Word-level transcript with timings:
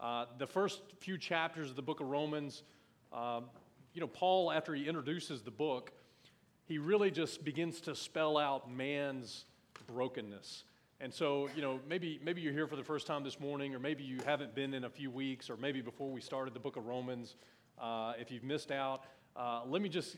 Uh, 0.00 0.24
the 0.38 0.46
first 0.46 0.80
few 0.98 1.18
chapters 1.18 1.68
of 1.68 1.76
the 1.76 1.82
book 1.82 2.00
of 2.00 2.08
Romans, 2.08 2.62
um, 3.12 3.44
you 3.92 4.00
know, 4.00 4.06
Paul, 4.06 4.50
after 4.50 4.74
he 4.74 4.88
introduces 4.88 5.42
the 5.42 5.50
book, 5.50 5.92
he 6.64 6.78
really 6.78 7.10
just 7.10 7.44
begins 7.44 7.82
to 7.82 7.94
spell 7.94 8.38
out 8.38 8.70
man's 8.70 9.44
brokenness. 9.86 10.64
And 11.02 11.12
so, 11.12 11.50
you 11.54 11.60
know, 11.60 11.80
maybe, 11.88 12.18
maybe 12.24 12.40
you're 12.40 12.52
here 12.52 12.66
for 12.66 12.76
the 12.76 12.84
first 12.84 13.06
time 13.06 13.24
this 13.24 13.38
morning, 13.38 13.74
or 13.74 13.78
maybe 13.78 14.02
you 14.02 14.18
haven't 14.24 14.54
been 14.54 14.72
in 14.72 14.84
a 14.84 14.90
few 14.90 15.10
weeks, 15.10 15.50
or 15.50 15.56
maybe 15.56 15.82
before 15.82 16.10
we 16.10 16.20
started 16.20 16.54
the 16.54 16.60
book 16.60 16.76
of 16.76 16.86
Romans. 16.86 17.36
Uh, 17.78 18.14
if 18.18 18.30
you've 18.30 18.44
missed 18.44 18.70
out, 18.70 19.04
uh, 19.36 19.62
let 19.66 19.82
me 19.82 19.88
just 19.88 20.16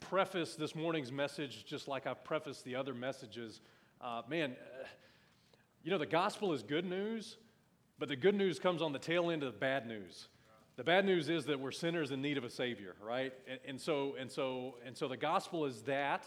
preface 0.00 0.54
this 0.54 0.74
morning's 0.74 1.10
message 1.10 1.64
just 1.66 1.88
like 1.88 2.06
I've 2.06 2.22
prefaced 2.24 2.64
the 2.64 2.76
other 2.76 2.94
messages. 2.94 3.60
Uh, 4.00 4.22
man, 4.28 4.52
uh, 4.52 4.86
you 5.82 5.90
know, 5.90 5.98
the 5.98 6.06
gospel 6.06 6.52
is 6.52 6.62
good 6.62 6.84
news, 6.84 7.36
but 7.98 8.08
the 8.08 8.16
good 8.16 8.34
news 8.34 8.58
comes 8.58 8.82
on 8.82 8.92
the 8.92 8.98
tail 8.98 9.30
end 9.30 9.42
of 9.42 9.52
the 9.52 9.58
bad 9.58 9.86
news. 9.86 10.28
The 10.76 10.84
bad 10.84 11.04
news 11.04 11.28
is 11.28 11.44
that 11.46 11.60
we're 11.60 11.70
sinners 11.70 12.10
in 12.10 12.20
need 12.20 12.36
of 12.36 12.42
a 12.42 12.50
savior, 12.50 12.96
right? 13.00 13.32
And, 13.48 13.60
and 13.66 13.80
so, 13.80 14.16
and 14.18 14.30
so, 14.30 14.74
and 14.84 14.96
so, 14.96 15.06
the 15.06 15.16
gospel 15.16 15.66
is 15.66 15.82
that. 15.82 16.26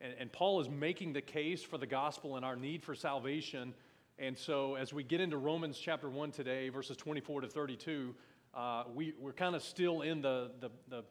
And, 0.00 0.12
and 0.18 0.32
Paul 0.32 0.60
is 0.60 0.68
making 0.68 1.12
the 1.12 1.20
case 1.20 1.62
for 1.62 1.78
the 1.78 1.86
gospel 1.86 2.34
and 2.34 2.44
our 2.44 2.56
need 2.56 2.82
for 2.82 2.96
salvation. 2.96 3.72
And 4.18 4.36
so, 4.36 4.74
as 4.74 4.92
we 4.92 5.04
get 5.04 5.20
into 5.20 5.36
Romans 5.36 5.78
chapter 5.78 6.10
1 6.10 6.32
today, 6.32 6.70
verses 6.70 6.96
24 6.96 7.42
to 7.42 7.48
32, 7.48 8.14
uh, 8.52 8.84
we, 8.92 9.14
we're 9.20 9.32
kind 9.32 9.54
of 9.54 9.62
still 9.62 10.02
in 10.02 10.20
the, 10.22 10.50
the, 10.60 10.70
the, 10.88 11.04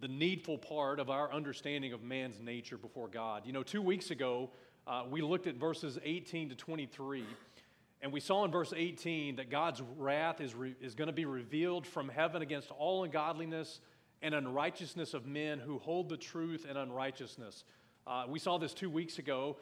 the, 0.00 0.08
needful 0.08 0.58
part 0.58 0.98
of 0.98 1.10
our 1.10 1.32
understanding 1.32 1.92
of 1.92 2.02
man's 2.02 2.40
nature 2.40 2.76
before 2.76 3.06
God. 3.06 3.46
You 3.46 3.52
know, 3.52 3.62
two 3.62 3.82
weeks 3.82 4.10
ago, 4.10 4.50
uh, 4.86 5.04
we 5.08 5.22
looked 5.22 5.46
at 5.46 5.54
verses 5.54 5.98
18 6.04 6.48
to 6.48 6.54
23. 6.56 7.24
And 8.02 8.12
we 8.12 8.20
saw 8.20 8.44
in 8.44 8.50
verse 8.50 8.72
18 8.74 9.36
that 9.36 9.50
God's 9.50 9.82
wrath 9.98 10.40
is, 10.40 10.54
re- 10.54 10.76
is 10.80 10.94
going 10.94 11.08
to 11.08 11.12
be 11.12 11.26
revealed 11.26 11.86
from 11.86 12.08
heaven 12.08 12.40
against 12.40 12.70
all 12.70 13.04
ungodliness 13.04 13.80
and 14.22 14.34
unrighteousness 14.34 15.14
of 15.14 15.26
men 15.26 15.58
who 15.58 15.78
hold 15.78 16.08
the 16.08 16.16
truth 16.16 16.66
and 16.68 16.78
unrighteousness. 16.78 17.64
Uh, 18.06 18.24
we 18.28 18.38
saw 18.38 18.58
this 18.58 18.72
two 18.72 18.90
weeks 18.90 19.18
ago. 19.18 19.56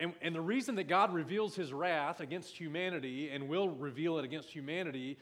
And, 0.00 0.12
and 0.22 0.34
the 0.34 0.40
reason 0.40 0.76
that 0.76 0.88
God 0.88 1.12
reveals 1.12 1.56
his 1.56 1.72
wrath 1.72 2.20
against 2.20 2.56
humanity 2.56 3.30
and 3.30 3.48
will 3.48 3.70
reveal 3.70 4.18
it 4.18 4.24
against 4.24 4.50
humanity 4.50 5.18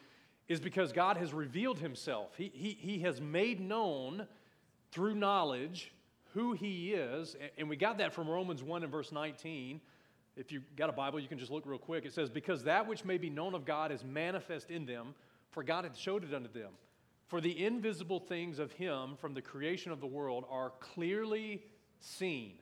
is 0.49 0.61
because 0.61 0.93
God 0.93 1.17
has 1.17 1.33
revealed 1.33 1.79
himself. 1.79 2.35
He, 2.37 2.51
he, 2.53 2.77
he 2.79 2.99
has 3.01 3.21
made 3.21 3.61
known 3.61 4.27
through 4.93 5.15
knowledge 5.15 5.93
who 6.35 6.53
he 6.53 6.93
is. 6.93 7.37
And 7.57 7.69
we 7.69 7.77
got 7.77 7.99
that 7.99 8.13
from 8.13 8.29
Romans 8.29 8.63
1 8.63 8.83
and 8.83 8.93
verse 8.93 9.11
19. 9.11 9.81
If 10.37 10.53
you've 10.53 10.77
got 10.77 10.91
a 10.91 10.93
Bible, 10.93 11.19
you 11.19 11.29
can 11.29 11.39
just 11.39 11.51
look 11.51 11.65
real 11.67 11.79
quick. 11.79 12.05
It 12.05 12.13
says, 12.13 12.29
Because 12.29 12.65
that 12.65 12.87
which 12.87 13.05
may 13.05 13.19
be 13.19 13.31
known 13.31 13.55
of 13.55 13.65
God 13.65 13.91
is 13.91 14.05
manifest 14.05 14.71
in 14.71 14.85
them, 14.85 15.15
for 15.51 15.63
God 15.63 15.85
hath 15.85 15.97
showed 15.97 16.25
it 16.25 16.35
unto 16.35 16.53
them. 16.53 16.73
For 17.29 17.41
the 17.41 17.65
invisible 17.65 18.21
things 18.21 18.59
of 18.59 18.73
him 18.73 19.17
from 19.21 19.35
the 19.35 19.43
creation 19.43 19.91
of 19.91 20.01
the 20.01 20.07
world 20.07 20.45
are 20.51 20.73
clearly 20.81 21.63
seen 22.01 22.53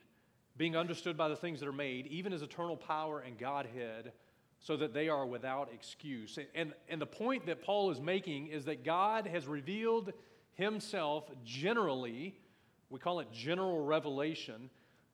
being 0.56 0.76
understood 0.76 1.16
by 1.16 1.28
the 1.28 1.36
things 1.36 1.60
that 1.60 1.68
are 1.68 1.72
made, 1.72 2.06
even 2.06 2.32
as 2.32 2.42
eternal 2.42 2.76
power 2.76 3.20
and 3.20 3.38
Godhead, 3.38 4.12
so 4.60 4.76
that 4.76 4.94
they 4.94 5.08
are 5.08 5.26
without 5.26 5.68
excuse. 5.74 6.38
And, 6.54 6.72
and 6.88 7.00
the 7.00 7.06
point 7.06 7.46
that 7.46 7.62
Paul 7.62 7.90
is 7.90 8.00
making 8.00 8.46
is 8.46 8.64
that 8.66 8.84
God 8.84 9.26
has 9.26 9.46
revealed 9.46 10.12
himself 10.54 11.28
generally, 11.44 12.38
we 12.88 13.00
call 13.00 13.20
it 13.20 13.30
general 13.32 13.84
revelation. 13.84 14.70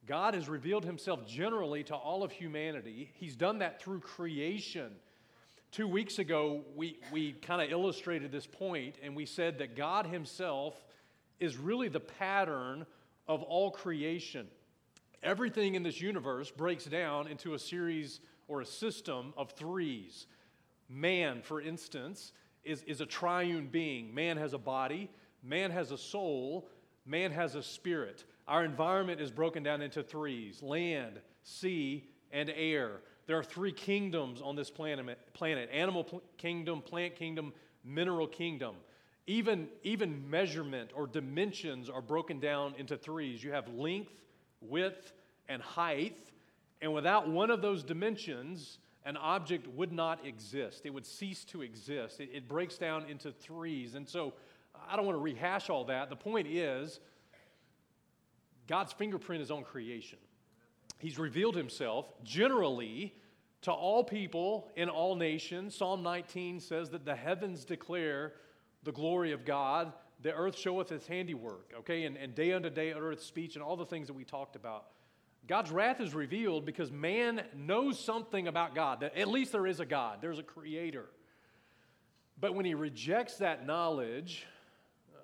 God 0.06 0.34
has 0.34 0.48
revealed 0.48 0.84
himself 0.84 1.27
generally 1.27 1.84
to 1.84 1.95
all 1.95 2.23
of 2.23 2.33
humanity. 2.33 3.11
He's 3.15 3.37
done 3.37 3.59
that 3.59 3.81
through 3.81 4.01
creation. 4.01 4.93
Two 5.70 5.87
weeks 5.87 6.19
ago, 6.19 6.65
we, 6.75 6.98
we 7.12 7.33
kind 7.33 7.62
of 7.62 7.70
illustrated 7.70 8.33
this 8.33 8.47
point, 8.47 8.97
and 9.03 9.15
we 9.15 9.27
said 9.27 9.59
that 9.59 9.77
God 9.77 10.06
himself 10.06 10.75
is 11.39 11.56
really 11.56 11.89
the 11.89 12.01
pattern 12.01 12.87
of 13.28 13.43
all 13.43 13.71
creation. 13.71 14.48
Everything 15.22 15.75
in 15.75 15.83
this 15.83 16.00
universe 16.00 16.50
breaks 16.50 16.87
down 16.87 17.28
into 17.28 17.55
a 17.55 17.59
series 17.59 18.21
or 18.49 18.62
a 18.62 18.67
system 18.67 19.32
of 19.37 19.53
threes. 19.53 20.27
Man, 20.88 21.43
for 21.43 21.61
instance, 21.61 22.32
is, 22.65 22.82
is 22.82 23.00
a 23.00 23.06
triune 23.06 23.69
being. 23.69 24.12
Man 24.12 24.37
has 24.38 24.55
a 24.55 24.59
body, 24.59 25.09
man 25.43 25.71
has 25.71 25.93
a 25.93 25.99
soul, 25.99 26.69
man 27.06 27.31
has 27.31 27.55
a 27.55 27.62
spirit. 27.62 28.25
Our 28.50 28.65
environment 28.65 29.21
is 29.21 29.31
broken 29.31 29.62
down 29.62 29.81
into 29.81 30.03
threes 30.03 30.61
land, 30.61 31.21
sea, 31.44 32.11
and 32.33 32.53
air. 32.55 33.00
There 33.28 33.38
are 33.38 33.44
three 33.44 33.71
kingdoms 33.71 34.43
on 34.43 34.56
this 34.56 34.71
planet, 34.71 35.16
planet 35.34 35.71
animal 35.72 36.03
pl- 36.03 36.22
kingdom, 36.37 36.83
plant 36.83 37.15
kingdom, 37.15 37.53
mineral 37.84 38.27
kingdom. 38.27 38.75
Even, 39.28 39.69
even 39.84 40.28
measurement 40.28 40.91
or 40.97 41.06
dimensions 41.06 41.88
are 41.88 42.03
broken 42.03 42.41
down 42.41 42.75
into 42.77 42.97
threes. 42.97 43.44
You 43.44 43.53
have 43.53 43.69
length, 43.69 44.11
width, 44.61 45.12
and 45.49 45.62
height. 45.62 46.19
And 46.82 46.93
without 46.93 47.31
one 47.31 47.50
of 47.50 47.62
those 47.62 47.84
dimensions, 47.84 48.78
an 49.05 49.17
object 49.17 49.69
would 49.77 49.93
not 49.93 50.27
exist. 50.27 50.82
It 50.84 50.93
would 50.93 51.06
cease 51.06 51.44
to 51.44 51.62
exist. 51.62 52.19
It, 52.19 52.31
it, 52.32 52.49
breaks 52.49 52.78
down 52.78 53.05
into 53.09 53.31
threes. 53.31 53.94
And 53.94 54.09
so 54.09 54.32
I 54.91 54.97
don't 54.97 55.06
want 55.06 55.17
to 55.17 55.22
rehash 55.22 55.71
all 55.71 55.84
that. 55.84 56.11
The 56.11 56.17
point 56.17 56.49
is, 56.49 56.99
God's 58.70 58.94
fingerprint 58.94 59.42
is 59.42 59.50
on 59.50 59.64
creation. 59.64 60.19
He's 60.98 61.19
revealed 61.19 61.56
himself 61.56 62.06
generally 62.25 63.14
to 63.62 63.72
all 63.72 64.03
people 64.03 64.70
in 64.76 64.88
all 64.88 65.14
nations. 65.14 65.75
Psalm 65.75 66.03
19 66.03 66.60
says 66.60 66.88
that 66.91 67.04
the 67.04 67.14
heavens 67.14 67.66
declare 67.66 68.32
the 68.82 68.92
glory 68.92 69.32
of 69.32 69.44
God 69.44 69.92
the 70.22 70.32
earth 70.32 70.56
showeth 70.58 70.88
his 70.88 71.06
handiwork, 71.06 71.72
okay? 71.78 72.04
And, 72.04 72.16
and 72.16 72.34
day 72.34 72.53
unto 72.53 72.70
day 72.70 72.92
uttereth 72.92 73.22
speech 73.22 73.56
and 73.56 73.62
all 73.62 73.76
the 73.76 73.86
things 73.86 74.06
that 74.08 74.14
we 74.14 74.25
talked 74.25 74.56
about. 74.56 74.87
God's 75.47 75.70
wrath 75.70 76.00
is 76.00 76.14
revealed 76.14 76.66
because 76.66 76.92
man 76.92 77.42
knows 77.56 77.98
something 77.98 78.47
about 78.47 78.75
God, 78.75 79.00
that 79.00 79.16
at 79.16 79.28
least 79.28 79.52
there 79.52 79.66
is 79.66 79.81
a 79.81 79.87
God, 79.87 80.19
there's 80.20 80.38
a 80.38 80.44
creator. 80.44 81.06
But 82.38 82.54
when 82.54 82.64
he 82.64 82.75
rejects 82.75 83.37
that 83.38 83.66
knowledge, 83.66 84.47
uh, 85.14 85.19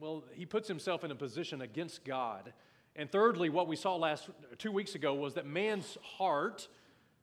well, 0.00 0.24
he 0.32 0.46
puts 0.46 0.68
himself 0.68 1.02
in 1.04 1.10
a 1.10 1.16
position 1.16 1.60
against 1.60 2.04
God. 2.04 2.52
And 2.94 3.10
thirdly, 3.10 3.48
what 3.48 3.68
we 3.68 3.76
saw 3.76 3.96
last 3.96 4.28
two 4.58 4.72
weeks 4.72 4.94
ago 4.94 5.14
was 5.14 5.34
that 5.34 5.46
man's 5.46 5.96
heart 6.02 6.68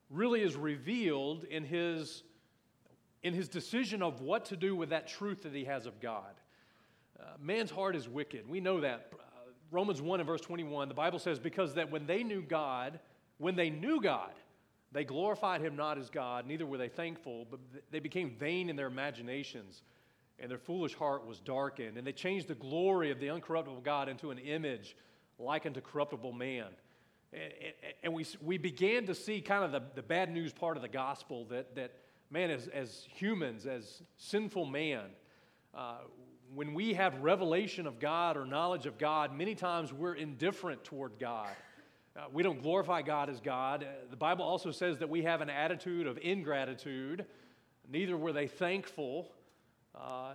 really 0.09 0.41
is 0.41 0.55
revealed 0.55 1.43
in 1.43 1.63
his 1.63 2.23
in 3.21 3.33
his 3.33 3.49
decision 3.49 4.01
of 4.01 4.21
what 4.21 4.45
to 4.45 4.55
do 4.55 4.75
with 4.75 4.89
that 4.89 5.07
truth 5.07 5.43
that 5.43 5.53
he 5.53 5.65
has 5.65 5.85
of 5.85 5.99
God. 5.99 6.33
Uh, 7.19 7.23
man's 7.37 7.69
heart 7.69 7.95
is 7.95 8.07
wicked. 8.07 8.49
We 8.49 8.61
know 8.61 8.79
that. 8.79 9.09
Uh, 9.13 9.15
Romans 9.71 10.01
1 10.01 10.21
and 10.21 10.27
verse 10.27 10.41
21, 10.41 10.87
the 10.87 10.95
Bible 10.95 11.19
says, 11.19 11.37
Because 11.37 11.75
that 11.75 11.91
when 11.91 12.07
they 12.07 12.23
knew 12.23 12.41
God, 12.41 12.99
when 13.37 13.55
they 13.55 13.69
knew 13.69 14.01
God, 14.01 14.31
they 14.91 15.03
glorified 15.03 15.61
him 15.61 15.75
not 15.75 15.97
as 15.97 16.09
God, 16.09 16.47
neither 16.47 16.65
were 16.65 16.77
they 16.77 16.87
thankful, 16.87 17.45
but 17.51 17.59
they 17.91 17.99
became 17.99 18.31
vain 18.31 18.69
in 18.69 18.75
their 18.75 18.87
imaginations, 18.87 19.83
and 20.39 20.49
their 20.49 20.57
foolish 20.57 20.95
heart 20.95 21.27
was 21.27 21.39
darkened. 21.39 21.97
And 21.97 22.07
they 22.07 22.13
changed 22.13 22.47
the 22.47 22.55
glory 22.55 23.11
of 23.11 23.19
the 23.19 23.27
uncorruptible 23.27 23.83
God 23.83 24.09
into 24.09 24.31
an 24.31 24.39
image 24.39 24.95
like 25.39 25.65
unto 25.65 25.81
corruptible 25.81 26.33
man. 26.33 26.67
And 28.03 28.13
we, 28.13 28.25
we 28.41 28.57
began 28.57 29.05
to 29.05 29.15
see 29.15 29.41
kind 29.41 29.63
of 29.63 29.71
the, 29.71 29.81
the 29.95 30.01
bad 30.01 30.31
news 30.31 30.51
part 30.51 30.77
of 30.77 30.81
the 30.81 30.89
gospel 30.89 31.45
that, 31.45 31.75
that 31.75 31.91
man, 32.29 32.49
as, 32.49 32.67
as 32.67 33.07
humans, 33.13 33.65
as 33.65 34.01
sinful 34.17 34.65
man, 34.65 35.05
uh, 35.75 35.97
when 36.53 36.73
we 36.73 36.93
have 36.95 37.19
revelation 37.19 37.85
of 37.85 37.99
God 37.99 38.35
or 38.35 38.45
knowledge 38.45 38.87
of 38.87 38.97
God, 38.97 39.35
many 39.37 39.53
times 39.53 39.93
we're 39.93 40.15
indifferent 40.15 40.83
toward 40.83 41.19
God. 41.19 41.49
Uh, 42.15 42.21
we 42.33 42.41
don't 42.41 42.61
glorify 42.61 43.03
God 43.03 43.29
as 43.29 43.39
God. 43.39 43.83
Uh, 43.83 43.87
the 44.09 44.17
Bible 44.17 44.43
also 44.43 44.71
says 44.71 44.97
that 44.97 45.09
we 45.09 45.21
have 45.21 45.41
an 45.41 45.49
attitude 45.49 46.07
of 46.07 46.17
ingratitude. 46.21 47.25
Neither 47.87 48.17
were 48.17 48.33
they 48.33 48.47
thankful. 48.47 49.31
Uh, 49.93 50.33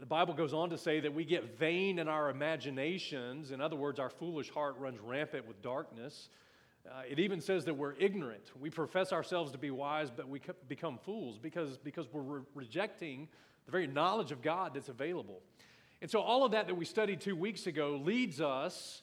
the 0.00 0.06
Bible 0.06 0.34
goes 0.34 0.52
on 0.52 0.70
to 0.70 0.78
say 0.78 1.00
that 1.00 1.14
we 1.14 1.24
get 1.24 1.58
vain 1.58 1.98
in 1.98 2.08
our 2.08 2.30
imaginations. 2.30 3.50
In 3.50 3.60
other 3.60 3.76
words, 3.76 3.98
our 3.98 4.10
foolish 4.10 4.50
heart 4.50 4.76
runs 4.78 5.00
rampant 5.00 5.46
with 5.46 5.62
darkness. 5.62 6.28
Uh, 6.86 7.02
it 7.08 7.18
even 7.18 7.40
says 7.40 7.64
that 7.64 7.74
we're 7.74 7.94
ignorant. 7.98 8.52
We 8.60 8.70
profess 8.70 9.12
ourselves 9.12 9.52
to 9.52 9.58
be 9.58 9.70
wise, 9.70 10.10
but 10.10 10.28
we 10.28 10.40
become 10.68 10.98
fools 10.98 11.38
because, 11.38 11.78
because 11.78 12.06
we're 12.12 12.22
re- 12.22 12.42
rejecting 12.54 13.28
the 13.64 13.72
very 13.72 13.86
knowledge 13.86 14.30
of 14.30 14.42
God 14.42 14.74
that's 14.74 14.88
available. 14.88 15.40
And 16.00 16.10
so, 16.10 16.20
all 16.20 16.44
of 16.44 16.52
that 16.52 16.66
that 16.68 16.74
we 16.74 16.84
studied 16.84 17.20
two 17.20 17.34
weeks 17.34 17.66
ago 17.66 18.00
leads 18.02 18.40
us 18.40 19.02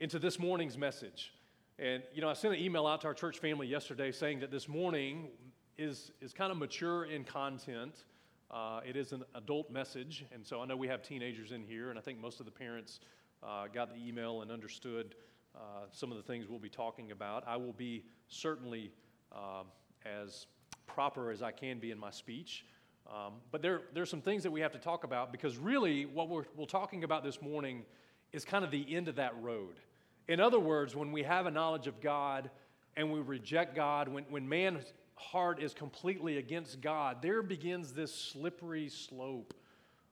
into 0.00 0.18
this 0.18 0.38
morning's 0.38 0.76
message. 0.76 1.32
And, 1.78 2.02
you 2.14 2.22
know, 2.22 2.28
I 2.28 2.32
sent 2.32 2.54
an 2.54 2.60
email 2.60 2.86
out 2.86 3.02
to 3.02 3.06
our 3.06 3.14
church 3.14 3.38
family 3.38 3.66
yesterday 3.66 4.10
saying 4.10 4.40
that 4.40 4.50
this 4.50 4.66
morning 4.66 5.28
is, 5.76 6.10
is 6.22 6.32
kind 6.32 6.50
of 6.50 6.56
mature 6.56 7.04
in 7.04 7.22
content. 7.22 8.04
Uh, 8.50 8.80
it 8.86 8.96
is 8.96 9.12
an 9.12 9.24
adult 9.34 9.70
message. 9.70 10.24
And 10.32 10.46
so 10.46 10.60
I 10.60 10.66
know 10.66 10.76
we 10.76 10.88
have 10.88 11.02
teenagers 11.02 11.52
in 11.52 11.62
here, 11.62 11.90
and 11.90 11.98
I 11.98 12.02
think 12.02 12.20
most 12.20 12.40
of 12.40 12.46
the 12.46 12.52
parents 12.52 13.00
uh, 13.42 13.66
got 13.72 13.92
the 13.92 14.08
email 14.08 14.42
and 14.42 14.50
understood 14.50 15.14
uh, 15.54 15.86
some 15.90 16.10
of 16.10 16.16
the 16.16 16.22
things 16.22 16.46
we'll 16.48 16.58
be 16.58 16.68
talking 16.68 17.10
about. 17.10 17.42
I 17.46 17.56
will 17.56 17.72
be 17.72 18.04
certainly 18.28 18.92
uh, 19.32 19.64
as 20.04 20.46
proper 20.86 21.30
as 21.30 21.42
I 21.42 21.50
can 21.50 21.78
be 21.78 21.90
in 21.90 21.98
my 21.98 22.10
speech. 22.10 22.64
Um, 23.08 23.34
but 23.50 23.62
there, 23.62 23.82
are 23.96 24.06
some 24.06 24.20
things 24.20 24.42
that 24.42 24.50
we 24.50 24.60
have 24.60 24.72
to 24.72 24.78
talk 24.78 25.04
about 25.04 25.30
because 25.32 25.56
really 25.56 26.06
what 26.06 26.28
we're, 26.28 26.44
we're 26.56 26.66
talking 26.66 27.04
about 27.04 27.22
this 27.22 27.40
morning 27.40 27.84
is 28.32 28.44
kind 28.44 28.64
of 28.64 28.70
the 28.70 28.94
end 28.94 29.08
of 29.08 29.16
that 29.16 29.40
road. 29.40 29.80
In 30.28 30.40
other 30.40 30.58
words, 30.58 30.96
when 30.96 31.12
we 31.12 31.22
have 31.22 31.46
a 31.46 31.50
knowledge 31.50 31.86
of 31.86 32.00
God 32.00 32.50
and 32.96 33.12
we 33.12 33.20
reject 33.20 33.76
God, 33.76 34.08
when, 34.08 34.24
when 34.28 34.48
man's 34.48 34.92
heart 35.16 35.62
is 35.62 35.74
completely 35.74 36.38
against 36.38 36.80
God, 36.80 37.22
there 37.22 37.42
begins 37.42 37.92
this 37.92 38.14
slippery 38.14 38.88
slope 38.88 39.54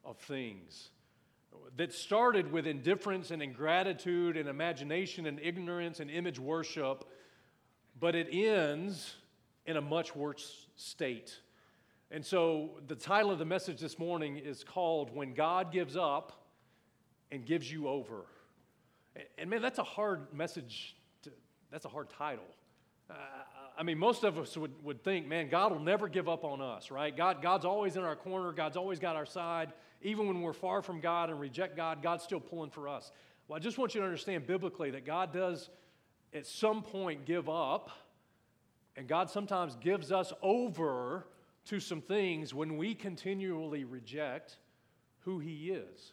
of 0.05 0.19
things 0.19 0.91
that 1.77 1.93
started 1.93 2.53
with 2.53 2.67
indifference 2.67 3.31
and 3.31 3.43
ingratitude 3.43 4.37
and 4.37 4.49
imagination 4.49 5.27
and 5.27 5.41
ignorance 5.41 6.01
and 6.01 6.11
image 6.11 6.39
worship, 6.39 7.05
but 7.99 8.15
it 8.15 8.29
ends 8.33 9.15
in 9.67 9.77
a 9.77 9.81
much 9.81 10.15
worse 10.15 10.67
state. 10.77 11.39
And 12.11 12.25
so 12.25 12.81
the 12.87 12.95
title 12.95 13.31
of 13.31 13.39
the 13.39 13.45
message 13.45 13.81
this 13.81 13.99
morning 13.99 14.37
is 14.37 14.63
called 14.63 15.15
When 15.15 15.35
God 15.35 15.73
Gives 15.73 15.97
Up 15.97 16.45
and 17.33 17.45
Gives 17.45 17.71
You 17.71 17.89
Over. 17.89 18.27
And 19.39 19.51
man, 19.51 19.63
that's 19.63 19.79
a 19.79 19.85
hard 19.85 20.33
message, 20.33 20.97
to, 21.23 21.31
that's 21.71 21.85
a 21.85 21.89
hard 21.89 22.11
title. 22.11 22.45
Uh, 23.11 23.15
I 23.77 23.83
mean, 23.83 23.99
most 23.99 24.25
of 24.25 24.39
us 24.39 24.57
would, 24.57 24.73
would 24.85 25.03
think, 25.03 25.27
man, 25.27 25.49
God 25.49 25.73
will 25.73 25.81
never 25.81 26.09
give 26.09 26.29
up 26.29 26.45
on 26.45 26.61
us, 26.61 26.91
right? 26.91 27.15
God, 27.17 27.43
God's 27.43 27.65
always 27.65 27.97
in 27.97 28.03
our 28.03 28.17
corner, 28.17 28.53
God's 28.53 28.77
always 28.77 28.99
got 28.99 29.17
our 29.17 29.27
side. 29.27 29.73
Even 30.03 30.27
when 30.27 30.43
we're 30.43 30.53
far 30.53 30.83
from 30.83 31.01
God 31.01 31.31
and 31.31 31.41
reject 31.41 31.77
God, 31.77 32.03
God's 32.03 32.23
still 32.23 32.41
pulling 32.41 32.71
for 32.71 32.89
us. 32.89 33.11
Well, 33.49 33.57
I 33.57 33.61
just 33.61 33.79
want 33.79 33.95
you 33.95 34.01
to 34.01 34.07
understand 34.07 34.47
biblically 34.47 34.91
that 34.93 35.05
God 35.05 35.33
does 35.33 35.71
at 36.33 36.47
some 36.47 36.83
point 36.83 37.25
give 37.25 37.49
up, 37.49 37.91
and 38.97 39.09
God 39.09 39.31
sometimes 39.31 39.77
gives 39.77 40.13
us 40.13 40.33
over 40.43 41.27
to 41.67 41.81
some 41.81 42.01
things 42.01 42.53
when 42.53 42.77
we 42.77 42.95
continually 42.95 43.85
reject 43.85 44.59
who 45.21 45.39
He 45.39 45.71
is. 45.71 46.13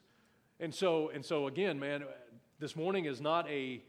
And 0.60 0.74
so, 0.74 1.10
and 1.10 1.26
so 1.26 1.48
again, 1.48 1.80
man, 1.80 2.04
this 2.60 2.76
morning 2.76 3.06
is 3.06 3.20
not 3.20 3.50
a, 3.50 3.82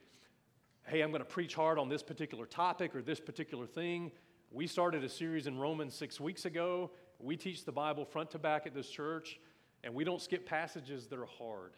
hey, 0.87 1.01
I'm 1.01 1.11
going 1.11 1.23
to 1.23 1.29
preach 1.29 1.55
hard 1.55 1.79
on 1.79 1.89
this 1.89 2.03
particular 2.03 2.45
topic 2.45 2.95
or 2.95 3.03
this 3.03 3.21
particular 3.21 3.67
thing. 3.67 4.11
We 4.51 4.67
started 4.67 5.05
a 5.05 5.09
series 5.09 5.47
in 5.47 5.57
Romans 5.59 5.95
six 5.95 6.21
weeks 6.21 6.45
ago. 6.45 6.91
We 7.19 7.37
teach 7.37 7.65
the 7.65 7.73
Bible 7.73 8.05
front 8.05 8.33
to 8.33 8.39
back 8.39 8.67
at 8.67 8.75
this 8.75 8.89
church, 8.89 9.39
and 9.85 9.95
we 9.95 10.05
don't 10.05 10.21
skip 10.21 10.45
passages 10.45 11.07
that 11.07 11.19
are 11.19 11.27
hard. 11.27 11.73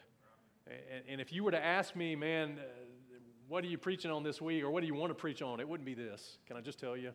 And, 0.67 1.05
and 1.09 1.21
if 1.21 1.33
you 1.33 1.45
were 1.45 1.51
to 1.51 1.63
ask 1.63 1.95
me, 1.95 2.17
man, 2.17 2.59
uh, 2.59 2.63
what 3.47 3.63
are 3.63 3.67
you 3.67 3.77
preaching 3.77 4.11
on 4.11 4.23
this 4.23 4.41
week, 4.41 4.65
or 4.65 4.71
what 4.71 4.81
do 4.81 4.87
you 4.87 4.95
want 4.95 5.11
to 5.11 5.15
preach 5.15 5.43
on? 5.43 5.61
It 5.61 5.69
wouldn't 5.69 5.87
be 5.87 5.95
this. 5.95 6.39
Can 6.47 6.57
I 6.57 6.61
just 6.61 6.79
tell 6.81 6.97
you? 6.97 7.11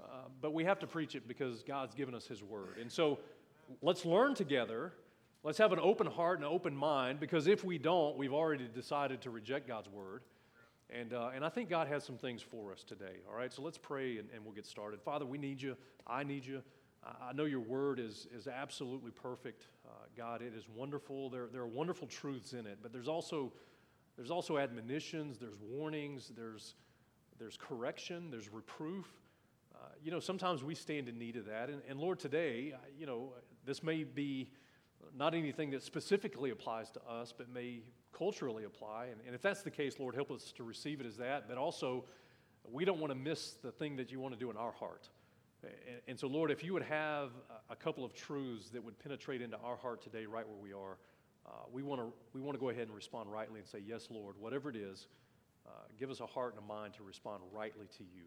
Uh, 0.00 0.06
but 0.40 0.54
we 0.54 0.64
have 0.64 0.78
to 0.78 0.86
preach 0.86 1.14
it 1.16 1.26
because 1.26 1.62
God's 1.64 1.94
given 1.94 2.14
us 2.14 2.26
His 2.26 2.42
Word. 2.42 2.78
And 2.80 2.90
so 2.90 3.18
let's 3.82 4.04
learn 4.04 4.34
together. 4.34 4.92
Let's 5.42 5.58
have 5.58 5.72
an 5.72 5.80
open 5.80 6.06
heart 6.06 6.38
and 6.38 6.46
an 6.46 6.52
open 6.52 6.74
mind 6.74 7.18
because 7.20 7.48
if 7.48 7.64
we 7.64 7.76
don't, 7.76 8.16
we've 8.16 8.32
already 8.32 8.68
decided 8.72 9.20
to 9.22 9.30
reject 9.30 9.66
God's 9.66 9.88
Word. 9.88 10.22
And, 10.90 11.12
uh, 11.12 11.30
and 11.34 11.44
I 11.44 11.48
think 11.48 11.70
God 11.70 11.88
has 11.88 12.04
some 12.04 12.18
things 12.18 12.42
for 12.42 12.72
us 12.72 12.84
today. 12.84 13.20
All 13.28 13.36
right, 13.36 13.52
so 13.52 13.62
let's 13.62 13.78
pray 13.78 14.18
and, 14.18 14.28
and 14.34 14.44
we'll 14.44 14.54
get 14.54 14.66
started. 14.66 15.00
Father, 15.00 15.24
we 15.24 15.38
need 15.38 15.60
you. 15.60 15.76
I 16.06 16.22
need 16.22 16.44
you. 16.44 16.62
I, 17.02 17.32
know 17.32 17.44
your 17.44 17.60
Word 17.60 18.00
is, 18.00 18.26
is 18.34 18.46
absolutely 18.46 19.10
perfect. 19.10 19.66
Uh, 19.86 19.90
God, 20.16 20.40
it 20.40 20.54
is 20.56 20.64
wonderful. 20.74 21.28
There, 21.28 21.48
there 21.52 21.60
are 21.60 21.66
wonderful 21.66 22.06
truths 22.06 22.54
in 22.54 22.66
it, 22.66 22.78
but 22.82 22.92
there's 22.92 23.08
also, 23.08 23.52
there's 24.16 24.30
also 24.30 24.56
admonitions, 24.56 25.38
there's 25.38 25.58
warnings, 25.60 26.32
there's, 26.34 26.76
there's 27.38 27.58
correction, 27.58 28.30
there's 28.30 28.50
reproof 28.50 29.06
you 30.02 30.10
know, 30.10 30.20
sometimes 30.20 30.62
we 30.62 30.74
stand 30.74 31.08
in 31.08 31.18
need 31.18 31.36
of 31.36 31.46
that. 31.46 31.68
And, 31.68 31.80
and 31.88 31.98
Lord, 31.98 32.18
today, 32.18 32.74
you 32.98 33.06
know, 33.06 33.32
this 33.64 33.82
may 33.82 34.04
be 34.04 34.50
not 35.16 35.34
anything 35.34 35.70
that 35.70 35.82
specifically 35.82 36.50
applies 36.50 36.90
to 36.92 37.02
us, 37.08 37.32
but 37.36 37.48
may 37.48 37.82
culturally 38.16 38.64
apply. 38.64 39.06
And, 39.06 39.20
and 39.26 39.34
if 39.34 39.42
that's 39.42 39.62
the 39.62 39.70
case, 39.70 39.98
Lord, 39.98 40.14
help 40.14 40.30
us 40.30 40.52
to 40.56 40.64
receive 40.64 41.00
it 41.00 41.06
as 41.06 41.16
that. 41.16 41.48
But 41.48 41.58
also, 41.58 42.04
we 42.70 42.84
don't 42.84 43.00
want 43.00 43.12
to 43.12 43.18
miss 43.18 43.54
the 43.62 43.70
thing 43.70 43.96
that 43.96 44.10
you 44.10 44.20
want 44.20 44.34
to 44.34 44.40
do 44.40 44.50
in 44.50 44.56
our 44.56 44.72
heart. 44.72 45.08
And, 45.62 46.00
and 46.08 46.18
so, 46.18 46.26
Lord, 46.26 46.50
if 46.50 46.62
you 46.62 46.72
would 46.72 46.82
have 46.82 47.30
a 47.70 47.76
couple 47.76 48.04
of 48.04 48.14
truths 48.14 48.70
that 48.70 48.84
would 48.84 48.98
penetrate 48.98 49.42
into 49.42 49.56
our 49.58 49.76
heart 49.76 50.02
today, 50.02 50.26
right 50.26 50.46
where 50.46 50.58
we 50.58 50.72
are, 50.72 50.98
uh, 51.46 51.50
we 51.72 51.82
want 51.82 52.00
to 52.00 52.12
we 52.32 52.40
want 52.40 52.56
to 52.56 52.60
go 52.60 52.70
ahead 52.70 52.86
and 52.86 52.94
respond 52.94 53.30
rightly 53.30 53.60
and 53.60 53.68
say, 53.68 53.78
Yes, 53.86 54.08
Lord, 54.10 54.36
whatever 54.38 54.70
it 54.70 54.76
is, 54.76 55.08
uh, 55.66 55.70
give 55.98 56.10
us 56.10 56.20
a 56.20 56.26
heart 56.26 56.54
and 56.54 56.64
a 56.64 56.66
mind 56.66 56.94
to 56.94 57.02
respond 57.02 57.42
rightly 57.52 57.86
to 57.98 58.04
you. 58.04 58.24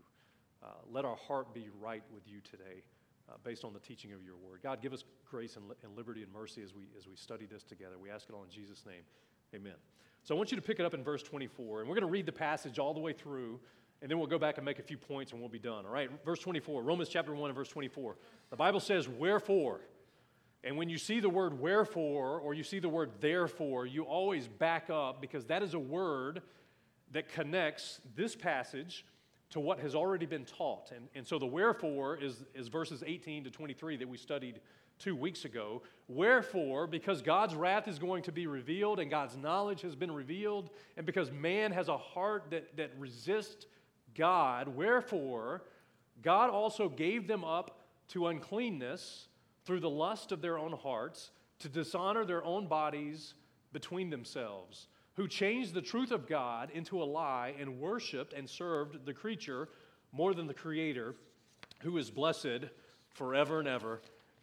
Uh, 0.64 0.68
let 0.92 1.06
our 1.06 1.16
heart 1.16 1.54
be 1.54 1.70
right 1.80 2.04
with 2.14 2.24
you 2.28 2.40
today 2.42 2.84
uh, 3.30 3.34
based 3.44 3.64
on 3.64 3.74
the 3.74 3.80
teaching 3.80 4.14
of 4.14 4.24
your 4.24 4.36
word. 4.38 4.62
God, 4.64 4.82
give 4.82 4.94
us 4.94 5.04
grace 5.30 5.56
and, 5.56 5.66
and 5.84 5.96
liberty 5.96 6.24
and 6.24 6.32
mercy 6.32 6.62
as 6.64 6.74
we, 6.74 6.84
as 6.98 7.08
we 7.08 7.16
study 7.16 7.46
this 7.46 7.64
together. 7.64 7.96
We 8.02 8.10
ask 8.10 8.28
it 8.30 8.34
all 8.34 8.44
in 8.44 8.50
Jesus' 8.50 8.84
name. 8.86 9.04
Amen. 9.54 9.74
So 10.24 10.36
I 10.36 10.38
want 10.38 10.52
you 10.52 10.58
to 10.58 10.62
pick 10.62 10.80
it 10.80 10.86
up 10.86 10.94
in 10.94 11.04
verse 11.04 11.24
24, 11.24 11.80
and 11.80 11.90
we're 11.90 11.96
going 11.96 12.06
to 12.06 12.12
read 12.12 12.26
the 12.26 12.32
passage 12.32 12.80
all 12.80 12.94
the 12.94 13.00
way 13.00 13.14
through, 13.14 13.60
and 14.02 14.12
then 14.12 14.18
we'll 14.18 14.28
go 14.28 14.38
back 14.38 14.58
and 14.58 14.66
make 14.66 14.80
a 14.80 14.84
few 14.84 14.98
points 14.98 15.32
and 15.32 15.40
we'll 15.40 15.50
be 15.50 15.60
done. 15.60 15.86
All 15.86 15.92
right, 15.92 16.10
verse 16.26 16.40
24, 16.40 16.84
Romans 16.84 17.10
chapter 17.10 17.34
1 17.34 17.50
and 17.50 17.56
verse 17.56 17.70
24. 17.70 18.18
The 18.50 18.56
Bible 18.56 18.80
says, 18.80 19.08
Wherefore? 19.08 19.82
And 20.64 20.76
when 20.76 20.90
you 20.90 20.98
see 20.98 21.20
the 21.20 21.30
word 21.30 21.60
wherefore 21.60 22.40
or 22.40 22.54
you 22.54 22.64
see 22.64 22.80
the 22.80 22.90
word 22.90 23.12
therefore, 23.22 23.86
you 23.86 24.04
always 24.04 24.48
back 24.48 24.90
up 24.90 25.22
because 25.22 25.46
that 25.46 25.64
is 25.64 25.76
a 25.76 25.80
word 25.80 26.42
that 27.12 27.30
connects 27.30 28.02
this 28.16 28.36
passage 28.36 29.06
to 29.50 29.60
what 29.60 29.80
has 29.80 29.96
already 29.96 30.26
been 30.26 30.46
taught. 30.46 30.92
And, 30.96 31.08
and 31.16 31.26
so 31.26 31.40
the 31.40 31.46
wherefore 31.46 32.18
is, 32.18 32.44
is 32.54 32.68
verses 32.68 33.04
18 33.06 33.46
to 33.46 33.50
23 33.50 33.98
that 33.98 34.08
we 34.08 34.18
studied 34.18 34.60
two 35.00 35.16
weeks 35.16 35.46
ago. 35.46 35.82
Wherefore, 36.08 36.88
because 36.88 37.22
God's 37.22 37.56
wrath 37.56 37.88
is 37.88 38.00
going 38.00 38.24
to 38.24 38.32
be 38.32 38.48
revealed 38.48 39.00
and 39.00 39.10
God's 39.10 39.38
knowledge 39.38 39.82
has 39.82 39.96
been 39.96 40.12
revealed, 40.12 40.70
and 40.98 41.06
because 41.06 41.32
man 41.32 41.72
has 41.72 41.88
a 41.88 41.98
heart 41.98 42.48
that, 42.52 42.76
that 42.78 42.92
resists 42.98 43.68
God, 44.16 44.68
wherefore, 44.68 45.64
God 46.22 46.50
also 46.50 46.90
gave 46.90 47.28
them 47.28 47.44
up 47.44 47.80
to 48.10 48.28
uncleanness 48.28 49.28
through 49.66 49.80
the 49.82 49.90
lust 49.90 50.32
of 50.32 50.42
their 50.42 50.58
own 50.58 50.72
hearts 50.72 51.32
to 51.60 51.70
dishonor 51.70 52.26
their 52.26 52.44
own 52.44 52.68
bodies 52.68 53.34
between 53.74 54.10
themselves 54.10 54.88
who 55.18 55.28
changed 55.28 55.74
the 55.74 55.82
truth 55.82 56.12
of 56.12 56.28
God 56.28 56.70
into 56.74 57.02
a 57.02 57.06
lie 57.06 57.56
and 57.60 57.80
worshiped 57.80 58.34
and 58.34 58.48
served 58.48 59.04
the 59.06 59.14
creature 59.14 59.68
more 60.12 60.36
than 60.36 60.46
the 60.48 60.54
Creator, 60.54 61.16
who 61.82 61.98
is 61.98 62.12
blessed 62.12 62.66
forever 63.10 63.60
and 63.60 63.68
ever. 63.68 64.00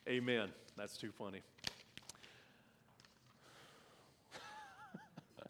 Amen. 0.09 0.51
That's 0.77 0.97
too 0.97 1.13
funny. 1.13 1.43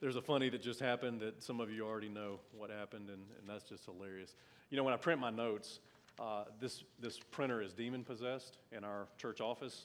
There's 0.00 0.16
a 0.16 0.22
funny 0.22 0.48
that 0.48 0.62
just 0.62 0.80
happened 0.80 1.20
that 1.20 1.42
some 1.42 1.60
of 1.60 1.70
you 1.70 1.86
already 1.86 2.08
know 2.08 2.40
what 2.56 2.70
happened, 2.70 3.10
and, 3.10 3.22
and 3.40 3.46
that's 3.46 3.64
just 3.64 3.84
hilarious. 3.84 4.34
You 4.70 4.78
know, 4.78 4.84
when 4.84 4.94
I 4.94 4.96
print 4.96 5.20
my 5.20 5.28
notes, 5.30 5.80
uh, 6.18 6.44
this, 6.60 6.82
this 6.98 7.20
printer 7.30 7.60
is 7.60 7.74
demon 7.74 8.04
possessed 8.04 8.56
in 8.74 8.84
our 8.84 9.06
church 9.18 9.42
office. 9.42 9.84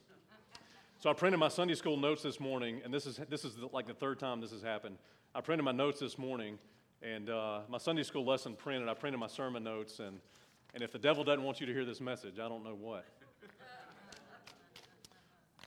So 1.00 1.12
I 1.12 1.13
printed 1.13 1.39
my 1.39 1.48
Sunday 1.48 1.75
school 1.75 1.96
notes 1.96 2.24
this 2.24 2.39
morning, 2.39 2.82
and 2.84 2.92
this 2.92 3.06
is, 3.06 3.20
this 3.30 3.46
is 3.46 3.56
like 3.72 3.86
the 3.86 3.94
third 3.94 4.18
time 4.18 4.42
this 4.42 4.50
has 4.50 4.63
happened. 4.63 4.98
I 5.36 5.42
printed 5.42 5.63
my 5.63 5.72
notes 5.72 6.00
this 6.00 6.18
morning, 6.18 6.58
and 7.04 7.30
uh, 7.30 7.60
my 7.70 7.77
Sunday 7.77 8.01
school 8.01 8.25
lesson 8.25 8.56
printed. 8.56 8.89
I 8.89 8.96
printed 8.96 9.20
my 9.20 9.27
sermon 9.27 9.63
notes, 9.63 10.00
and, 10.00 10.20
and 10.74 10.82
if 10.82 10.92
the 10.92 10.98
devil 10.98 11.24
doesn't 11.24 11.44
want 11.44 11.60
you 11.60 11.68
to 11.68 11.72
hear 11.72 11.86
this 11.86 12.01
message, 12.01 12.39
I 12.39 12.50
don't 12.50 12.63
know 12.63 12.74
what. 12.74 13.06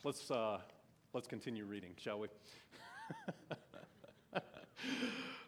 let's, 0.03 0.29
uh, 0.33 0.59
let's 1.13 1.29
continue 1.29 1.65
reading, 1.65 1.93
shall 1.97 2.19
we? 2.19 2.27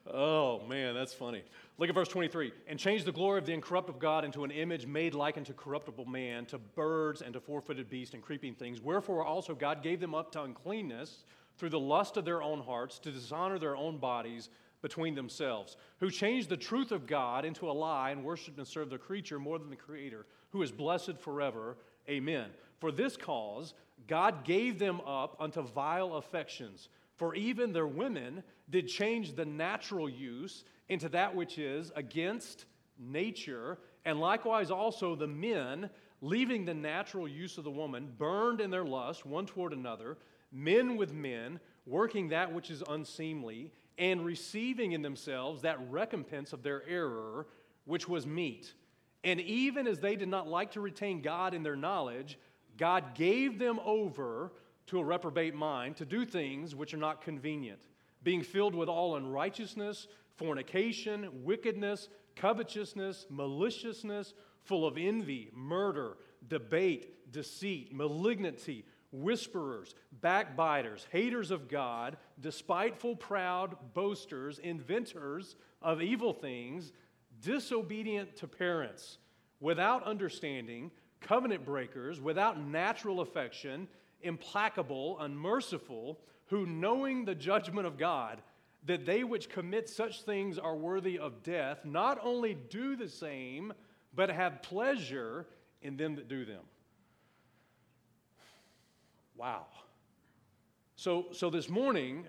oh, 0.06 0.62
man, 0.68 0.94
that's 0.94 1.12
funny. 1.12 1.42
Look 1.82 1.88
at 1.88 1.96
verse 1.96 2.06
23. 2.10 2.52
And 2.68 2.78
change 2.78 3.02
the 3.02 3.10
glory 3.10 3.40
of 3.40 3.44
the 3.44 3.52
incorruptible 3.52 3.98
God 3.98 4.24
into 4.24 4.44
an 4.44 4.52
image 4.52 4.86
made 4.86 5.14
like 5.14 5.36
unto 5.36 5.52
corruptible 5.52 6.04
man, 6.04 6.46
to 6.46 6.58
birds 6.58 7.22
and 7.22 7.34
to 7.34 7.40
four 7.40 7.60
footed 7.60 7.90
beasts 7.90 8.14
and 8.14 8.22
creeping 8.22 8.54
things. 8.54 8.80
Wherefore 8.80 9.24
also 9.24 9.52
God 9.52 9.82
gave 9.82 9.98
them 9.98 10.14
up 10.14 10.30
to 10.30 10.42
uncleanness 10.42 11.24
through 11.58 11.70
the 11.70 11.80
lust 11.80 12.16
of 12.16 12.24
their 12.24 12.40
own 12.40 12.60
hearts, 12.60 13.00
to 13.00 13.10
dishonor 13.10 13.58
their 13.58 13.74
own 13.74 13.98
bodies 13.98 14.48
between 14.80 15.16
themselves, 15.16 15.76
who 15.98 16.08
changed 16.08 16.48
the 16.48 16.56
truth 16.56 16.92
of 16.92 17.04
God 17.04 17.44
into 17.44 17.68
a 17.68 17.72
lie 17.72 18.12
and 18.12 18.22
worshiped 18.24 18.58
and 18.58 18.68
served 18.68 18.92
the 18.92 18.96
creature 18.98 19.40
more 19.40 19.58
than 19.58 19.68
the 19.68 19.74
Creator, 19.74 20.24
who 20.50 20.62
is 20.62 20.70
blessed 20.70 21.18
forever. 21.18 21.76
Amen. 22.08 22.50
For 22.78 22.92
this 22.92 23.16
cause, 23.16 23.74
God 24.06 24.44
gave 24.44 24.78
them 24.78 25.00
up 25.00 25.36
unto 25.40 25.62
vile 25.62 26.14
affections. 26.14 26.90
For 27.22 27.36
even 27.36 27.72
their 27.72 27.86
women 27.86 28.42
did 28.68 28.88
change 28.88 29.36
the 29.36 29.44
natural 29.44 30.08
use 30.08 30.64
into 30.88 31.08
that 31.10 31.36
which 31.36 31.56
is 31.56 31.92
against 31.94 32.64
nature, 32.98 33.78
and 34.04 34.18
likewise 34.18 34.72
also 34.72 35.14
the 35.14 35.28
men, 35.28 35.88
leaving 36.20 36.64
the 36.64 36.74
natural 36.74 37.28
use 37.28 37.58
of 37.58 37.62
the 37.62 37.70
woman, 37.70 38.12
burned 38.18 38.60
in 38.60 38.70
their 38.72 38.84
lust 38.84 39.24
one 39.24 39.46
toward 39.46 39.72
another, 39.72 40.18
men 40.50 40.96
with 40.96 41.12
men, 41.12 41.60
working 41.86 42.30
that 42.30 42.52
which 42.52 42.72
is 42.72 42.82
unseemly, 42.88 43.70
and 43.98 44.24
receiving 44.24 44.90
in 44.90 45.02
themselves 45.02 45.62
that 45.62 45.78
recompense 45.92 46.52
of 46.52 46.64
their 46.64 46.82
error, 46.88 47.46
which 47.84 48.08
was 48.08 48.26
meet. 48.26 48.74
And 49.22 49.40
even 49.40 49.86
as 49.86 50.00
they 50.00 50.16
did 50.16 50.26
not 50.28 50.48
like 50.48 50.72
to 50.72 50.80
retain 50.80 51.22
God 51.22 51.54
in 51.54 51.62
their 51.62 51.76
knowledge, 51.76 52.36
God 52.76 53.14
gave 53.14 53.60
them 53.60 53.78
over 53.84 54.50
to 54.86 54.98
a 54.98 55.04
reprobate 55.04 55.54
mind 55.54 55.96
to 55.96 56.04
do 56.04 56.24
things 56.24 56.74
which 56.74 56.94
are 56.94 56.98
not 56.98 57.22
convenient, 57.22 57.80
being 58.22 58.42
filled 58.42 58.74
with 58.74 58.88
all 58.88 59.16
unrighteousness, 59.16 60.08
fornication, 60.36 61.44
wickedness, 61.44 62.08
covetousness, 62.36 63.26
maliciousness, 63.30 64.34
full 64.62 64.86
of 64.86 64.96
envy, 64.96 65.50
murder, 65.54 66.16
debate, 66.48 67.32
deceit, 67.32 67.94
malignity, 67.94 68.84
whisperers, 69.12 69.94
backbiters, 70.20 71.06
haters 71.10 71.50
of 71.50 71.68
God, 71.68 72.16
despiteful, 72.40 73.16
proud, 73.16 73.76
boasters, 73.94 74.58
inventors 74.58 75.56
of 75.82 76.00
evil 76.00 76.32
things, 76.32 76.92
disobedient 77.40 78.36
to 78.36 78.46
parents, 78.46 79.18
without 79.60 80.02
understanding, 80.04 80.90
covenant 81.20 81.64
breakers, 81.64 82.20
without 82.20 82.60
natural 82.60 83.20
affection, 83.20 83.86
implacable, 84.22 85.18
unmerciful, 85.20 86.18
who 86.46 86.66
knowing 86.66 87.24
the 87.24 87.34
judgment 87.34 87.86
of 87.86 87.98
God, 87.98 88.42
that 88.84 89.06
they 89.06 89.24
which 89.24 89.48
commit 89.48 89.88
such 89.88 90.22
things 90.22 90.58
are 90.58 90.76
worthy 90.76 91.18
of 91.18 91.42
death, 91.42 91.84
not 91.84 92.18
only 92.22 92.54
do 92.54 92.96
the 92.96 93.08
same, 93.08 93.72
but 94.14 94.30
have 94.30 94.62
pleasure 94.62 95.46
in 95.82 95.96
them 95.96 96.16
that 96.16 96.28
do 96.28 96.44
them. 96.44 96.62
Wow. 99.36 99.66
So, 100.96 101.26
so 101.32 101.50
this 101.50 101.68
morning, 101.68 102.26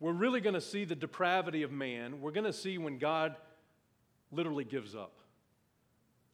we're 0.00 0.12
really 0.12 0.40
going 0.40 0.54
to 0.54 0.60
see 0.60 0.84
the 0.84 0.94
depravity 0.94 1.62
of 1.62 1.72
man. 1.72 2.20
We're 2.20 2.32
going 2.32 2.44
to 2.44 2.52
see 2.52 2.78
when 2.78 2.98
God 2.98 3.36
literally 4.30 4.64
gives 4.64 4.94
up. 4.94 5.14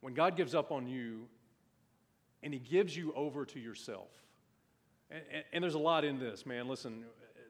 When 0.01 0.13
God 0.13 0.35
gives 0.35 0.53
up 0.53 0.71
on 0.71 0.87
you 0.87 1.27
and 2.43 2.53
he 2.53 2.59
gives 2.59 2.95
you 2.95 3.13
over 3.13 3.45
to 3.45 3.59
yourself. 3.59 4.09
And, 5.09 5.21
and, 5.31 5.43
and 5.53 5.63
there's 5.63 5.75
a 5.75 5.79
lot 5.79 6.03
in 6.03 6.19
this, 6.19 6.45
man. 6.45 6.67
Listen, 6.67 7.05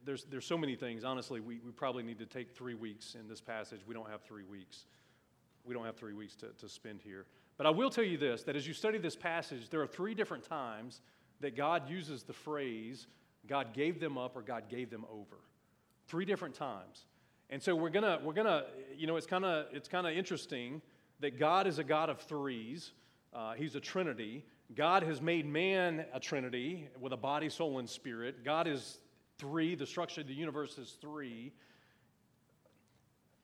there's, 0.06 0.26
there's 0.26 0.46
so 0.46 0.58
many 0.58 0.76
things. 0.76 1.04
Honestly, 1.04 1.40
we, 1.40 1.60
we 1.60 1.72
probably 1.72 2.04
need 2.04 2.20
to 2.20 2.26
take 2.26 2.56
three 2.56 2.76
weeks 2.76 3.16
in 3.20 3.28
this 3.28 3.42
passage. 3.42 3.82
We 3.88 3.94
don't 3.94 4.10
have 4.10 4.22
three 4.22 4.44
weeks. 4.44 4.86
We 5.64 5.74
don't 5.74 5.86
have 5.86 5.96
three 5.96 6.14
weeks 6.14 6.36
to, 6.38 6.50
to 6.60 6.70
spend 6.70 7.02
here. 7.02 7.26
But 7.58 7.66
I 7.66 7.70
will 7.72 7.90
tell 7.90 8.04
you 8.04 8.18
this 8.18 8.44
that 8.44 8.56
as 8.56 8.68
you 8.68 8.74
study 8.74 8.98
this 8.98 9.16
passage, 9.16 9.70
there 9.70 9.82
are 9.82 9.88
three 9.88 10.14
different 10.14 10.44
times 10.44 11.02
that 11.42 11.56
God 11.56 11.90
uses 11.90 12.24
the 12.24 12.34
phrase, 12.34 13.08
God 13.48 13.74
gave 13.74 14.00
them 14.00 14.18
up 14.18 14.36
or 14.36 14.42
God 14.42 14.70
gave 14.70 14.90
them 14.90 15.06
over. 15.12 15.38
Three 16.08 16.26
different 16.26 16.56
times. 16.56 17.06
And 17.50 17.62
so 17.62 17.76
we're 17.76 17.90
gonna, 17.90 18.20
we're 18.24 18.34
gonna, 18.34 18.66
you 18.96 19.08
know, 19.08 19.18
it's 19.18 19.28
kind 19.28 19.46
of 19.46 19.68
it's 19.72 19.88
kind 19.88 20.08
of 20.08 20.14
interesting 20.14 20.82
that 21.20 21.40
God 21.40 21.68
is 21.68 21.80
a 21.80 21.84
God 21.84 22.10
of 22.10 22.20
threes. 22.20 22.92
Uh, 23.34 23.54
he's 23.54 23.76
a 23.76 23.80
Trinity. 23.80 24.44
God 24.74 25.04
has 25.04 25.22
made 25.22 25.46
man 25.46 26.06
a 26.14 26.20
Trinity 26.20 26.88
with 27.00 27.14
a 27.14 27.18
body, 27.18 27.50
soul, 27.50 27.78
and 27.78 27.90
spirit. 27.90 28.44
God 28.44 28.68
is 28.68 29.00
three. 29.38 29.76
The 29.76 29.86
structure 29.86 30.22
of 30.22 30.28
the 30.28 30.34
universe 30.34 30.78
is 30.78 30.98
three. 31.00 31.54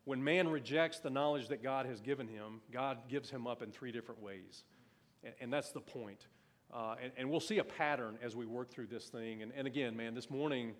When 0.05 0.23
man 0.23 0.47
rejects 0.47 0.99
the 0.99 1.11
knowledge 1.11 1.49
that 1.49 1.61
God 1.61 1.85
has 1.85 2.01
given 2.01 2.27
him, 2.27 2.61
God 2.71 2.97
gives 3.07 3.29
him 3.29 3.45
up 3.45 3.61
in 3.61 3.71
three 3.71 3.91
different 3.91 4.21
ways. 4.21 4.63
And, 5.23 5.33
and 5.39 5.53
that's 5.53 5.71
the 5.71 5.79
point. 5.79 6.25
Uh, 6.73 6.95
and, 7.03 7.11
and, 7.17 7.29
we'll 7.29 7.41
see 7.41 7.57
a 7.57 7.63
pattern 7.63 8.17
as 8.23 8.33
we 8.33 8.45
work 8.45 8.71
through 8.71 8.87
this 8.87 9.09
thing. 9.09 9.41
And, 9.41 9.51
and, 9.55 9.67
again, 9.67 9.95
man, 9.95 10.15
this 10.15 10.29
morning, 10.29 10.73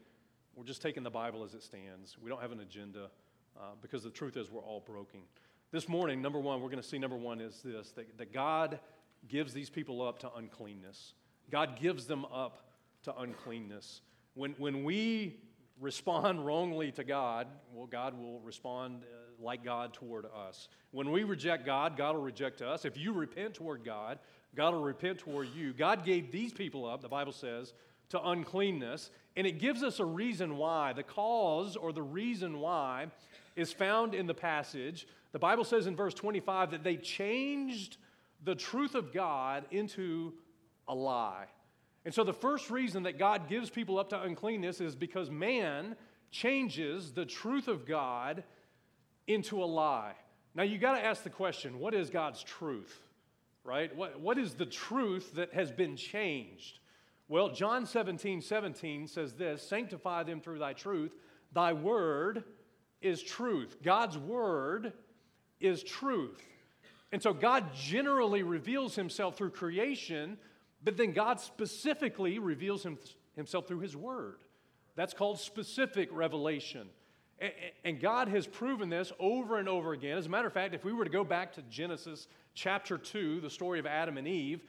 we're 0.55 0.63
just 0.63 0.81
taking 0.81 1.03
the 1.03 1.09
Bible 1.09 1.43
as 1.43 1.53
it 1.53 1.61
stands. 1.61 2.17
We 2.19 2.29
don't 2.29 2.41
have 2.41 2.53
an 2.53 2.61
agenda 2.61 3.09
uh, 3.59 3.71
because 3.81 4.01
the 4.01 4.09
truth 4.09 4.37
is 4.37 4.49
we're 4.49 4.61
all 4.61 4.79
broken. 4.79 5.19
This 5.71 5.89
morning, 5.89 6.21
number 6.21 6.39
one, 6.39 6.61
we're 6.61 6.69
going 6.69 6.81
to 6.81 6.87
see 6.87 6.97
number 6.97 7.17
one 7.17 7.41
is 7.41 7.61
this 7.61 7.91
that, 7.91 8.17
that 8.17 8.33
God 8.33 8.79
gives 9.27 9.53
these 9.53 9.69
people 9.69 10.01
up 10.01 10.19
to 10.19 10.33
uncleanness. 10.35 11.13
God 11.49 11.79
gives 11.79 12.05
them 12.05 12.25
up 12.25 12.63
to 13.03 13.15
uncleanness. 13.17 14.01
When, 14.33 14.53
when 14.57 14.83
we 14.83 15.37
respond 15.79 16.45
wrongly 16.45 16.91
to 16.93 17.03
God, 17.03 17.47
well, 17.73 17.87
God 17.87 18.17
will 18.17 18.39
respond 18.41 19.03
uh, 19.03 19.43
like 19.43 19.63
God 19.63 19.93
toward 19.93 20.25
us. 20.25 20.69
When 20.91 21.11
we 21.11 21.23
reject 21.23 21.65
God, 21.65 21.97
God 21.97 22.15
will 22.15 22.23
reject 22.23 22.61
us. 22.61 22.85
If 22.85 22.97
you 22.97 23.11
repent 23.11 23.55
toward 23.55 23.83
God, 23.83 24.19
God 24.55 24.73
will 24.73 24.83
repent 24.83 25.19
toward 25.19 25.49
you. 25.55 25.73
God 25.73 26.05
gave 26.05 26.31
these 26.31 26.53
people 26.53 26.85
up, 26.85 27.01
the 27.01 27.09
Bible 27.09 27.31
says, 27.31 27.73
to 28.09 28.21
uncleanness, 28.21 29.09
and 29.37 29.47
it 29.47 29.59
gives 29.59 29.83
us 29.83 29.99
a 29.99 30.05
reason 30.05 30.57
why. 30.57 30.93
The 30.93 31.03
cause 31.03 31.75
or 31.75 31.93
the 31.93 32.01
reason 32.01 32.59
why 32.59 33.07
is 33.55 33.71
found 33.71 34.13
in 34.13 34.27
the 34.27 34.33
passage. 34.33 35.07
The 35.31 35.39
Bible 35.39 35.63
says 35.63 35.87
in 35.87 35.95
verse 35.95 36.13
25 36.13 36.71
that 36.71 36.83
they 36.83 36.97
changed 36.97 37.97
the 38.43 38.55
truth 38.55 38.95
of 38.95 39.13
God 39.13 39.65
into 39.71 40.33
a 40.87 40.95
lie. 40.95 41.45
And 42.03 42.13
so 42.13 42.23
the 42.23 42.33
first 42.33 42.71
reason 42.71 43.03
that 43.03 43.19
God 43.19 43.47
gives 43.47 43.69
people 43.69 43.99
up 43.99 44.09
to 44.09 44.21
uncleanness 44.21 44.81
is 44.81 44.95
because 44.95 45.29
man 45.29 45.95
changes 46.31 47.11
the 47.11 47.25
truth 47.25 47.67
of 47.67 47.85
God 47.85 48.43
into 49.27 49.63
a 49.63 49.65
lie. 49.65 50.13
Now 50.55 50.63
you 50.63 50.77
got 50.77 50.95
to 50.95 51.05
ask 51.05 51.23
the 51.23 51.29
question 51.29 51.79
what 51.79 51.93
is 51.93 52.09
God's 52.09 52.43
truth? 52.43 52.99
Right? 53.63 53.95
What, 53.95 54.19
what 54.19 54.39
is 54.39 54.55
the 54.55 54.65
truth 54.65 55.35
that 55.35 55.53
has 55.53 55.71
been 55.71 55.95
changed? 55.95 56.79
Well, 57.27 57.49
John 57.49 57.85
17, 57.85 58.41
17 58.41 59.07
says 59.07 59.33
this 59.33 59.61
Sanctify 59.61 60.23
them 60.23 60.41
through 60.41 60.59
thy 60.59 60.73
truth. 60.73 61.13
Thy 61.53 61.73
word 61.73 62.43
is 63.01 63.21
truth. 63.21 63.77
God's 63.83 64.17
word 64.17 64.93
is 65.59 65.83
truth. 65.83 66.41
And 67.11 67.21
so 67.21 67.33
God 67.33 67.73
generally 67.73 68.43
reveals 68.43 68.95
himself 68.95 69.37
through 69.37 69.51
creation 69.51 70.37
but 70.83 70.97
then 70.97 71.11
God 71.11 71.39
specifically 71.39 72.39
reveals 72.39 72.83
him, 72.83 72.97
himself 73.35 73.67
through 73.67 73.79
his 73.79 73.95
word. 73.95 74.37
That's 74.95 75.13
called 75.13 75.39
specific 75.39 76.09
revelation. 76.11 76.89
And 77.83 77.99
God 77.99 78.27
has 78.27 78.45
proven 78.45 78.89
this 78.89 79.11
over 79.19 79.57
and 79.57 79.67
over 79.67 79.93
again. 79.93 80.17
As 80.17 80.25
a 80.25 80.29
matter 80.29 80.47
of 80.47 80.53
fact, 80.53 80.75
if 80.75 80.83
we 80.83 80.93
were 80.93 81.05
to 81.05 81.11
go 81.11 81.23
back 81.23 81.53
to 81.53 81.61
Genesis 81.63 82.27
chapter 82.53 82.97
2, 82.97 83.41
the 83.41 83.49
story 83.49 83.79
of 83.79 83.85
Adam 83.85 84.17
and 84.17 84.27
Eve, 84.27 84.61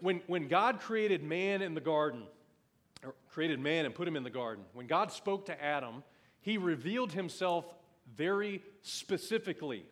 when, 0.00 0.20
when 0.26 0.48
God 0.48 0.80
created 0.80 1.22
man 1.22 1.62
in 1.62 1.74
the 1.74 1.80
garden, 1.80 2.24
or 3.02 3.14
created 3.30 3.58
man 3.58 3.86
and 3.86 3.94
put 3.94 4.06
him 4.06 4.16
in 4.16 4.22
the 4.22 4.30
garden, 4.30 4.64
when 4.74 4.86
God 4.86 5.12
spoke 5.12 5.46
to 5.46 5.64
Adam, 5.64 6.02
he 6.40 6.58
revealed 6.58 7.12
himself 7.12 7.64
very 8.16 8.62
specifically. 8.82 9.86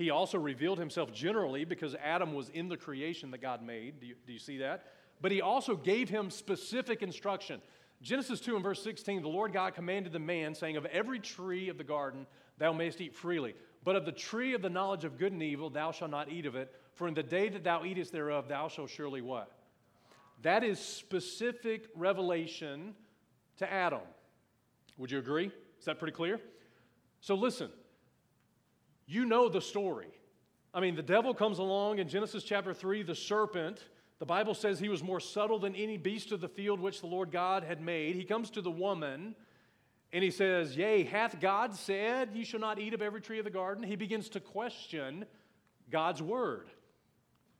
He 0.00 0.08
also 0.08 0.38
revealed 0.38 0.78
himself 0.78 1.12
generally 1.12 1.66
because 1.66 1.94
Adam 1.94 2.32
was 2.32 2.48
in 2.48 2.70
the 2.70 2.76
creation 2.78 3.30
that 3.32 3.42
God 3.42 3.62
made. 3.62 4.00
Do 4.00 4.06
you, 4.06 4.14
do 4.26 4.32
you 4.32 4.38
see 4.38 4.56
that? 4.56 4.86
But 5.20 5.30
he 5.30 5.42
also 5.42 5.76
gave 5.76 6.08
him 6.08 6.30
specific 6.30 7.02
instruction. 7.02 7.60
Genesis 8.00 8.40
2 8.40 8.54
and 8.54 8.64
verse 8.64 8.82
16 8.82 9.20
the 9.20 9.28
Lord 9.28 9.52
God 9.52 9.74
commanded 9.74 10.14
the 10.14 10.18
man, 10.18 10.54
saying, 10.54 10.78
Of 10.78 10.86
every 10.86 11.18
tree 11.20 11.68
of 11.68 11.76
the 11.76 11.84
garden 11.84 12.26
thou 12.56 12.72
mayest 12.72 13.02
eat 13.02 13.14
freely, 13.14 13.54
but 13.84 13.94
of 13.94 14.06
the 14.06 14.12
tree 14.12 14.54
of 14.54 14.62
the 14.62 14.70
knowledge 14.70 15.04
of 15.04 15.18
good 15.18 15.32
and 15.32 15.42
evil 15.42 15.68
thou 15.68 15.92
shalt 15.92 16.10
not 16.10 16.32
eat 16.32 16.46
of 16.46 16.56
it, 16.56 16.74
for 16.94 17.06
in 17.06 17.12
the 17.12 17.22
day 17.22 17.50
that 17.50 17.62
thou 17.62 17.84
eatest 17.84 18.10
thereof 18.10 18.48
thou 18.48 18.68
shalt 18.68 18.88
surely 18.88 19.20
what? 19.20 19.52
That 20.40 20.64
is 20.64 20.78
specific 20.78 21.88
revelation 21.94 22.94
to 23.58 23.70
Adam. 23.70 24.00
Would 24.96 25.10
you 25.10 25.18
agree? 25.18 25.52
Is 25.78 25.84
that 25.84 25.98
pretty 25.98 26.16
clear? 26.16 26.40
So 27.20 27.34
listen, 27.34 27.68
you 29.10 29.24
know 29.24 29.48
the 29.48 29.60
story. 29.60 30.12
I 30.72 30.80
mean, 30.80 30.94
the 30.94 31.02
devil 31.02 31.34
comes 31.34 31.58
along 31.58 31.98
in 31.98 32.08
Genesis 32.08 32.44
chapter 32.44 32.72
3, 32.72 33.02
the 33.02 33.14
serpent. 33.14 33.84
The 34.20 34.26
Bible 34.26 34.54
says 34.54 34.78
he 34.78 34.88
was 34.88 35.02
more 35.02 35.18
subtle 35.18 35.58
than 35.58 35.74
any 35.74 35.96
beast 35.96 36.30
of 36.30 36.40
the 36.40 36.48
field 36.48 36.78
which 36.78 37.00
the 37.00 37.08
Lord 37.08 37.32
God 37.32 37.64
had 37.64 37.80
made. 37.80 38.14
He 38.14 38.24
comes 38.24 38.50
to 38.50 38.62
the 38.62 38.70
woman 38.70 39.34
and 40.12 40.22
he 40.22 40.30
says, 40.30 40.76
Yea, 40.76 41.02
hath 41.02 41.40
God 41.40 41.74
said, 41.74 42.30
You 42.34 42.44
shall 42.44 42.60
not 42.60 42.78
eat 42.78 42.94
of 42.94 43.02
every 43.02 43.20
tree 43.20 43.38
of 43.38 43.44
the 43.44 43.50
garden? 43.50 43.82
He 43.82 43.96
begins 43.96 44.28
to 44.30 44.40
question 44.40 45.24
God's 45.90 46.22
word, 46.22 46.68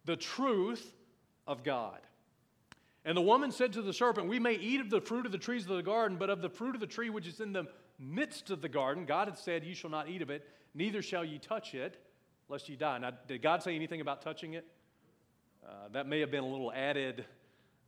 the 0.05 0.17
truth 0.17 0.95
of 1.47 1.65
God. 1.65 1.99
And 3.05 3.17
the 3.17 3.23
woman 3.23 3.51
said 3.51 3.73
to 3.75 3.83
the 3.83 3.93
serpent, 3.93 4.29
We 4.29 4.39
may 4.39 4.55
eat 4.55 4.81
of 4.81 4.91
the 4.91 5.01
fruit 5.01 5.27
of 5.27 5.33
the 5.33 5.39
trees 5.39 5.63
of 5.63 5.77
the 5.77 5.83
garden, 5.83 6.19
but 6.19 6.31
of 6.31 6.43
the 6.43 6.51
fruit 6.51 6.75
of 6.75 6.81
the 6.81 6.87
tree 6.87 7.11
which 7.11 7.27
is 7.27 7.41
in 7.41 7.53
the 7.53 7.65
midst 7.99 8.51
of 8.51 8.61
the 8.61 8.69
garden, 8.69 9.07
God 9.07 9.29
had 9.29 9.39
said, 9.39 9.65
You 9.65 9.75
shall 9.75 9.91
not 9.91 10.09
eat 10.09 10.23
of 10.23 10.31
it 10.31 10.47
neither 10.75 11.03
shall 11.03 11.25
ye 11.25 11.39
touch 11.39 11.75
it, 11.75 11.99
lest 12.49 12.69
ye 12.69 12.77
die. 12.77 12.99
Now, 12.99 13.13
did 13.27 13.43
God 13.43 13.63
say 13.63 13.75
anything 13.75 14.01
about 14.01 14.23
touching 14.23 14.55
it? 14.55 14.67
Uh, 15.67 15.89
that 15.93 16.07
may 16.07 16.21
have 16.21 16.31
been 16.31 16.45
a 16.45 16.49
little 16.49 16.73
added 16.73 17.25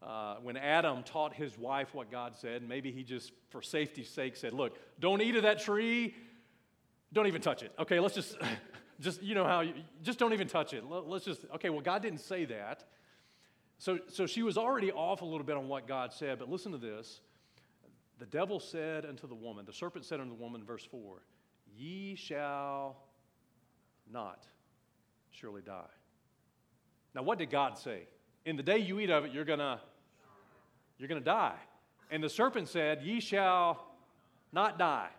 uh, 0.03 0.37
when 0.43 0.57
Adam 0.57 1.03
taught 1.03 1.33
his 1.33 1.57
wife 1.57 1.95
what 1.95 2.11
God 2.11 2.35
said. 2.37 2.67
Maybe 2.69 2.93
he 2.93 3.03
just, 3.03 3.33
for 3.51 3.63
safety's 3.63 4.09
sake, 4.09 4.37
said, 4.37 4.53
Look, 4.53 4.77
don't 5.01 5.23
eat 5.23 5.37
of 5.37 5.43
that 5.43 5.61
tree. 5.61 6.15
Don't 7.13 7.27
even 7.27 7.43
touch 7.43 7.63
it. 7.63 7.73
Okay, 7.79 8.01
let's 8.01 8.15
just, 8.15 8.37
just 9.01 9.23
you 9.23 9.35
know 9.35 9.45
how, 9.45 9.61
you, 9.61 9.75
just 10.03 10.19
don't 10.19 10.33
even 10.33 10.49
touch 10.49 10.73
it. 10.75 10.85
Let's 10.85 11.25
just, 11.25 11.45
okay, 11.55 11.71
well, 11.71 11.81
God 11.81 12.03
didn't 12.03 12.21
say 12.21 12.45
that. 12.47 12.85
So, 13.83 13.99
so 14.07 14.27
she 14.27 14.45
was 14.45 14.57
already 14.57 14.93
off 14.93 15.23
a 15.23 15.25
little 15.25 15.43
bit 15.43 15.57
on 15.57 15.67
what 15.67 15.89
God 15.89 16.13
said, 16.13 16.39
but 16.39 16.49
listen 16.49 16.71
to 16.71 16.79
this. 16.79 17.21
The 18.21 18.27
devil 18.27 18.61
said 18.61 19.05
unto 19.05 19.27
the 19.27 19.35
woman, 19.35 19.67
the 19.67 19.73
serpent 19.73 20.05
said 20.05 20.21
unto 20.21 20.37
the 20.37 20.41
woman, 20.41 20.63
verse 20.63 20.85
4, 20.85 21.21
Ye 21.77 22.15
shall 22.15 22.97
not 24.09 24.47
surely 25.33 25.63
die. 25.63 25.91
Now, 27.13 27.25
what 27.25 27.41
did 27.41 27.51
God 27.51 27.77
say? 27.77 28.07
In 28.47 28.55
the 28.55 28.63
day 28.63 28.79
you 28.79 29.01
eat 29.01 29.11
of 29.11 29.25
it, 29.25 29.33
you're 29.33 29.45
to 29.45 29.81
You're 30.97 31.09
to 31.09 31.19
die. 31.19 31.59
And 32.09 32.23
the 32.23 32.31
serpent 32.31 32.69
said, 32.69 33.03
Ye 33.03 33.19
shall 33.19 33.85
not 34.53 34.79
die. 34.79 35.11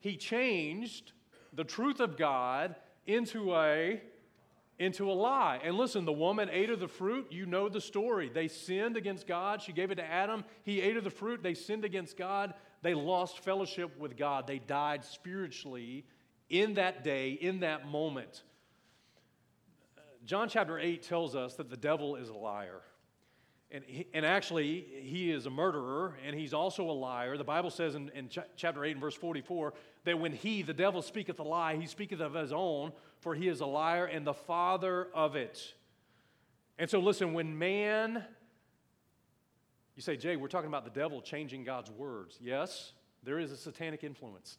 He 0.00 0.16
changed 0.16 1.12
the 1.52 1.62
truth 1.62 2.00
of 2.00 2.16
God 2.16 2.74
into 3.06 3.54
a 3.54 4.02
into 4.78 5.10
a 5.10 5.12
lie. 5.12 5.60
And 5.62 5.76
listen, 5.76 6.04
the 6.04 6.12
woman 6.12 6.48
ate 6.50 6.70
of 6.70 6.80
the 6.80 6.88
fruit. 6.88 7.28
You 7.30 7.46
know 7.46 7.68
the 7.68 7.80
story. 7.80 8.30
They 8.32 8.48
sinned 8.48 8.96
against 8.96 9.26
God. 9.26 9.62
She 9.62 9.72
gave 9.72 9.90
it 9.90 9.96
to 9.96 10.04
Adam. 10.04 10.44
He 10.64 10.80
ate 10.80 10.96
of 10.96 11.04
the 11.04 11.10
fruit. 11.10 11.42
They 11.42 11.54
sinned 11.54 11.84
against 11.84 12.16
God. 12.16 12.54
They 12.82 12.94
lost 12.94 13.38
fellowship 13.40 13.98
with 13.98 14.16
God. 14.16 14.46
They 14.46 14.58
died 14.58 15.04
spiritually 15.04 16.04
in 16.50 16.74
that 16.74 17.04
day, 17.04 17.30
in 17.32 17.60
that 17.60 17.86
moment. 17.86 18.42
John 20.24 20.48
chapter 20.48 20.78
8 20.78 21.02
tells 21.02 21.34
us 21.34 21.54
that 21.54 21.70
the 21.70 21.76
devil 21.76 22.16
is 22.16 22.28
a 22.28 22.34
liar. 22.34 22.80
And, 23.72 23.82
he, 23.86 24.06
and 24.12 24.26
actually, 24.26 24.84
he 25.02 25.30
is 25.30 25.46
a 25.46 25.50
murderer 25.50 26.18
and 26.26 26.36
he's 26.36 26.52
also 26.52 26.90
a 26.90 26.92
liar. 26.92 27.38
The 27.38 27.44
Bible 27.44 27.70
says 27.70 27.94
in, 27.94 28.10
in 28.10 28.28
ch- 28.28 28.38
chapter 28.54 28.84
8 28.84 28.92
and 28.92 29.00
verse 29.00 29.14
44 29.14 29.72
that 30.04 30.18
when 30.18 30.32
he, 30.32 30.62
the 30.62 30.74
devil, 30.74 31.00
speaketh 31.00 31.38
a 31.38 31.42
lie, 31.42 31.76
he 31.76 31.86
speaketh 31.86 32.20
of 32.20 32.34
his 32.34 32.52
own, 32.52 32.92
for 33.22 33.36
he 33.36 33.46
is 33.46 33.60
a 33.60 33.66
liar 33.66 34.04
and 34.04 34.26
the 34.26 34.34
father 34.34 35.06
of 35.14 35.36
it. 35.36 35.74
And 36.76 36.90
so, 36.90 36.98
listen, 36.98 37.32
when 37.34 37.56
man, 37.56 38.24
you 39.94 40.02
say, 40.02 40.16
Jay, 40.16 40.34
we're 40.34 40.48
talking 40.48 40.66
about 40.66 40.84
the 40.84 40.90
devil 40.90 41.22
changing 41.22 41.62
God's 41.62 41.88
words. 41.88 42.36
Yes, 42.42 42.92
there 43.22 43.38
is 43.38 43.52
a 43.52 43.56
satanic 43.56 44.02
influence. 44.02 44.58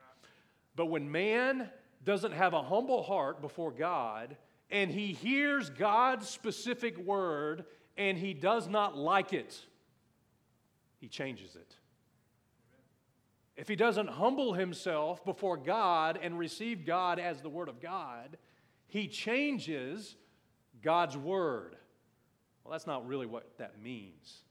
but 0.76 0.86
when 0.86 1.12
man 1.12 1.68
doesn't 2.02 2.32
have 2.32 2.54
a 2.54 2.62
humble 2.62 3.02
heart 3.02 3.42
before 3.42 3.70
God 3.70 4.34
and 4.70 4.90
he 4.90 5.12
hears 5.12 5.68
God's 5.68 6.26
specific 6.26 6.96
word 6.96 7.66
and 7.98 8.16
he 8.16 8.32
does 8.32 8.66
not 8.66 8.96
like 8.96 9.34
it, 9.34 9.60
he 11.00 11.08
changes 11.08 11.54
it. 11.54 11.76
If 13.60 13.68
he 13.68 13.76
doesn't 13.76 14.08
humble 14.08 14.54
himself 14.54 15.22
before 15.22 15.58
God 15.58 16.18
and 16.22 16.38
receive 16.38 16.86
God 16.86 17.18
as 17.18 17.42
the 17.42 17.50
Word 17.50 17.68
of 17.68 17.78
God, 17.78 18.38
he 18.88 19.06
changes 19.06 20.16
God's 20.80 21.14
Word. 21.14 21.76
Well, 22.64 22.72
that's 22.72 22.86
not 22.86 23.06
really 23.06 23.26
what 23.26 23.58
that 23.58 23.78
means. 23.78 24.44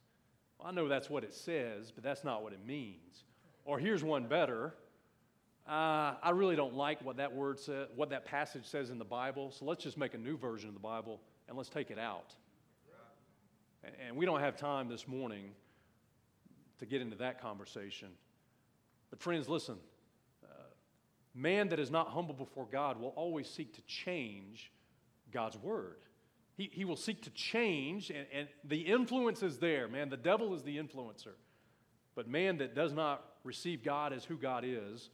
Well, 0.60 0.68
I 0.68 0.72
know 0.72 0.88
that's 0.88 1.10
what 1.10 1.24
it 1.24 1.34
says, 1.34 1.90
but 1.90 2.04
that's 2.04 2.24
not 2.24 2.44
what 2.44 2.54
it 2.54 2.64
means. 2.64 3.24
Or 3.66 3.80
here's 3.80 4.04
one 4.04 4.28
better. 4.28 4.76
Uh, 5.68 6.14
I 6.22 6.30
really 6.30 6.56
don't 6.56 6.76
like 6.76 7.04
what 7.04 7.18
that 7.18 7.34
word 7.34 7.60
says, 7.60 7.88
what 7.96 8.12
that 8.12 8.26
passage 8.26 8.66
says 8.66 8.92
in 8.92 9.00
the 9.00 9.06
Bible, 9.06 9.50
so 9.50 9.66
let's 9.66 9.84
just 9.84 9.98
make 9.98 10.14
a 10.14 10.20
new 10.20 10.38
version 10.38 10.70
of 10.70 10.76
the 10.76 10.80
Bible 10.80 11.20
and 11.48 11.58
let's 11.58 11.70
take 11.70 11.90
it 11.90 11.98
out. 11.98 12.36
And 14.08 14.16
we 14.16 14.28
don't 14.28 14.42
have 14.42 14.56
time 14.56 14.88
this 14.88 15.08
morning 15.08 15.50
to 16.78 16.86
get 16.86 17.02
into 17.02 17.16
that 17.18 17.42
conversation. 17.42 18.10
But, 19.10 19.22
friends, 19.22 19.50
listen 19.50 19.78
uh, 20.44 20.54
man 21.34 21.70
that 21.70 21.80
is 21.80 21.92
not 21.92 22.10
humble 22.10 22.36
before 22.36 22.68
God 22.72 23.00
will 23.00 23.14
always 23.16 23.50
seek 23.50 23.74
to 23.76 23.82
change 23.84 24.72
God's 25.32 25.58
word. 25.58 25.98
He, 26.56 26.70
he 26.74 26.84
will 26.84 26.98
seek 26.98 27.24
to 27.24 27.30
change, 27.30 28.10
and, 28.10 28.26
and 28.34 28.48
the 28.66 28.82
influence 28.82 29.44
is 29.44 29.60
there, 29.60 29.88
man. 29.88 30.10
The 30.10 30.18
devil 30.18 30.54
is 30.54 30.64
the 30.64 30.78
influencer. 30.78 31.34
But 32.16 32.28
man 32.28 32.58
that 32.58 32.76
does 32.76 32.92
not 32.92 33.24
receive 33.46 33.84
God 33.84 34.12
as 34.12 34.26
who 34.26 34.36
God 34.36 34.66
is 34.66 35.10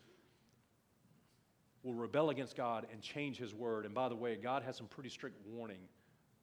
will 1.84 1.94
rebel 1.94 2.32
against 2.32 2.58
God 2.58 2.88
and 2.92 3.00
change 3.00 3.38
his 3.38 3.54
word. 3.54 3.86
And 3.86 3.94
by 3.94 4.10
the 4.10 4.16
way, 4.16 4.36
God 4.36 4.64
has 4.64 4.76
some 4.76 4.88
pretty 4.88 5.10
strict 5.10 5.38
warning 5.48 5.82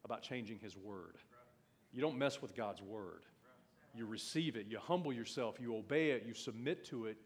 about 0.04 0.22
changing 0.22 0.60
his 0.60 0.76
word. 0.76 1.16
You 1.92 2.00
don't 2.00 2.16
mess 2.16 2.40
with 2.40 2.54
God's 2.54 2.80
word. 2.80 3.24
You 3.94 4.06
receive 4.06 4.56
it, 4.56 4.66
you 4.68 4.78
humble 4.78 5.12
yourself, 5.12 5.56
you 5.60 5.76
obey 5.76 6.12
it, 6.12 6.24
you 6.26 6.32
submit 6.32 6.84
to 6.86 7.06
it, 7.06 7.16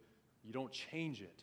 you 0.47 0.53
don't 0.53 0.73
change 0.73 1.21
it. 1.21 1.43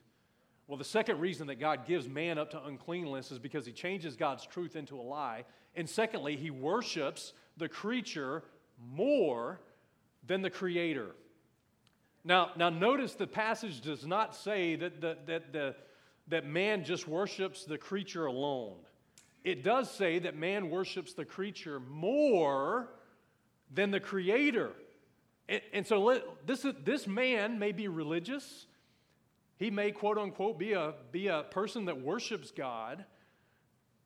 Well, 0.67 0.77
the 0.77 0.85
second 0.85 1.19
reason 1.19 1.47
that 1.47 1.59
God 1.59 1.85
gives 1.85 2.07
man 2.07 2.37
up 2.37 2.51
to 2.51 2.63
uncleanness 2.63 3.31
is 3.31 3.39
because 3.39 3.65
he 3.65 3.73
changes 3.73 4.15
God's 4.15 4.45
truth 4.45 4.75
into 4.75 4.99
a 4.99 5.03
lie. 5.03 5.43
And 5.75 5.89
secondly, 5.89 6.37
he 6.37 6.51
worships 6.51 7.33
the 7.57 7.67
creature 7.67 8.43
more 8.79 9.59
than 10.25 10.41
the 10.41 10.49
creator. 10.49 11.11
Now, 12.23 12.51
now 12.55 12.69
notice 12.69 13.15
the 13.15 13.27
passage 13.27 13.81
does 13.81 14.05
not 14.05 14.35
say 14.35 14.75
that, 14.77 15.01
the, 15.01 15.17
that, 15.25 15.51
the, 15.51 15.75
that 16.29 16.45
man 16.45 16.85
just 16.85 17.07
worships 17.07 17.65
the 17.65 17.77
creature 17.77 18.25
alone. 18.25 18.77
It 19.43 19.63
does 19.63 19.91
say 19.91 20.19
that 20.19 20.37
man 20.37 20.69
worships 20.69 21.13
the 21.13 21.25
creature 21.25 21.81
more 21.81 22.87
than 23.73 23.91
the 23.91 23.99
creator. 23.99 24.71
And, 25.49 25.61
and 25.73 25.85
so 25.85 26.01
let, 26.01 26.47
this, 26.47 26.65
this 26.85 27.07
man 27.07 27.59
may 27.59 27.73
be 27.73 27.89
religious, 27.89 28.67
he 29.57 29.69
may, 29.69 29.91
quote 29.91 30.17
unquote, 30.17 30.57
be 30.57 30.73
a, 30.73 30.93
be 31.11 31.27
a 31.27 31.43
person 31.43 31.85
that 31.85 32.01
worships 32.01 32.51
God. 32.51 33.05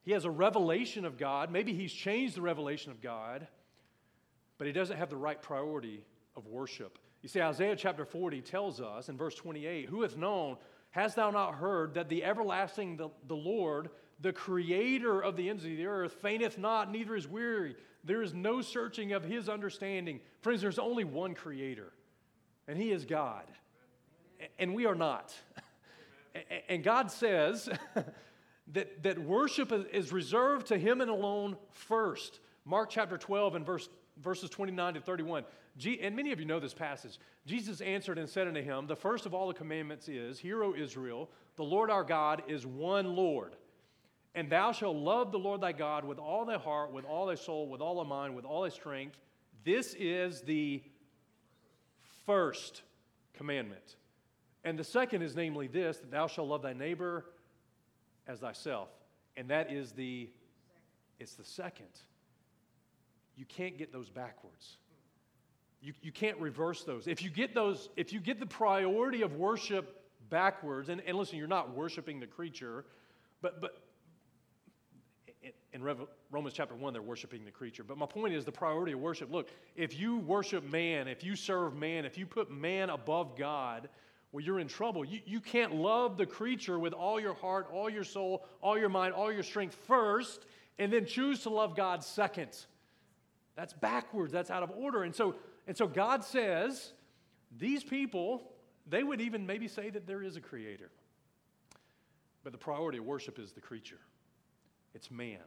He 0.03 0.11
has 0.11 0.25
a 0.25 0.31
revelation 0.31 1.05
of 1.05 1.17
God. 1.17 1.51
Maybe 1.51 1.73
he's 1.73 1.91
changed 1.91 2.35
the 2.35 2.41
revelation 2.41 2.91
of 2.91 3.01
God, 3.01 3.47
but 4.57 4.67
he 4.67 4.73
doesn't 4.73 4.97
have 4.97 5.09
the 5.09 5.17
right 5.17 5.41
priority 5.41 6.03
of 6.35 6.47
worship. 6.47 6.97
You 7.21 7.29
see, 7.29 7.41
Isaiah 7.41 7.75
chapter 7.75 8.05
40 8.05 8.41
tells 8.41 8.79
us 8.79 9.09
in 9.09 9.17
verse 9.17 9.35
28 9.35 9.89
Who 9.89 10.01
hath 10.01 10.17
known, 10.17 10.57
hast 10.91 11.15
thou 11.15 11.31
not 11.31 11.55
heard, 11.55 11.93
that 11.95 12.09
the 12.09 12.23
everlasting, 12.23 12.97
the, 12.97 13.09
the 13.27 13.35
Lord, 13.35 13.89
the 14.19 14.33
creator 14.33 15.21
of 15.21 15.35
the 15.35 15.49
ends 15.49 15.63
of 15.63 15.69
the 15.69 15.85
earth, 15.85 16.17
fainteth 16.21 16.57
not, 16.57 16.91
neither 16.91 17.15
is 17.15 17.27
weary. 17.27 17.75
There 18.03 18.21
is 18.21 18.33
no 18.33 18.61
searching 18.61 19.13
of 19.13 19.23
his 19.23 19.49
understanding. 19.49 20.21
Friends, 20.41 20.61
there's 20.61 20.79
only 20.79 21.03
one 21.03 21.33
creator, 21.33 21.91
and 22.67 22.77
he 22.77 22.91
is 22.91 23.05
God 23.05 23.45
and 24.59 24.73
we 24.73 24.85
are 24.85 24.95
not. 24.95 25.33
And 26.69 26.83
God 26.83 27.11
says 27.11 27.69
that, 28.73 29.03
that 29.03 29.19
worship 29.19 29.71
is 29.91 30.11
reserved 30.11 30.67
to 30.67 30.77
Him 30.77 31.01
and 31.01 31.09
alone 31.09 31.57
first. 31.71 32.39
Mark 32.65 32.89
chapter 32.89 33.17
12 33.17 33.55
and 33.55 33.65
verse, 33.65 33.89
verses 34.21 34.49
29 34.49 34.95
to 34.95 35.01
31. 35.01 35.45
and 36.01 36.15
many 36.15 36.31
of 36.31 36.39
you 36.39 36.45
know 36.45 36.59
this 36.59 36.73
passage. 36.73 37.17
Jesus 37.45 37.79
answered 37.79 38.17
and 38.17 38.29
said 38.29 38.47
unto 38.47 38.61
him, 38.61 38.87
The 38.87 38.95
first 38.95 39.25
of 39.25 39.33
all 39.33 39.47
the 39.47 39.53
commandments 39.53 40.09
is, 40.09 40.37
Hear, 40.37 40.63
O 40.63 40.75
Israel, 40.75 41.29
the 41.55 41.63
Lord 41.63 41.89
our 41.89 42.03
God 42.03 42.43
is 42.47 42.65
one 42.65 43.15
Lord. 43.15 43.55
And 44.35 44.49
thou 44.49 44.71
shalt 44.71 44.97
love 44.97 45.31
the 45.31 45.39
Lord 45.39 45.61
thy 45.61 45.71
God 45.71 46.03
with 46.03 46.19
all 46.19 46.45
thy 46.45 46.57
heart, 46.57 46.91
with 46.91 47.05
all 47.05 47.25
thy 47.25 47.35
soul, 47.35 47.69
with 47.69 47.81
all 47.81 48.03
thy 48.03 48.07
mind, 48.07 48.35
with 48.35 48.45
all 48.45 48.63
thy 48.63 48.69
strength. 48.69 49.17
This 49.63 49.95
is 49.97 50.41
the 50.41 50.83
first 52.25 52.83
commandment. 53.33 53.95
And 54.63 54.77
the 54.77 54.83
second 54.83 55.21
is 55.21 55.35
namely 55.35 55.67
this 55.67 55.97
that 55.97 56.11
thou 56.11 56.27
shalt 56.27 56.49
love 56.49 56.61
thy 56.61 56.73
neighbor 56.73 57.25
as 58.27 58.39
thyself. 58.39 58.89
And 59.35 59.49
that 59.49 59.71
is 59.71 59.91
the 59.91 60.29
it's 61.19 61.33
the 61.33 61.43
second. 61.43 61.87
You 63.35 63.45
can't 63.45 63.77
get 63.77 63.91
those 63.91 64.09
backwards. 64.09 64.77
You, 65.81 65.93
you 66.01 66.11
can't 66.11 66.37
reverse 66.39 66.83
those. 66.83 67.07
If 67.07 67.21
you 67.21 67.29
get 67.29 67.53
those, 67.53 67.89
if 67.95 68.11
you 68.11 68.19
get 68.19 68.39
the 68.39 68.45
priority 68.45 69.21
of 69.21 69.35
worship 69.35 70.01
backwards, 70.29 70.89
and, 70.89 71.01
and 71.05 71.17
listen, 71.17 71.37
you're 71.37 71.47
not 71.47 71.75
worshiping 71.75 72.19
the 72.19 72.27
creature, 72.27 72.85
but 73.41 73.61
but 73.61 73.83
in 75.73 75.83
Romans 76.31 76.55
chapter 76.55 76.75
1, 76.75 76.93
they're 76.93 77.01
worshiping 77.01 77.45
the 77.45 77.51
creature. 77.51 77.83
But 77.83 77.97
my 77.97 78.05
point 78.05 78.33
is 78.33 78.45
the 78.45 78.51
priority 78.51 78.93
of 78.93 78.99
worship. 78.99 79.31
Look, 79.31 79.49
if 79.75 79.97
you 79.97 80.17
worship 80.17 80.63
man, 80.63 81.07
if 81.07 81.23
you 81.23 81.35
serve 81.35 81.75
man, 81.75 82.05
if 82.05 82.17
you 82.17 82.25
put 82.25 82.49
man 82.49 82.89
above 82.89 83.37
God, 83.37 83.89
well, 84.31 84.43
you're 84.43 84.59
in 84.59 84.67
trouble. 84.67 85.05
You, 85.05 85.21
you 85.25 85.39
can't 85.39 85.75
love 85.75 86.17
the 86.17 86.25
creature 86.25 86.77
with 86.77 86.93
all 86.93 87.19
your 87.19 87.33
heart, 87.33 87.67
all 87.71 87.89
your 87.89 88.03
soul, 88.03 88.45
all 88.61 88.77
your 88.77 88.89
mind, 88.89 89.13
all 89.13 89.31
your 89.31 89.43
strength 89.43 89.77
first, 89.87 90.45
and 90.77 90.91
then 90.91 91.05
choose 91.05 91.43
to 91.43 91.49
love 91.49 91.75
God 91.75 92.03
second. 92.03 92.49
That's 93.55 93.73
backwards. 93.73 94.31
That's 94.31 94.51
out 94.51 94.63
of 94.63 94.71
order. 94.71 95.03
And 95.03 95.15
so, 95.15 95.35
and 95.65 95.75
so 95.77 95.87
God 95.87 96.23
says, 96.23 96.91
these 97.57 97.83
people, 97.83 98.51
they 98.87 99.01
would 99.01 99.21
even 99.21 99.45
maybe 99.45 99.67
say 99.67 99.89
that 99.89 100.05
there 100.05 100.21
is 100.21 100.35
a 100.35 100.41
creator. 100.41 100.91
But 102.43 102.51
the 102.51 102.59
priority 102.59 102.97
of 102.97 103.05
worship 103.05 103.39
is 103.39 103.53
the 103.53 103.61
creature, 103.61 103.99
it's 104.93 105.09
man. 105.09 105.39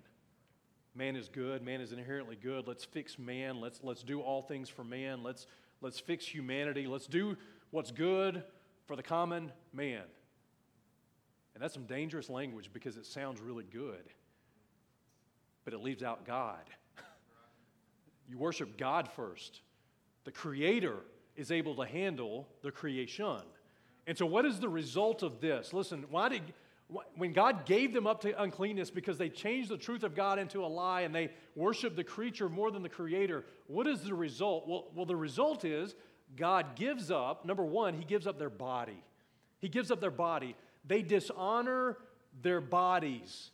Man 0.92 1.14
is 1.14 1.28
good. 1.28 1.62
Man 1.62 1.80
is 1.80 1.92
inherently 1.92 2.34
good. 2.34 2.66
Let's 2.66 2.84
fix 2.84 3.16
man. 3.16 3.60
Let's, 3.60 3.78
let's 3.84 4.02
do 4.02 4.20
all 4.20 4.42
things 4.42 4.68
for 4.68 4.82
man. 4.82 5.22
Let's, 5.22 5.46
let's 5.80 6.00
fix 6.00 6.26
humanity. 6.26 6.88
Let's 6.88 7.06
do 7.06 7.36
what's 7.70 7.92
good 7.92 8.42
for 8.90 8.96
the 8.96 9.02
common 9.04 9.52
man. 9.72 10.02
And 11.54 11.62
that's 11.62 11.74
some 11.74 11.84
dangerous 11.84 12.28
language 12.28 12.70
because 12.72 12.96
it 12.96 13.06
sounds 13.06 13.40
really 13.40 13.62
good, 13.62 14.02
but 15.64 15.72
it 15.72 15.78
leaves 15.78 16.02
out 16.02 16.26
God. 16.26 16.64
you 18.28 18.36
worship 18.36 18.76
God 18.76 19.08
first. 19.14 19.60
The 20.24 20.32
Creator 20.32 20.96
is 21.36 21.52
able 21.52 21.76
to 21.76 21.82
handle 21.82 22.48
the 22.62 22.72
creation. 22.72 23.42
And 24.08 24.18
so, 24.18 24.26
what 24.26 24.44
is 24.44 24.58
the 24.58 24.68
result 24.68 25.22
of 25.22 25.40
this? 25.40 25.72
Listen, 25.72 26.04
why 26.10 26.28
did, 26.28 26.42
When 27.14 27.32
God 27.32 27.66
gave 27.66 27.94
them 27.94 28.08
up 28.08 28.20
to 28.22 28.42
uncleanness 28.42 28.90
because 28.90 29.18
they 29.18 29.28
changed 29.28 29.68
the 29.70 29.78
truth 29.78 30.02
of 30.02 30.16
God 30.16 30.40
into 30.40 30.64
a 30.64 30.66
lie 30.66 31.02
and 31.02 31.14
they 31.14 31.30
worshiped 31.54 31.94
the 31.94 32.02
creature 32.02 32.48
more 32.48 32.72
than 32.72 32.82
the 32.82 32.88
creator, 32.88 33.44
what 33.68 33.86
is 33.86 34.00
the 34.00 34.14
result? 34.14 34.66
Well, 34.66 34.88
well, 34.96 35.06
the 35.06 35.14
result 35.14 35.64
is 35.64 35.94
God 36.36 36.76
gives 36.76 37.10
up, 37.10 37.44
number 37.44 37.64
one, 37.64 37.94
He 37.94 38.04
gives 38.04 38.26
up 38.26 38.38
their 38.38 38.50
body. 38.50 39.02
He 39.58 39.68
gives 39.68 39.90
up 39.90 40.00
their 40.00 40.10
body. 40.10 40.56
They 40.86 41.02
dishonor 41.02 41.98
their 42.42 42.60
bodies. 42.60 43.50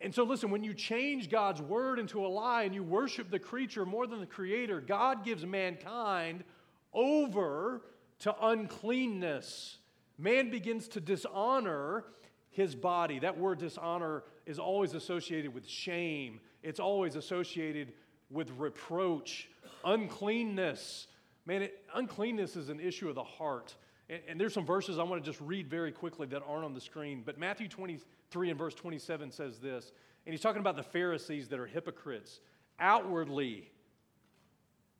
And 0.00 0.14
so, 0.14 0.24
listen, 0.24 0.50
when 0.50 0.62
you 0.62 0.74
change 0.74 1.30
God's 1.30 1.62
word 1.62 1.98
into 1.98 2.24
a 2.24 2.28
lie 2.28 2.64
and 2.64 2.74
you 2.74 2.82
worship 2.82 3.30
the 3.30 3.38
creature 3.38 3.86
more 3.86 4.06
than 4.06 4.20
the 4.20 4.26
creator, 4.26 4.80
God 4.80 5.24
gives 5.24 5.44
mankind 5.44 6.44
over 6.92 7.82
to 8.20 8.34
uncleanness. 8.46 9.78
Man 10.18 10.50
begins 10.50 10.88
to 10.88 11.00
dishonor 11.00 12.04
his 12.50 12.74
body. 12.74 13.18
That 13.18 13.38
word 13.38 13.58
dishonor 13.58 14.24
is 14.46 14.58
always 14.58 14.94
associated 14.94 15.52
with 15.52 15.66
shame, 15.68 16.40
it's 16.62 16.80
always 16.80 17.16
associated 17.16 17.92
with 18.30 18.50
reproach, 18.58 19.48
uncleanness. 19.84 21.06
Man, 21.46 21.62
it, 21.62 21.84
uncleanness 21.94 22.56
is 22.56 22.68
an 22.68 22.80
issue 22.80 23.08
of 23.08 23.14
the 23.14 23.24
heart. 23.24 23.74
And, 24.10 24.20
and 24.28 24.40
there's 24.40 24.52
some 24.52 24.66
verses 24.66 24.98
I 24.98 25.04
want 25.04 25.24
to 25.24 25.30
just 25.30 25.40
read 25.40 25.68
very 25.68 25.92
quickly 25.92 26.26
that 26.28 26.42
aren't 26.46 26.64
on 26.64 26.74
the 26.74 26.80
screen. 26.80 27.22
But 27.24 27.38
Matthew 27.38 27.68
23 27.68 28.50
and 28.50 28.58
verse 28.58 28.74
27 28.74 29.30
says 29.30 29.58
this. 29.58 29.92
And 30.26 30.32
he's 30.32 30.40
talking 30.40 30.60
about 30.60 30.76
the 30.76 30.82
Pharisees 30.82 31.48
that 31.48 31.60
are 31.60 31.66
hypocrites. 31.66 32.40
Outwardly, 32.80 33.70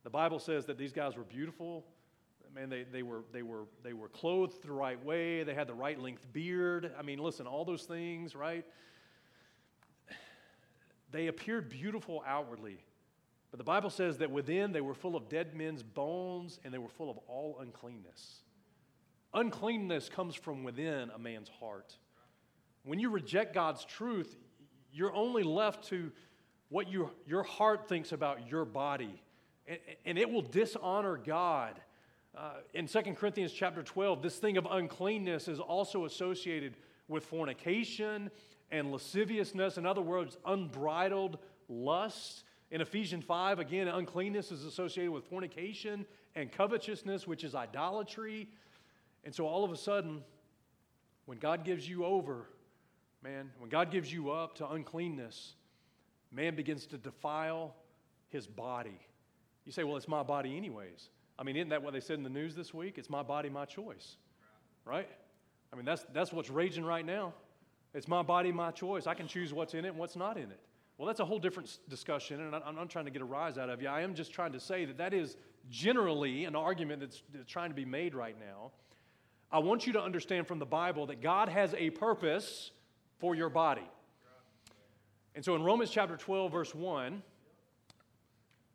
the 0.04 0.10
Bible 0.10 0.38
says 0.38 0.64
that 0.66 0.78
these 0.78 0.92
guys 0.92 1.16
were 1.16 1.24
beautiful. 1.24 1.84
Man, 2.54 2.70
they, 2.70 2.84
they, 2.84 3.02
were, 3.02 3.24
they, 3.32 3.42
were, 3.42 3.64
they 3.82 3.92
were 3.92 4.08
clothed 4.08 4.62
the 4.62 4.72
right 4.72 5.04
way. 5.04 5.42
They 5.42 5.52
had 5.52 5.66
the 5.66 5.74
right 5.74 6.00
length 6.00 6.32
beard. 6.32 6.92
I 6.98 7.02
mean, 7.02 7.18
listen, 7.18 7.46
all 7.46 7.64
those 7.64 7.82
things, 7.82 8.34
right? 8.34 8.64
They 11.10 11.28
appeared 11.28 11.68
beautiful 11.68 12.22
outwardly, 12.26 12.78
but 13.50 13.58
the 13.58 13.64
Bible 13.64 13.90
says 13.90 14.18
that 14.18 14.30
within 14.30 14.72
they 14.72 14.80
were 14.80 14.94
full 14.94 15.16
of 15.16 15.28
dead 15.28 15.54
men's 15.54 15.82
bones 15.82 16.58
and 16.64 16.72
they 16.72 16.78
were 16.78 16.88
full 16.88 17.10
of 17.10 17.18
all 17.28 17.58
uncleanness. 17.60 18.42
Uncleanness 19.34 20.08
comes 20.08 20.34
from 20.34 20.64
within 20.64 21.10
a 21.14 21.18
man's 21.18 21.48
heart. 21.48 21.96
When 22.84 22.98
you 22.98 23.10
reject 23.10 23.54
God's 23.54 23.84
truth, 23.84 24.36
you're 24.92 25.14
only 25.14 25.42
left 25.42 25.88
to 25.88 26.10
what 26.68 26.88
you, 26.88 27.10
your 27.26 27.42
heart 27.42 27.88
thinks 27.88 28.12
about 28.12 28.48
your 28.48 28.64
body, 28.64 29.22
and, 29.66 29.78
and 30.04 30.18
it 30.18 30.30
will 30.30 30.42
dishonor 30.42 31.16
God. 31.16 31.80
Uh, 32.36 32.54
in 32.74 32.86
2 32.86 33.00
Corinthians 33.14 33.52
chapter 33.52 33.82
12, 33.82 34.22
this 34.22 34.36
thing 34.36 34.56
of 34.56 34.66
uncleanness 34.70 35.48
is 35.48 35.60
also 35.60 36.04
associated 36.04 36.76
with 37.08 37.24
fornication 37.24 38.30
and 38.70 38.90
lasciviousness. 38.92 39.78
In 39.78 39.86
other 39.86 40.02
words, 40.02 40.36
unbridled 40.44 41.38
lust. 41.68 42.44
In 42.70 42.80
Ephesians 42.80 43.24
5, 43.24 43.58
again, 43.60 43.86
uncleanness 43.86 44.50
is 44.50 44.64
associated 44.64 45.12
with 45.12 45.24
fornication 45.24 46.04
and 46.34 46.50
covetousness, 46.50 47.26
which 47.26 47.44
is 47.44 47.54
idolatry. 47.54 48.48
And 49.24 49.34
so 49.34 49.46
all 49.46 49.64
of 49.64 49.70
a 49.70 49.76
sudden, 49.76 50.22
when 51.26 51.38
God 51.38 51.64
gives 51.64 51.88
you 51.88 52.04
over, 52.04 52.46
man, 53.22 53.50
when 53.58 53.70
God 53.70 53.90
gives 53.90 54.12
you 54.12 54.30
up 54.30 54.56
to 54.56 54.68
uncleanness, 54.68 55.54
man 56.32 56.56
begins 56.56 56.86
to 56.86 56.98
defile 56.98 57.74
his 58.30 58.46
body. 58.46 58.98
You 59.64 59.72
say, 59.72 59.84
well, 59.84 59.96
it's 59.96 60.08
my 60.08 60.22
body, 60.22 60.56
anyways. 60.56 61.10
I 61.38 61.44
mean, 61.44 61.56
isn't 61.56 61.68
that 61.68 61.82
what 61.82 61.92
they 61.92 62.00
said 62.00 62.18
in 62.18 62.24
the 62.24 62.30
news 62.30 62.54
this 62.54 62.74
week? 62.74 62.98
It's 62.98 63.10
my 63.10 63.22
body, 63.22 63.48
my 63.48 63.64
choice, 63.64 64.16
right? 64.84 65.08
I 65.72 65.76
mean, 65.76 65.84
that's, 65.84 66.04
that's 66.12 66.32
what's 66.32 66.50
raging 66.50 66.84
right 66.84 67.04
now. 67.04 67.34
It's 67.94 68.08
my 68.08 68.22
body, 68.22 68.52
my 68.52 68.70
choice. 68.70 69.06
I 69.06 69.14
can 69.14 69.26
choose 69.28 69.52
what's 69.52 69.74
in 69.74 69.84
it 69.84 69.88
and 69.88 69.98
what's 69.98 70.16
not 70.16 70.36
in 70.36 70.50
it. 70.50 70.60
Well, 70.98 71.06
that's 71.06 71.20
a 71.20 71.24
whole 71.24 71.38
different 71.38 71.78
discussion, 71.88 72.40
and 72.40 72.54
I'm 72.54 72.74
not 72.74 72.88
trying 72.88 73.04
to 73.04 73.10
get 73.10 73.20
a 73.20 73.26
rise 73.26 73.58
out 73.58 73.68
of 73.68 73.82
you. 73.82 73.88
I 73.88 74.00
am 74.00 74.14
just 74.14 74.32
trying 74.32 74.52
to 74.52 74.60
say 74.60 74.86
that 74.86 74.96
that 74.96 75.12
is 75.12 75.36
generally 75.68 76.46
an 76.46 76.56
argument 76.56 77.00
that's, 77.00 77.22
trying 77.46 77.68
to 77.70 77.74
be 77.74 77.84
made 77.84 78.14
right 78.14 78.36
now. 78.38 78.70
I 79.52 79.58
want 79.58 79.86
you 79.86 79.92
to 79.92 80.02
understand 80.02 80.46
from 80.46 80.58
the 80.58 80.66
Bible 80.66 81.06
that 81.06 81.20
God 81.20 81.50
has 81.50 81.74
a 81.76 81.90
purpose 81.90 82.70
for 83.18 83.34
your 83.34 83.50
body. 83.50 83.88
And 85.34 85.44
so 85.44 85.54
in 85.54 85.62
Romans 85.62 85.90
chapter 85.90 86.16
12, 86.16 86.50
verse 86.50 86.74
1, 86.74 87.22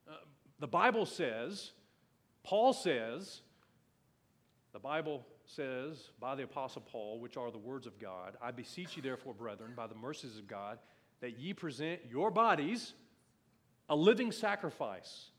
uh, 0.08 0.14
the 0.60 0.68
Bible 0.68 1.08
says, 1.08 1.72
Paul 2.44 2.72
says, 2.72 3.42
the 4.72 4.80
Bible 4.80 5.26
says 5.46 6.12
by 6.20 6.36
the 6.36 6.44
Apostle 6.44 6.84
Paul, 6.84 7.20
which 7.20 7.36
are 7.36 7.50
the 7.50 7.58
words 7.58 7.88
of 7.88 8.00
God, 8.00 8.38
I 8.42 8.52
beseech 8.52 8.96
you, 8.96 9.02
therefore, 9.02 9.34
brethren, 9.34 9.74
by 9.76 9.88
the 9.88 9.96
mercies 9.96 10.38
of 10.38 10.48
God, 10.48 10.78
that 11.22 11.40
ye 11.40 11.54
present 11.54 12.02
your 12.10 12.32
bodies 12.32 12.94
a 13.90 13.96
living 13.96 14.32
sacrifice, 14.32 15.32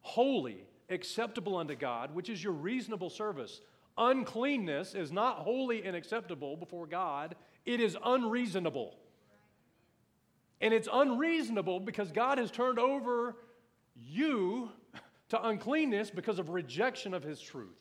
holy, 0.00 0.64
acceptable 0.88 1.56
unto 1.56 1.74
God, 1.74 2.14
which 2.14 2.30
is 2.30 2.42
your 2.42 2.54
reasonable 2.54 3.10
service. 3.10 3.60
Uncleanness 3.98 4.94
is 4.94 5.12
not 5.12 5.38
holy 5.38 5.84
and 5.84 5.94
acceptable 5.94 6.56
before 6.56 6.86
God, 6.86 7.34
it 7.66 7.80
is 7.80 7.96
unreasonable. 8.02 8.96
And 10.60 10.72
it's 10.72 10.88
unreasonable 10.90 11.80
because 11.80 12.10
God 12.10 12.38
has 12.38 12.50
turned 12.50 12.78
over 12.78 13.36
you 13.94 14.70
to 15.28 15.46
uncleanness 15.46 16.10
because 16.10 16.38
of 16.38 16.48
rejection 16.48 17.12
of 17.12 17.22
His 17.22 17.40
truth, 17.40 17.76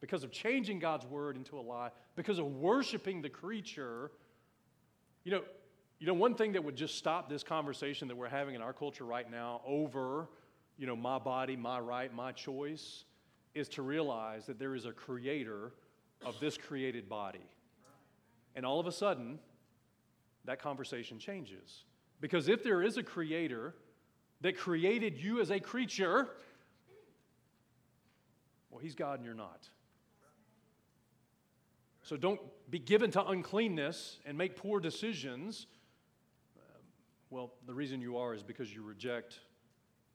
because 0.00 0.22
of 0.24 0.30
changing 0.30 0.78
God's 0.78 1.06
word 1.06 1.36
into 1.36 1.58
a 1.58 1.62
lie, 1.62 1.90
because 2.16 2.38
of 2.38 2.46
worshiping 2.46 3.22
the 3.22 3.30
creature. 3.30 4.10
You 5.24 5.32
know, 5.32 5.42
you 6.00 6.06
know, 6.06 6.14
one 6.14 6.34
thing 6.34 6.52
that 6.52 6.64
would 6.64 6.76
just 6.76 6.96
stop 6.96 7.28
this 7.28 7.44
conversation 7.44 8.08
that 8.08 8.16
we're 8.16 8.28
having 8.28 8.54
in 8.54 8.62
our 8.62 8.72
culture 8.72 9.04
right 9.04 9.30
now 9.30 9.60
over, 9.66 10.28
you 10.78 10.86
know, 10.86 10.96
my 10.96 11.18
body, 11.18 11.56
my 11.56 11.78
right, 11.78 12.12
my 12.12 12.32
choice, 12.32 13.04
is 13.54 13.68
to 13.68 13.82
realize 13.82 14.46
that 14.46 14.58
there 14.58 14.74
is 14.74 14.86
a 14.86 14.92
creator 14.92 15.72
of 16.24 16.40
this 16.40 16.56
created 16.56 17.06
body. 17.06 17.44
And 18.56 18.64
all 18.64 18.80
of 18.80 18.86
a 18.86 18.92
sudden, 18.92 19.38
that 20.46 20.58
conversation 20.60 21.18
changes. 21.18 21.84
Because 22.20 22.48
if 22.48 22.64
there 22.64 22.82
is 22.82 22.96
a 22.96 23.02
creator 23.02 23.74
that 24.40 24.56
created 24.56 25.18
you 25.18 25.38
as 25.40 25.50
a 25.50 25.60
creature, 25.60 26.30
well, 28.70 28.80
he's 28.80 28.94
God 28.94 29.18
and 29.18 29.26
you're 29.26 29.34
not. 29.34 29.68
So 32.02 32.16
don't 32.16 32.40
be 32.70 32.78
given 32.78 33.10
to 33.10 33.26
uncleanness 33.26 34.18
and 34.24 34.38
make 34.38 34.56
poor 34.56 34.80
decisions 34.80 35.66
well, 37.30 37.52
the 37.66 37.74
reason 37.74 38.00
you 38.00 38.18
are 38.18 38.34
is 38.34 38.42
because 38.42 38.74
you 38.74 38.82
reject 38.82 39.38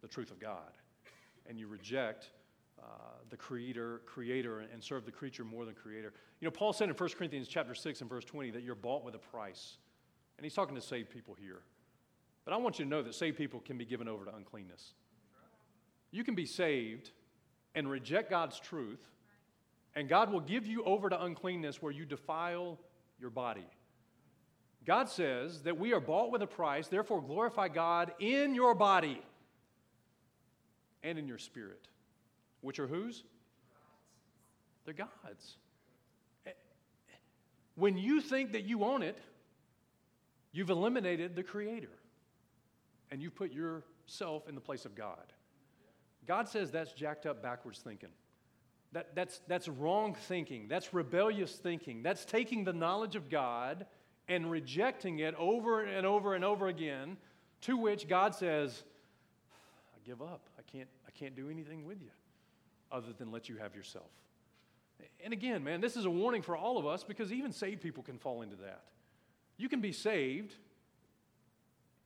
the 0.01 0.07
truth 0.07 0.31
of 0.31 0.39
God 0.39 0.73
and 1.47 1.57
you 1.57 1.67
reject 1.67 2.29
uh, 2.77 2.85
the 3.29 3.37
creator, 3.37 4.01
creator 4.05 4.59
and 4.59 4.83
serve 4.83 5.05
the 5.05 5.11
creature 5.11 5.43
more 5.43 5.65
than 5.65 5.73
creator. 5.73 6.13
You 6.41 6.45
know, 6.45 6.51
Paul 6.51 6.73
said 6.73 6.89
in 6.89 6.95
1 6.95 7.09
Corinthians 7.17 7.47
chapter 7.47 7.73
6 7.73 8.01
and 8.01 8.09
verse 8.09 8.25
20 8.25 8.51
that 8.51 8.63
you're 8.63 8.75
bought 8.75 9.03
with 9.03 9.15
a 9.15 9.19
price. 9.19 9.77
And 10.37 10.43
he's 10.43 10.53
talking 10.53 10.75
to 10.75 10.81
saved 10.81 11.09
people 11.09 11.35
here. 11.39 11.61
But 12.43 12.53
I 12.53 12.57
want 12.57 12.77
you 12.77 12.85
to 12.85 12.89
know 12.91 13.01
that 13.01 13.15
saved 13.15 13.37
people 13.37 13.61
can 13.61 13.77
be 13.77 13.85
given 13.85 14.07
over 14.07 14.25
to 14.25 14.35
uncleanness. 14.35 14.93
You 16.11 16.23
can 16.23 16.35
be 16.35 16.45
saved 16.45 17.11
and 17.73 17.89
reject 17.89 18.29
God's 18.29 18.59
truth, 18.59 19.03
and 19.95 20.07
God 20.07 20.31
will 20.31 20.41
give 20.41 20.67
you 20.67 20.83
over 20.83 21.09
to 21.09 21.23
uncleanness 21.23 21.81
where 21.81 21.91
you 21.91 22.05
defile 22.05 22.77
your 23.19 23.29
body. 23.29 23.65
God 24.85 25.09
says 25.09 25.63
that 25.63 25.79
we 25.79 25.93
are 25.93 25.99
bought 25.99 26.31
with 26.31 26.41
a 26.43 26.47
price, 26.47 26.87
therefore 26.87 27.21
glorify 27.21 27.67
God 27.67 28.13
in 28.19 28.53
your 28.53 28.75
body 28.75 29.21
and 31.03 31.17
in 31.17 31.27
your 31.27 31.39
spirit, 31.39 31.87
which 32.61 32.79
are 32.79 32.87
whose? 32.87 33.23
They're 34.85 34.93
God's. 34.93 35.57
Eh, 36.45 36.51
when 37.73 37.97
you 37.97 38.21
think 38.21 38.51
that 38.51 38.65
you 38.65 38.83
own 38.83 39.01
it, 39.01 39.17
you've 40.51 40.69
eliminated 40.69 41.35
the 41.35 41.43
Creator 41.43 41.89
and 43.09 43.21
you've 43.21 43.35
put 43.35 43.51
yourself 43.51 44.47
in 44.47 44.53
the 44.53 44.61
place 44.61 44.85
of 44.85 44.93
God. 44.93 45.33
God 46.27 46.47
says 46.47 46.71
that's 46.71 46.91
jacked 46.93 47.25
up 47.25 47.41
backwards 47.41 47.79
thinking. 47.79 48.09
That, 48.91 49.15
that's, 49.15 49.41
that's 49.47 49.67
wrong 49.67 50.13
thinking. 50.13 50.67
That's 50.67 50.93
rebellious 50.93 51.53
thinking. 51.55 52.03
That's 52.03 52.23
taking 52.23 52.63
the 52.63 52.73
knowledge 52.73 53.15
of 53.15 53.29
God 53.29 53.85
and 54.27 54.49
rejecting 54.49 55.19
it 55.19 55.35
over 55.35 55.83
and 55.83 56.05
over 56.05 56.33
and 56.33 56.43
over 56.43 56.67
again, 56.67 57.17
to 57.61 57.77
which 57.77 58.07
God 58.07 58.35
says, 58.35 58.83
I 59.95 60.07
give 60.07 60.21
up. 60.21 60.41
I 60.57 60.61
can't, 60.63 60.89
I 61.07 61.11
can't 61.11 61.35
do 61.35 61.49
anything 61.49 61.85
with 61.85 62.01
you 62.01 62.09
other 62.91 63.13
than 63.17 63.31
let 63.31 63.49
you 63.49 63.57
have 63.57 63.75
yourself. 63.75 64.09
And 65.23 65.33
again, 65.33 65.63
man, 65.63 65.81
this 65.81 65.97
is 65.97 66.05
a 66.05 66.09
warning 66.09 66.41
for 66.41 66.55
all 66.55 66.77
of 66.77 66.85
us 66.85 67.03
because 67.03 67.31
even 67.31 67.51
saved 67.51 67.81
people 67.81 68.03
can 68.03 68.17
fall 68.17 68.41
into 68.41 68.55
that. 68.57 68.83
You 69.57 69.69
can 69.69 69.81
be 69.81 69.91
saved 69.91 70.55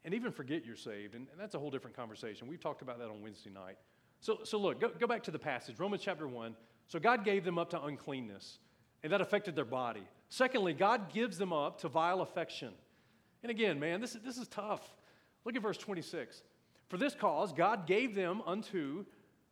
and 0.06 0.14
even 0.14 0.32
forget 0.32 0.66
you're 0.66 0.76
saved, 0.76 1.14
and, 1.14 1.28
and 1.32 1.40
that's 1.40 1.56
a 1.56 1.60
whole 1.60 1.70
different 1.70 1.96
conversation. 1.96 2.48
We've 2.48 2.60
talked 2.60 2.82
about 2.82 3.00
that 3.00 3.10
on 3.10 3.22
Wednesday 3.22 3.50
night. 3.50 3.78
So, 4.22 4.40
so 4.44 4.58
look, 4.58 4.80
go, 4.80 4.90
go 4.98 5.08
back 5.08 5.24
to 5.24 5.32
the 5.32 5.40
passage, 5.40 5.78
Romans 5.78 6.02
chapter 6.04 6.28
1. 6.28 6.56
So 6.88 7.00
God 7.00 7.24
gave 7.24 7.44
them 7.44 7.58
up 7.58 7.70
to 7.72 7.84
uncleanness. 7.84 8.60
and 9.04 9.12
that 9.14 9.22
affected 9.22 9.56
their 9.56 9.66
body. 9.66 10.08
Secondly, 10.30 10.74
God 10.74 11.12
gives 11.12 11.38
them 11.38 11.52
up 11.52 11.82
to 11.82 11.90
vile 11.90 12.22
affection. 12.22 12.74
And 13.42 13.50
again, 13.50 13.80
man, 13.80 14.00
this, 14.00 14.16
is, 14.16 14.22
this 14.22 14.38
is 14.38 14.48
tough. 14.48 14.88
Look 15.44 15.56
at 15.56 15.62
verse 15.62 15.78
26. 15.78 16.44
For 16.88 16.98
this 16.98 17.16
cause, 17.16 17.52
God 17.52 17.88
gave 17.88 18.16
them 18.16 18.42
unto, 18.46 19.06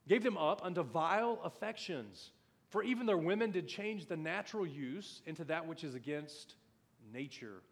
gave 0.07 0.23
them 0.23 0.37
up 0.37 0.63
unto 0.63 0.83
vile 0.83 1.39
affections. 1.43 2.31
For 2.69 2.83
even 2.83 3.05
their 3.05 3.17
women 3.17 3.51
did 3.51 3.67
change 3.67 4.05
the 4.05 4.17
natural 4.17 4.67
use 4.67 5.21
into 5.25 5.43
that 5.45 5.65
which 5.67 5.83
is 5.83 5.95
against 5.95 6.55
nature. 7.13 7.63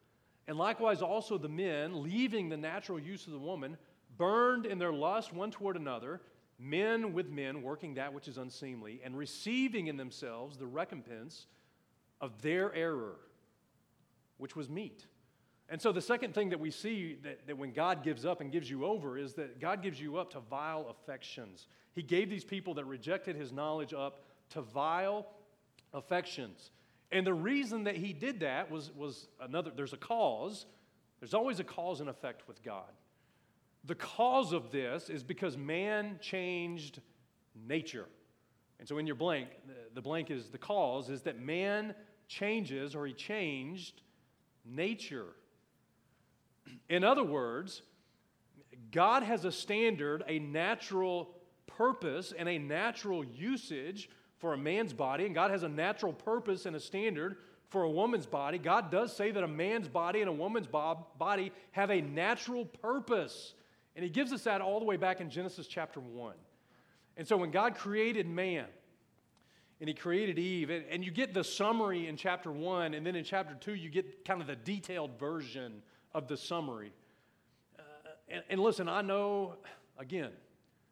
And 0.47 0.57
likewise, 0.57 1.01
also 1.01 1.37
the 1.37 1.49
men, 1.49 2.03
leaving 2.03 2.49
the 2.49 2.57
natural 2.57 2.99
use 2.99 3.27
of 3.27 3.33
the 3.33 3.39
woman, 3.39 3.77
burned 4.17 4.65
in 4.65 4.79
their 4.79 4.93
lust 4.93 5.33
one 5.33 5.51
toward 5.51 5.75
another, 5.75 6.21
men 6.57 7.13
with 7.13 7.29
men, 7.29 7.61
working 7.61 7.95
that 7.95 8.13
which 8.13 8.27
is 8.27 8.37
unseemly, 8.37 9.01
and 9.03 9.17
receiving 9.17 9.87
in 9.87 9.97
themselves 9.97 10.57
the 10.57 10.67
recompense 10.67 11.47
of 12.21 12.41
their 12.41 12.73
error, 12.73 13.17
which 14.37 14.55
was 14.55 14.69
meet. 14.69 15.05
And 15.67 15.81
so, 15.81 15.91
the 15.91 16.01
second 16.01 16.35
thing 16.35 16.49
that 16.49 16.59
we 16.59 16.69
see 16.69 17.17
that, 17.23 17.47
that 17.47 17.57
when 17.57 17.71
God 17.71 18.03
gives 18.03 18.25
up 18.25 18.39
and 18.39 18.51
gives 18.51 18.69
you 18.69 18.85
over 18.85 19.17
is 19.17 19.33
that 19.33 19.59
God 19.59 19.81
gives 19.81 19.99
you 19.99 20.17
up 20.17 20.31
to 20.33 20.39
vile 20.39 20.87
affections. 20.89 21.67
He 21.93 22.03
gave 22.03 22.29
these 22.29 22.43
people 22.43 22.75
that 22.75 22.85
rejected 22.85 23.35
his 23.35 23.51
knowledge 23.51 23.93
up 23.93 24.25
to 24.51 24.61
vile 24.61 25.25
affections. 25.93 26.71
And 27.11 27.25
the 27.25 27.33
reason 27.33 27.85
that 27.85 27.95
he 27.95 28.13
did 28.13 28.41
that 28.41 28.69
was, 28.69 28.91
was 28.95 29.27
another, 29.39 29.71
there's 29.75 29.93
a 29.93 29.97
cause. 29.97 30.65
There's 31.19 31.33
always 31.33 31.59
a 31.59 31.63
cause 31.63 32.01
and 32.01 32.09
effect 32.09 32.47
with 32.47 32.61
God. 32.61 32.91
The 33.85 33.95
cause 33.95 34.51
of 34.51 34.71
this 34.71 35.09
is 35.09 35.23
because 35.23 35.57
man 35.57 36.19
changed 36.21 37.01
nature. 37.67 38.07
And 38.79 38.87
so 38.87 38.97
in 38.97 39.07
your 39.07 39.15
blank, 39.15 39.49
the 39.93 40.01
blank 40.01 40.29
is 40.31 40.49
the 40.49 40.57
cause 40.57 41.09
is 41.09 41.21
that 41.23 41.39
man 41.39 41.95
changes 42.27 42.95
or 42.95 43.05
he 43.05 43.13
changed 43.13 44.01
nature. 44.65 45.27
In 46.89 47.03
other 47.03 47.23
words, 47.23 47.81
God 48.91 49.23
has 49.23 49.45
a 49.45 49.51
standard, 49.51 50.23
a 50.27 50.39
natural 50.39 51.29
purpose, 51.67 52.33
and 52.37 52.49
a 52.49 52.57
natural 52.57 53.23
usage 53.23 54.09
for 54.37 54.53
a 54.53 54.57
man's 54.57 54.93
body, 54.93 55.25
and 55.25 55.33
God 55.33 55.51
has 55.51 55.63
a 55.63 55.69
natural 55.69 56.13
purpose 56.13 56.65
and 56.65 56.75
a 56.75 56.79
standard 56.79 57.37
for 57.69 57.83
a 57.83 57.89
woman's 57.89 58.25
body. 58.25 58.57
God 58.57 58.91
does 58.91 59.15
say 59.15 59.31
that 59.31 59.43
a 59.43 59.47
man's 59.47 59.87
body 59.87 60.21
and 60.21 60.29
a 60.29 60.33
woman's 60.33 60.67
body 60.67 61.51
have 61.71 61.89
a 61.89 62.01
natural 62.01 62.65
purpose. 62.65 63.53
And 63.95 64.03
He 64.03 64.09
gives 64.09 64.31
us 64.33 64.43
that 64.43 64.61
all 64.61 64.79
the 64.79 64.85
way 64.85 64.97
back 64.97 65.21
in 65.21 65.29
Genesis 65.29 65.67
chapter 65.67 65.99
1. 65.99 66.35
And 67.17 67.27
so 67.27 67.37
when 67.37 67.51
God 67.51 67.75
created 67.75 68.27
man, 68.27 68.65
and 69.79 69.89
he 69.89 69.93
created 69.93 70.39
Eve. 70.39 70.69
And, 70.69 70.85
and, 70.89 71.03
you 71.03 71.11
get 71.11 71.33
the 71.33 71.43
summary 71.43 72.07
in 72.07 72.15
chapter 72.15 72.51
one, 72.51 72.93
and 72.93 73.05
then 73.05 73.15
in 73.15 73.23
chapter 73.23 73.55
two, 73.55 73.73
you 73.73 73.89
get 73.89 74.25
kind 74.25 74.41
of 74.41 74.47
the 74.47 74.55
detailed 74.55 75.19
version 75.19 75.81
of 76.13 76.27
the 76.27 76.37
summary. 76.37 76.93
Uh, 77.77 77.81
and, 78.29 78.43
and, 78.49 78.61
listen, 78.61 78.87
I 78.87 79.01
know, 79.01 79.55
again, 79.97 80.31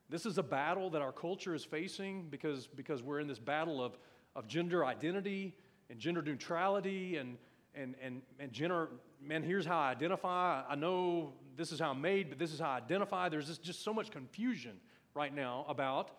this 0.10 0.26
is 0.26 0.38
a 0.38 0.44
battle 0.44 0.90
that 0.92 1.02
our 1.02 1.14
culture 1.14 1.56
is 1.56 1.64
facing 1.64 2.28
because, 2.30 2.68
because 2.68 3.02
we're 3.02 3.20
in 3.20 3.28
this 3.28 3.40
battle 3.40 3.84
of, 3.84 3.98
of 4.36 4.48
gender 4.48 4.86
identity 4.86 5.56
and 5.90 5.98
gender 5.98 6.22
neutrality 6.22 7.18
and, 7.18 7.38
and, 7.74 7.96
and, 8.04 8.22
and 8.40 8.52
gender, 8.52 8.90
man, 9.22 9.44
here's 9.44 9.66
how 9.66 9.80
I 9.80 9.92
identify. 9.92 10.62
I 10.68 10.76
know 10.76 11.34
this 11.56 11.72
is 11.72 11.80
how 11.80 11.92
I'm 11.92 12.02
made, 12.02 12.30
but 12.30 12.38
this 12.38 12.52
is 12.52 12.60
how 12.60 12.72
I 12.72 12.78
identify. 12.78 13.30
There's 13.30 13.48
just, 13.48 13.64
just 13.64 13.84
so 13.84 13.94
much 13.94 14.12
confusion 14.12 14.74
right 15.14 15.34
now 15.34 15.66
about 15.68 16.12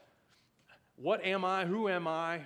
what 0.97 1.25
am 1.25 1.45
I, 1.45 1.65
who 1.65 1.89
am 1.89 2.07
I, 2.07 2.41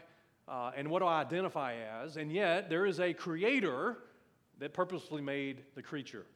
uh, 0.47 0.73
and 0.77 0.89
what 0.89 1.01
do 1.01 1.07
I 1.07 1.21
identify 1.21 1.75
as. 1.75 2.17
And 2.17 2.33
yet, 2.33 2.71
there 2.71 2.87
is 2.87 3.01
a 3.01 3.13
creator 3.13 3.99
that 4.59 4.73
purposely 4.73 5.21
made 5.21 5.63
the 5.75 5.83
creature 5.83 6.27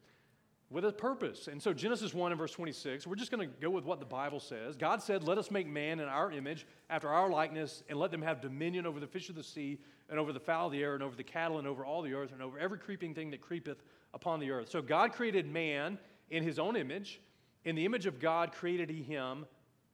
with 0.72 0.85
a 0.87 0.92
purpose. 0.92 1.48
And 1.48 1.62
so, 1.62 1.72
Genesis 1.72 2.14
1 2.14 2.33
and 2.33 2.38
verse 2.38 2.53
26, 2.53 3.07
we're 3.07 3.14
just 3.14 3.31
going 3.31 3.46
to 3.46 3.55
go 3.61 3.68
with 3.68 3.85
what 3.85 4.01
the 4.01 4.07
Bible 4.07 4.40
says. 4.40 4.77
God 4.77 5.03
said, 5.03 5.22
Let 5.22 5.38
us 5.38 5.51
make 5.51 5.66
man 5.66 6.01
in 6.01 6.09
our 6.09 6.33
image, 6.33 6.66
after 6.88 7.09
our 7.09 7.31
likeness, 7.31 7.83
and 7.88 7.98
let 7.98 8.11
them 8.11 8.22
have 8.22 8.40
dominion 8.40 8.87
over 8.87 8.98
the 8.98 9.07
fish 9.07 9.29
of 9.29 9.35
the 9.35 9.42
sea, 9.42 9.79
and 10.09 10.18
over 10.18 10.33
the 10.33 10.40
fowl 10.40 10.66
of 10.66 10.72
the 10.72 10.83
air, 10.83 10.94
and 10.94 11.03
over 11.03 11.14
the 11.14 11.22
cattle, 11.22 11.59
and 11.59 11.68
over 11.68 11.85
all 11.85 12.03
the 12.03 12.14
earth, 12.14 12.33
and 12.33 12.42
over 12.42 12.59
every 12.59 12.79
creeping 12.79 13.14
thing 13.14 13.31
that 13.31 13.40
creepeth 13.40 13.83
upon 14.14 14.40
the 14.40 14.51
earth. 14.51 14.70
So, 14.70 14.81
God 14.81 15.12
created 15.12 15.46
man 15.46 15.98
in 16.31 16.42
his 16.42 16.59
own 16.59 16.77
image. 16.77 17.20
In 17.64 17.77
the 17.77 17.85
image 17.85 18.07
of 18.07 18.18
God 18.18 18.53
created 18.53 18.88
he 18.88 19.03
him. 19.03 19.46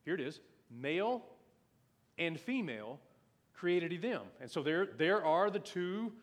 Here 0.09 0.14
it 0.14 0.23
is 0.23 0.40
male 0.71 1.23
and 2.16 2.40
female 2.40 2.99
created 3.53 3.92
he 3.92 3.99
them. 3.99 4.23
And 4.40 4.51
so, 4.51 4.62
there, 4.62 4.87
there 4.87 5.23
are 5.23 5.51
the 5.51 5.59
two 5.59 6.14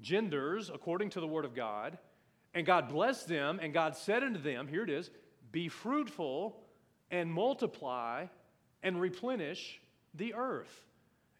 genders 0.00 0.72
according 0.74 1.10
to 1.10 1.20
the 1.20 1.26
Word 1.28 1.44
of 1.44 1.54
God. 1.54 1.98
And 2.52 2.66
God 2.66 2.88
blessed 2.88 3.28
them, 3.28 3.60
and 3.62 3.72
God 3.72 3.94
said 3.94 4.24
unto 4.24 4.42
them, 4.42 4.66
Here 4.66 4.82
it 4.82 4.90
is, 4.90 5.10
be 5.52 5.68
fruitful 5.68 6.56
and 7.12 7.32
multiply 7.32 8.26
and 8.82 9.00
replenish 9.00 9.80
the 10.14 10.34
earth. 10.34 10.84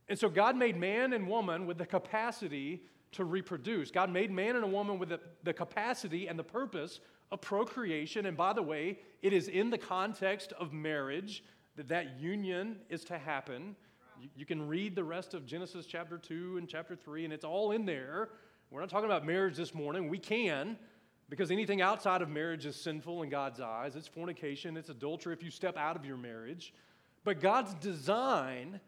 And 0.08 0.16
so 0.16 0.28
God 0.28 0.54
made 0.54 0.76
man 0.76 1.12
and 1.12 1.26
woman 1.26 1.66
with 1.66 1.78
the 1.78 1.86
capacity 1.86 2.84
to 3.10 3.24
reproduce. 3.24 3.90
God 3.90 4.08
made 4.08 4.30
man 4.30 4.54
and 4.54 4.64
a 4.64 4.68
woman 4.68 5.00
with 5.00 5.08
the, 5.08 5.18
the 5.42 5.52
capacity 5.52 6.28
and 6.28 6.38
the 6.38 6.44
purpose 6.44 7.00
of 7.30 7.40
procreation. 7.40 8.26
And 8.26 8.36
by 8.36 8.52
the 8.52 8.62
way, 8.62 8.98
it 9.22 9.32
is 9.32 9.48
in 9.48 9.70
the 9.70 9.78
context 9.78 10.52
of 10.58 10.72
marriage 10.72 11.44
that 11.76 11.88
that 11.88 12.20
union 12.20 12.76
is 12.88 13.04
to 13.04 13.18
happen. 13.18 13.76
You, 14.20 14.28
you 14.36 14.46
can 14.46 14.66
read 14.66 14.94
the 14.94 15.04
rest 15.04 15.34
of 15.34 15.46
Genesis 15.46 15.86
chapter 15.86 16.18
2 16.18 16.58
and 16.58 16.68
chapter 16.68 16.96
3, 16.96 17.24
and 17.24 17.32
it's 17.32 17.44
all 17.44 17.72
in 17.72 17.86
there. 17.86 18.30
We're 18.70 18.80
not 18.80 18.90
talking 18.90 19.06
about 19.06 19.24
marriage 19.24 19.56
this 19.56 19.74
morning. 19.74 20.08
We 20.08 20.18
can, 20.18 20.76
because 21.28 21.50
anything 21.50 21.80
outside 21.80 22.22
of 22.22 22.28
marriage 22.28 22.66
is 22.66 22.76
sinful 22.76 23.22
in 23.22 23.30
God's 23.30 23.60
eyes. 23.60 23.96
It's 23.96 24.08
fornication, 24.08 24.76
it's 24.76 24.90
adultery 24.90 25.32
if 25.32 25.42
you 25.42 25.50
step 25.50 25.76
out 25.76 25.96
of 25.96 26.04
your 26.04 26.16
marriage. 26.16 26.74
But 27.24 27.40
God's 27.40 27.74
design 27.74 28.80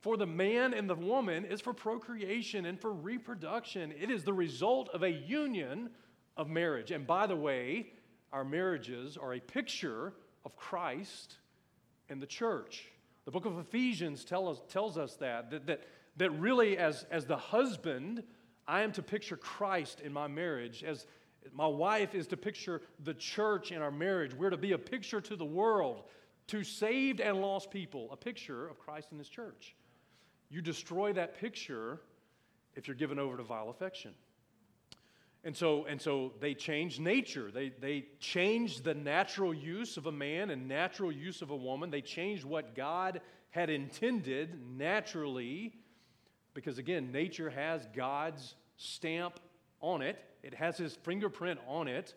for 0.00 0.16
the 0.16 0.26
man 0.26 0.74
and 0.74 0.88
the 0.88 0.94
woman 0.94 1.44
is 1.44 1.60
for 1.60 1.72
procreation 1.72 2.66
and 2.66 2.80
for 2.80 2.92
reproduction. 2.92 3.92
It 4.00 4.10
is 4.10 4.24
the 4.24 4.32
result 4.32 4.88
of 4.90 5.02
a 5.02 5.10
union 5.10 5.90
of 6.38 6.48
marriage. 6.48 6.92
And 6.92 7.06
by 7.06 7.26
the 7.26 7.36
way, 7.36 7.92
our 8.32 8.44
marriages 8.44 9.18
are 9.18 9.34
a 9.34 9.40
picture 9.40 10.14
of 10.44 10.56
Christ 10.56 11.34
and 12.08 12.22
the 12.22 12.26
church. 12.26 12.86
The 13.24 13.30
book 13.30 13.44
of 13.44 13.58
Ephesians 13.58 14.24
tell 14.24 14.48
us, 14.48 14.62
tells 14.70 14.96
us 14.96 15.16
that, 15.16 15.50
that, 15.50 15.66
that, 15.66 15.82
that 16.16 16.30
really, 16.30 16.78
as, 16.78 17.04
as 17.10 17.26
the 17.26 17.36
husband, 17.36 18.22
I 18.66 18.82
am 18.82 18.92
to 18.92 19.02
picture 19.02 19.36
Christ 19.36 20.00
in 20.00 20.12
my 20.12 20.28
marriage. 20.28 20.84
As, 20.84 21.06
my 21.52 21.66
wife 21.66 22.14
is 22.14 22.26
to 22.28 22.36
picture 22.36 22.82
the 23.04 23.14
church 23.14 23.72
in 23.72 23.82
our 23.82 23.90
marriage. 23.90 24.32
We're 24.34 24.50
to 24.50 24.56
be 24.56 24.72
a 24.72 24.78
picture 24.78 25.20
to 25.20 25.36
the 25.36 25.44
world, 25.44 26.04
to 26.48 26.62
saved 26.64 27.20
and 27.20 27.40
lost 27.40 27.70
people, 27.70 28.08
a 28.12 28.16
picture 28.16 28.68
of 28.68 28.78
Christ 28.78 29.08
in 29.12 29.18
His 29.18 29.28
church. 29.28 29.74
You 30.50 30.62
destroy 30.62 31.12
that 31.14 31.38
picture 31.38 32.00
if 32.74 32.86
you're 32.86 32.96
given 32.96 33.18
over 33.18 33.36
to 33.36 33.42
vile 33.42 33.70
affection. 33.70 34.14
And 35.44 35.56
so, 35.56 35.84
and 35.84 36.00
so 36.00 36.32
they 36.40 36.54
changed 36.54 37.00
nature. 37.00 37.50
They, 37.52 37.70
they 37.80 38.06
changed 38.18 38.84
the 38.84 38.94
natural 38.94 39.54
use 39.54 39.96
of 39.96 40.06
a 40.06 40.12
man 40.12 40.50
and 40.50 40.68
natural 40.68 41.12
use 41.12 41.42
of 41.42 41.50
a 41.50 41.56
woman. 41.56 41.90
They 41.90 42.00
changed 42.00 42.44
what 42.44 42.74
God 42.74 43.20
had 43.50 43.70
intended 43.70 44.60
naturally, 44.76 45.74
because 46.54 46.78
again, 46.78 47.12
nature 47.12 47.50
has 47.50 47.86
God's 47.94 48.54
stamp 48.76 49.40
on 49.80 50.02
it, 50.02 50.18
it 50.42 50.54
has 50.54 50.76
his 50.76 50.94
fingerprint 50.96 51.60
on 51.68 51.88
it. 51.88 52.14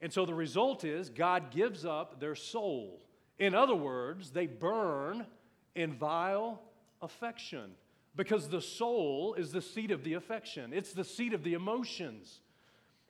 And 0.00 0.12
so 0.12 0.24
the 0.24 0.34
result 0.34 0.84
is 0.84 1.10
God 1.10 1.50
gives 1.50 1.84
up 1.84 2.20
their 2.20 2.34
soul. 2.34 3.00
In 3.38 3.54
other 3.54 3.74
words, 3.74 4.30
they 4.30 4.46
burn 4.46 5.26
in 5.74 5.94
vile 5.94 6.62
affection 7.02 7.72
because 8.18 8.48
the 8.48 8.60
soul 8.60 9.34
is 9.34 9.52
the 9.52 9.62
seat 9.62 9.92
of 9.92 10.02
the 10.02 10.14
affection, 10.14 10.72
it's 10.74 10.92
the 10.92 11.04
seat 11.04 11.32
of 11.32 11.44
the 11.44 11.54
emotions. 11.54 12.40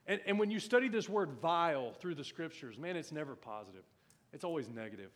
And, 0.06 0.20
and 0.26 0.38
when 0.38 0.50
you 0.50 0.60
study 0.60 0.88
this 0.88 1.08
word 1.08 1.30
vile 1.40 1.94
through 1.94 2.14
the 2.14 2.24
scriptures, 2.24 2.78
man, 2.78 2.94
it's 2.94 3.10
never 3.10 3.34
positive, 3.34 3.84
it's 4.34 4.44
always 4.44 4.68
negative. 4.68 5.10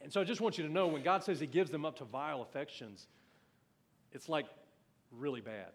And 0.00 0.12
so 0.12 0.20
I 0.20 0.24
just 0.24 0.40
want 0.40 0.58
you 0.58 0.66
to 0.66 0.72
know 0.72 0.88
when 0.88 1.04
God 1.04 1.22
says 1.22 1.38
He 1.38 1.46
gives 1.46 1.70
them 1.70 1.84
up 1.84 1.98
to 1.98 2.04
vile 2.04 2.42
affections, 2.42 3.06
it's 4.10 4.28
like 4.28 4.46
really 5.12 5.40
bad. 5.40 5.68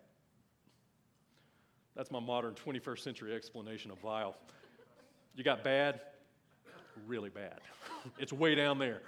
That's 1.96 2.12
my 2.12 2.20
modern 2.20 2.56
21st 2.56 3.00
century 3.00 3.34
explanation 3.34 3.90
of 3.92 4.00
vile. 4.00 4.36
You 5.36 5.44
got 5.44 5.64
bad, 5.64 6.02
really 7.08 7.30
bad. 7.30 7.60
it's 8.18 8.34
way 8.34 8.56
down 8.56 8.80
there. 8.80 9.02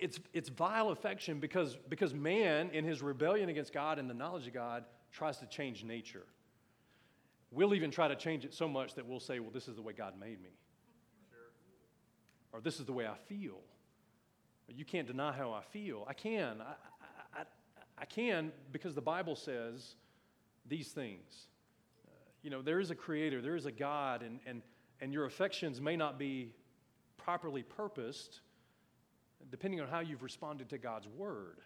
It's, 0.00 0.18
it's 0.32 0.48
vile 0.48 0.88
affection 0.90 1.40
because, 1.40 1.76
because 1.88 2.14
man, 2.14 2.70
in 2.70 2.84
his 2.84 3.02
rebellion 3.02 3.48
against 3.48 3.72
God 3.72 3.98
and 3.98 4.08
the 4.08 4.14
knowledge 4.14 4.46
of 4.46 4.54
God, 4.54 4.84
tries 5.12 5.38
to 5.38 5.46
change 5.46 5.84
nature. 5.84 6.24
We'll 7.50 7.74
even 7.74 7.90
try 7.90 8.08
to 8.08 8.16
change 8.16 8.44
it 8.44 8.54
so 8.54 8.66
much 8.68 8.94
that 8.94 9.06
we'll 9.06 9.20
say, 9.20 9.40
well, 9.40 9.50
this 9.50 9.68
is 9.68 9.76
the 9.76 9.82
way 9.82 9.92
God 9.92 10.14
made 10.18 10.40
me. 10.40 10.50
Or 12.52 12.60
this 12.60 12.80
is 12.80 12.86
the 12.86 12.92
way 12.92 13.06
I 13.06 13.16
feel. 13.28 13.58
But 14.66 14.76
you 14.76 14.84
can't 14.84 15.06
deny 15.06 15.32
how 15.32 15.52
I 15.52 15.62
feel. 15.62 16.06
I 16.08 16.14
can. 16.14 16.60
I, 16.60 17.40
I, 17.40 17.42
I 17.98 18.04
can 18.04 18.52
because 18.72 18.94
the 18.94 19.00
Bible 19.02 19.36
says 19.36 19.96
these 20.66 20.88
things. 20.88 21.46
Uh, 22.06 22.10
you 22.42 22.50
know, 22.50 22.62
there 22.62 22.80
is 22.80 22.90
a 22.90 22.94
creator, 22.94 23.42
there 23.42 23.56
is 23.56 23.66
a 23.66 23.72
God, 23.72 24.22
and, 24.22 24.40
and, 24.46 24.62
and 25.00 25.12
your 25.12 25.26
affections 25.26 25.80
may 25.80 25.96
not 25.96 26.18
be 26.18 26.54
properly 27.16 27.62
purposed 27.62 28.40
depending 29.50 29.80
on 29.80 29.88
how 29.88 30.00
you've 30.00 30.22
responded 30.22 30.68
to 30.70 30.78
God's 30.78 31.08
word. 31.08 31.58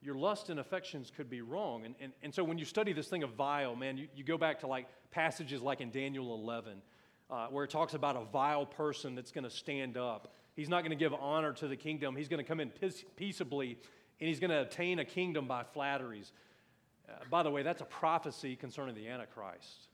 Your 0.00 0.16
lust 0.16 0.50
and 0.50 0.58
affections 0.58 1.12
could 1.14 1.30
be 1.30 1.42
wrong. 1.42 1.84
And, 1.84 1.94
and, 2.00 2.12
and 2.22 2.34
so 2.34 2.42
when 2.42 2.58
you 2.58 2.64
study 2.64 2.92
this 2.92 3.06
thing 3.06 3.22
of 3.22 3.30
vile, 3.30 3.76
man, 3.76 3.96
you, 3.96 4.08
you 4.16 4.24
go 4.24 4.36
back 4.36 4.60
to 4.60 4.66
like 4.66 4.86
passages 5.10 5.62
like 5.62 5.80
in 5.80 5.90
Daniel 5.90 6.34
11, 6.34 6.82
uh, 7.30 7.46
where 7.48 7.64
it 7.64 7.70
talks 7.70 7.94
about 7.94 8.16
a 8.16 8.24
vile 8.24 8.66
person 8.66 9.14
that's 9.14 9.30
going 9.30 9.44
to 9.44 9.50
stand 9.50 9.96
up. 9.96 10.34
He's 10.56 10.68
not 10.68 10.82
going 10.82 10.90
to 10.90 10.96
give 10.96 11.14
honor 11.14 11.52
to 11.54 11.68
the 11.68 11.76
kingdom. 11.76 12.16
He's 12.16 12.28
going 12.28 12.44
to 12.44 12.48
come 12.48 12.60
in 12.60 12.70
peace, 12.70 13.04
peaceably, 13.16 13.78
and 14.20 14.28
he's 14.28 14.40
going 14.40 14.50
to 14.50 14.60
obtain 14.60 14.98
a 14.98 15.04
kingdom 15.04 15.46
by 15.46 15.62
flatteries. 15.62 16.32
Uh, 17.08 17.12
by 17.30 17.42
the 17.42 17.50
way, 17.50 17.62
that's 17.62 17.80
a 17.80 17.86
prophecy 17.86 18.56
concerning 18.56 18.94
the 18.94 19.08
Antichrist. 19.08 19.88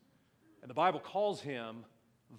And 0.62 0.70
the 0.70 0.74
Bible 0.74 1.00
calls 1.00 1.40
him 1.40 1.84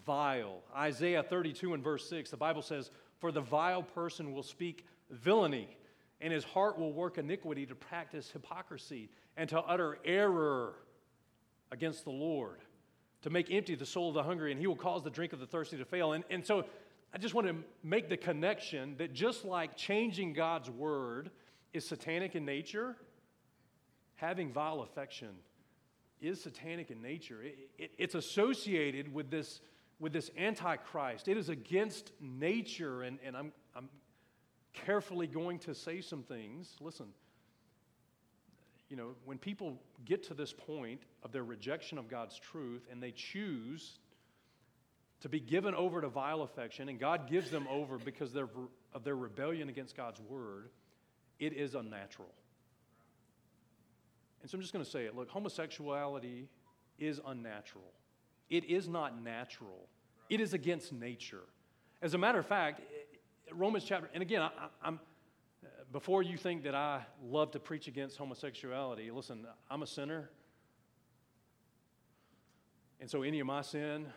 vile. 0.06 0.62
Isaiah 0.76 1.24
32 1.24 1.74
and 1.74 1.84
verse 1.84 2.10
6, 2.10 2.32
the 2.32 2.38
Bible 2.38 2.62
says, 2.62 2.92
For 3.20 3.32
the 3.32 3.42
vile 3.42 3.84
person 3.84 4.34
will 4.34 4.44
speak 4.44 4.86
villainy, 5.10 5.78
and 6.22 6.34
his 6.34 6.44
heart 6.44 6.78
will 6.78 6.94
work 6.94 7.18
iniquity 7.18 7.66
to 7.66 7.76
practice 7.76 8.30
hypocrisy 8.32 9.10
and 9.38 9.50
to 9.50 9.60
utter 9.60 9.98
error 10.06 10.74
against 11.72 12.04
the 12.04 12.12
Lord, 12.12 12.60
to 13.22 13.30
make 13.30 13.52
empty 13.52 13.76
the 13.76 13.86
soul 13.86 14.10
of 14.10 14.16
the 14.16 14.24
hungry, 14.24 14.52
and 14.52 14.60
he 14.60 14.68
will 14.68 14.76
cause 14.76 15.04
the 15.04 15.10
drink 15.10 15.34
of 15.34 15.40
the 15.40 15.46
thirsty 15.46 15.78
to 15.78 15.86
fail. 15.86 16.14
And, 16.14 16.24
and 16.30 16.46
so 16.46 16.66
I 17.14 17.18
just 17.18 17.34
want 17.34 17.48
to 17.48 17.56
make 17.84 18.10
the 18.10 18.18
connection 18.18 18.96
that 18.98 19.14
just 19.14 19.46
like 19.46 19.76
changing 19.76 20.34
God's 20.34 20.70
word 20.70 21.32
is 21.74 21.88
satanic 21.88 22.36
in 22.36 22.46
nature, 22.46 22.96
having 24.16 24.52
vile 24.52 24.82
affection 24.82 25.30
is 26.22 26.42
satanic 26.42 26.92
in 26.92 27.02
nature. 27.02 27.42
It, 27.42 27.58
it, 27.78 27.92
it's 27.98 28.16
associated 28.16 29.14
with 29.14 29.30
this, 29.32 29.62
with 30.00 30.14
this 30.14 30.32
antichrist. 30.38 31.28
It 31.28 31.38
is 31.38 31.50
against 31.50 32.12
nature, 32.22 33.04
and, 33.04 33.20
and 33.24 33.36
I'm, 33.36 33.52
I'm 33.76 33.90
carefully 34.74 35.28
going 35.28 35.60
to 35.60 35.76
say 35.76 36.02
some 36.02 36.24
things. 36.24 36.76
Listen, 36.80 37.08
you 38.90 38.96
know, 38.96 39.16
when 39.26 39.38
people 39.38 39.80
get 40.06 40.24
to 40.24 40.34
this 40.34 40.54
point 40.54 41.02
of 41.24 41.32
their 41.32 41.44
rejection 41.44 41.98
of 41.98 42.10
God's 42.10 42.40
truth 42.40 42.88
and 42.92 43.04
they 43.04 43.12
choose 43.12 44.00
to 45.22 45.30
be 45.30 45.40
given 45.40 45.76
over 45.76 46.02
to 46.02 46.08
vile 46.08 46.42
affection, 46.42 46.88
and 46.88 46.98
God 46.98 47.30
gives 47.30 47.52
them 47.52 47.68
over 47.70 47.98
because 47.98 48.34
of 48.36 49.04
their 49.04 49.16
rebellion 49.16 49.68
against 49.68 49.96
God's 49.96 50.20
word, 50.22 50.70
it 51.40 51.54
is 51.54 51.76
unnatural. 51.76 52.34
And 54.42 54.50
so 54.50 54.56
I'm 54.56 54.62
just 54.62 54.72
going 54.72 54.86
to 54.86 54.90
say 54.90 55.06
it 55.06 55.16
look, 55.16 55.30
homosexuality 55.30 56.48
is 56.98 57.20
unnatural. 57.26 57.92
It 58.50 58.66
is 58.66 58.88
not 58.88 59.22
natural, 59.22 59.88
it 60.30 60.42
is 60.42 60.54
against 60.54 60.94
nature. 60.94 61.44
As 62.02 62.14
a 62.14 62.18
matter 62.18 62.40
of 62.40 62.46
fact, 62.46 62.82
Romans 63.52 63.84
chapter, 63.84 64.10
and 64.14 64.22
again, 64.22 64.42
I, 64.42 64.88
am 64.88 65.00
uh, 65.64 65.68
before 65.92 66.24
you 66.24 66.38
think 66.38 66.64
that 66.64 66.76
I 66.76 67.02
love 67.24 67.52
to 67.52 67.60
preach 67.60 67.88
against 67.88 68.18
homosexuality, 68.18 69.12
listen, 69.12 69.46
I'm 69.70 69.82
a 69.82 69.88
sinner. 69.88 70.30
And 73.02 73.10
so 73.10 73.24
any 73.24 73.40
of 73.40 73.48
my 73.48 73.62
sin 73.62 74.08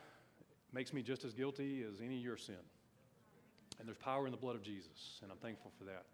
makes 0.73 0.93
me 0.93 1.03
just 1.03 1.25
as 1.25 1.33
guilty 1.33 1.85
as 1.89 2.01
any 2.01 2.17
of 2.17 2.23
your 2.23 2.37
sin. 2.37 2.55
And 3.79 3.89
there's 3.89 3.99
power 3.99 4.27
in 4.27 4.33
the 4.33 4.39
blood 4.39 4.55
of 4.55 4.63
Jesus, 4.63 5.19
and 5.23 5.33
I'm 5.33 5.39
thankful 5.39 5.73
for 5.79 5.85
that. 5.85 6.05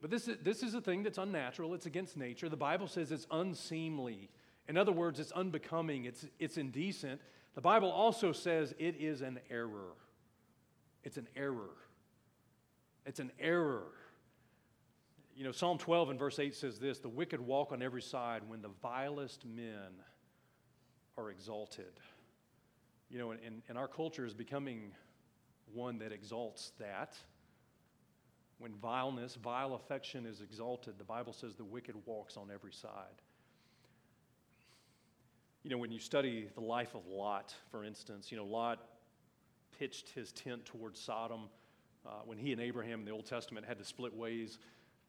But 0.00 0.10
this 0.10 0.28
is, 0.28 0.36
this 0.42 0.62
is 0.62 0.74
a 0.74 0.80
thing 0.80 1.02
that's 1.02 1.18
unnatural, 1.18 1.74
it's 1.74 1.86
against 1.86 2.16
nature. 2.16 2.48
The 2.48 2.56
Bible 2.56 2.88
says 2.88 3.12
it's 3.12 3.26
unseemly. 3.30 4.30
In 4.68 4.76
other 4.76 4.92
words, 4.92 5.18
it's 5.18 5.32
unbecoming, 5.32 6.04
it's, 6.04 6.26
it's 6.38 6.56
indecent. 6.56 7.20
The 7.54 7.60
Bible 7.60 7.90
also 7.90 8.32
says 8.32 8.74
it 8.78 8.96
is 8.98 9.20
an 9.20 9.40
error. 9.50 9.94
It's 11.04 11.16
an 11.16 11.28
error. 11.36 11.76
It's 13.04 13.20
an 13.20 13.32
error. 13.40 13.88
You 15.34 15.44
know, 15.44 15.52
Psalm 15.52 15.78
12 15.78 16.10
and 16.10 16.18
verse 16.18 16.38
8 16.38 16.54
says 16.54 16.78
this 16.78 16.98
The 16.98 17.08
wicked 17.08 17.40
walk 17.40 17.72
on 17.72 17.82
every 17.82 18.02
side 18.02 18.42
when 18.46 18.62
the 18.62 18.70
vilest 18.80 19.44
men 19.44 19.92
are 21.18 21.30
exalted. 21.30 22.00
You 23.10 23.18
know, 23.18 23.30
and, 23.32 23.62
and 23.68 23.76
our 23.76 23.88
culture 23.88 24.24
is 24.24 24.34
becoming 24.34 24.92
one 25.72 25.98
that 25.98 26.12
exalts 26.12 26.72
that. 26.78 27.16
When 28.58 28.74
vileness, 28.74 29.34
vile 29.34 29.74
affection 29.74 30.24
is 30.24 30.40
exalted, 30.40 30.94
the 30.96 31.04
Bible 31.04 31.32
says 31.32 31.56
the 31.56 31.64
wicked 31.64 31.96
walks 32.06 32.36
on 32.36 32.50
every 32.52 32.72
side. 32.72 33.21
You 35.62 35.70
know, 35.70 35.78
when 35.78 35.92
you 35.92 36.00
study 36.00 36.48
the 36.54 36.60
life 36.60 36.94
of 36.96 37.06
Lot, 37.06 37.54
for 37.70 37.84
instance, 37.84 38.32
you 38.32 38.36
know, 38.36 38.44
Lot 38.44 38.80
pitched 39.78 40.10
his 40.10 40.32
tent 40.32 40.64
towards 40.64 41.00
Sodom 41.00 41.42
uh, 42.04 42.22
when 42.24 42.36
he 42.36 42.50
and 42.50 42.60
Abraham 42.60 43.00
in 43.00 43.04
the 43.04 43.12
Old 43.12 43.26
Testament 43.26 43.64
had 43.64 43.78
to 43.78 43.84
split 43.84 44.12
ways. 44.12 44.58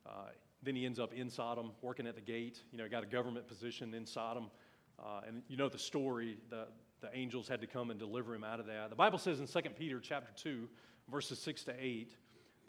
Uh, 0.06 0.28
then 0.62 0.76
he 0.76 0.86
ends 0.86 1.00
up 1.00 1.12
in 1.12 1.30
Sodom, 1.30 1.72
working 1.82 2.06
at 2.06 2.14
the 2.14 2.22
gate. 2.22 2.62
You 2.72 2.78
know, 2.78 2.88
got 2.88 3.04
a 3.04 3.08
government 3.08 3.48
position 3.48 3.96
in 3.96 4.06
Sodom. 4.06 4.52
Uh, 5.00 5.22
and 5.28 5.42
you 5.48 5.58
know 5.58 5.70
the 5.70 5.80
story, 5.80 6.38
the, 6.52 6.68
the 7.02 7.10
angels 7.18 7.48
had 7.48 7.60
to 7.62 7.68
come 7.68 7.90
and 7.90 8.00
deliver 8.00 8.36
him 8.36 8.44
out 8.44 8.60
of 8.60 8.68
that. 8.68 8.92
The 8.92 8.96
Bible 8.96 9.18
says 9.18 9.40
in 9.40 9.48
2 9.48 9.70
Peter 9.72 10.00
chapter 10.00 10.32
2, 10.36 10.70
verses 11.10 11.40
6 11.40 11.64
to 11.64 11.74
8, 11.78 12.16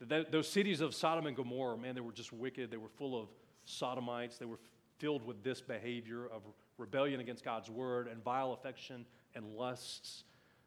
that 0.09 0.33
those 0.33 0.49
cities 0.49 0.81
of 0.81 0.95
Sodom 0.95 1.27
and 1.27 1.37
Gomorrah, 1.37 1.77
man, 1.77 1.95
they 1.95 2.01
were 2.01 2.13
just 2.13 2.33
wicked. 2.33 2.71
They 2.71 2.79
were 2.79 2.89
full 2.89 3.21
of 3.21 3.29
sodomites. 3.67 4.39
They 4.39 4.47
were 4.47 4.59
filled 4.99 5.25
with 5.27 5.45
this 5.45 5.61
behavior 5.61 6.27
of 6.27 6.43
rebellion 6.79 7.21
against 7.21 7.45
God's 7.45 7.71
word 7.71 8.09
and 8.09 8.23
vile 8.23 8.53
affection 8.53 9.07
and 9.35 9.57
lusts. 9.57 10.25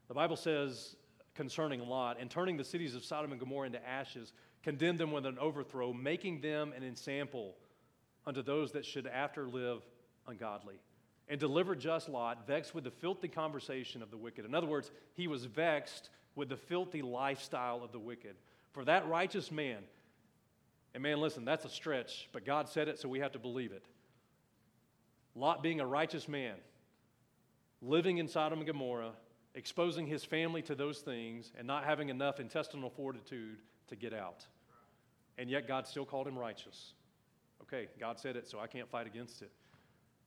The 0.08 0.14
Bible 0.14 0.36
says 0.36 0.96
concerning 1.38 1.88
Lot, 1.88 2.18
and 2.20 2.30
turning 2.30 2.58
the 2.58 2.64
cities 2.64 2.96
of 2.96 3.06
Sodom 3.06 3.32
and 3.32 3.40
Gomorrah 3.40 3.68
into 3.68 3.88
ashes, 3.88 4.34
condemned 4.64 5.00
them 5.00 5.12
with 5.12 5.26
an 5.26 5.38
overthrow, 5.38 5.94
making 5.94 6.42
them 6.42 6.74
an 6.76 6.84
ensample 6.84 7.56
unto 8.26 8.42
those 8.42 8.72
that 8.72 8.84
should 8.84 9.06
after 9.06 9.48
live 9.48 9.84
ungodly. 10.28 10.80
And 11.30 11.40
delivered 11.40 11.80
just 11.80 12.10
Lot, 12.10 12.48
vexed 12.48 12.74
with 12.74 12.86
the 12.86 12.92
filthy 12.92 13.28
conversation 13.28 14.02
of 14.02 14.10
the 14.10 14.18
wicked. 14.18 14.46
In 14.46 14.56
other 14.56 14.66
words, 14.66 14.90
he 15.14 15.28
was 15.28 15.46
vexed 15.46 16.10
with 16.36 16.50
the 16.50 16.58
filthy 16.58 17.04
lifestyle 17.04 17.84
of 17.84 17.92
the 17.92 18.00
wicked. 18.00 18.36
For 18.72 18.84
that 18.86 19.08
righteous 19.08 19.52
man, 19.52 19.84
and 20.94 21.04
man, 21.04 21.20
listen, 21.20 21.46
that's 21.46 21.66
a 21.66 21.70
stretch, 21.70 22.30
but 22.32 22.46
God 22.46 22.68
said 22.68 22.88
it, 22.88 22.98
so 23.00 23.08
we 23.08 23.20
have 23.20 23.34
to 23.34 23.40
believe 23.40 23.72
it. 23.72 23.86
Lot 25.38 25.62
being 25.62 25.80
a 25.80 25.86
righteous 25.86 26.28
man, 26.28 26.56
living 27.82 28.18
in 28.18 28.28
Sodom 28.28 28.60
and 28.60 28.68
Gomorrah, 28.68 29.12
exposing 29.54 30.08
his 30.08 30.24
family 30.24 30.64
to 30.64 30.74
those 30.74 31.00
things, 31.00 31.52
and 31.58 31.68
not 31.68 31.84
having 31.84 32.10
enough 32.10 32.40
intestinal 32.40 32.90
fortitude 32.90 33.60
to 33.88 33.96
get 33.96 34.14
out. 34.14 34.46
And 35.38 35.50
yet 35.50 35.68
God 35.68 35.86
still 35.86 36.06
called 36.06 36.28
him 36.28 36.38
righteous. 36.38 36.94
Okay, 37.62 37.88
God 38.00 38.20
said 38.20 38.36
it, 38.36 38.48
so 38.48 38.60
I 38.60 38.68
can't 38.68 38.90
fight 38.90 39.06
against 39.06 39.42
it. 39.44 39.52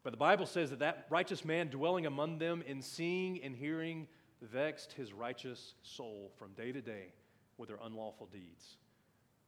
But 0.02 0.12
the 0.12 0.16
Bible 0.18 0.46
says 0.46 0.70
that 0.70 0.78
that 0.78 1.06
righteous 1.10 1.44
man 1.44 1.68
dwelling 1.68 2.06
among 2.06 2.38
them 2.38 2.62
in 2.66 2.80
seeing 2.80 3.42
and 3.42 3.54
hearing 3.54 4.06
vexed 4.40 4.92
his 4.92 5.12
righteous 5.12 5.74
soul 5.82 6.30
from 6.38 6.52
day 6.52 6.72
to 6.72 6.80
day 6.80 7.12
with 7.58 7.68
their 7.68 7.78
unlawful 7.84 8.26
deeds. 8.32 8.76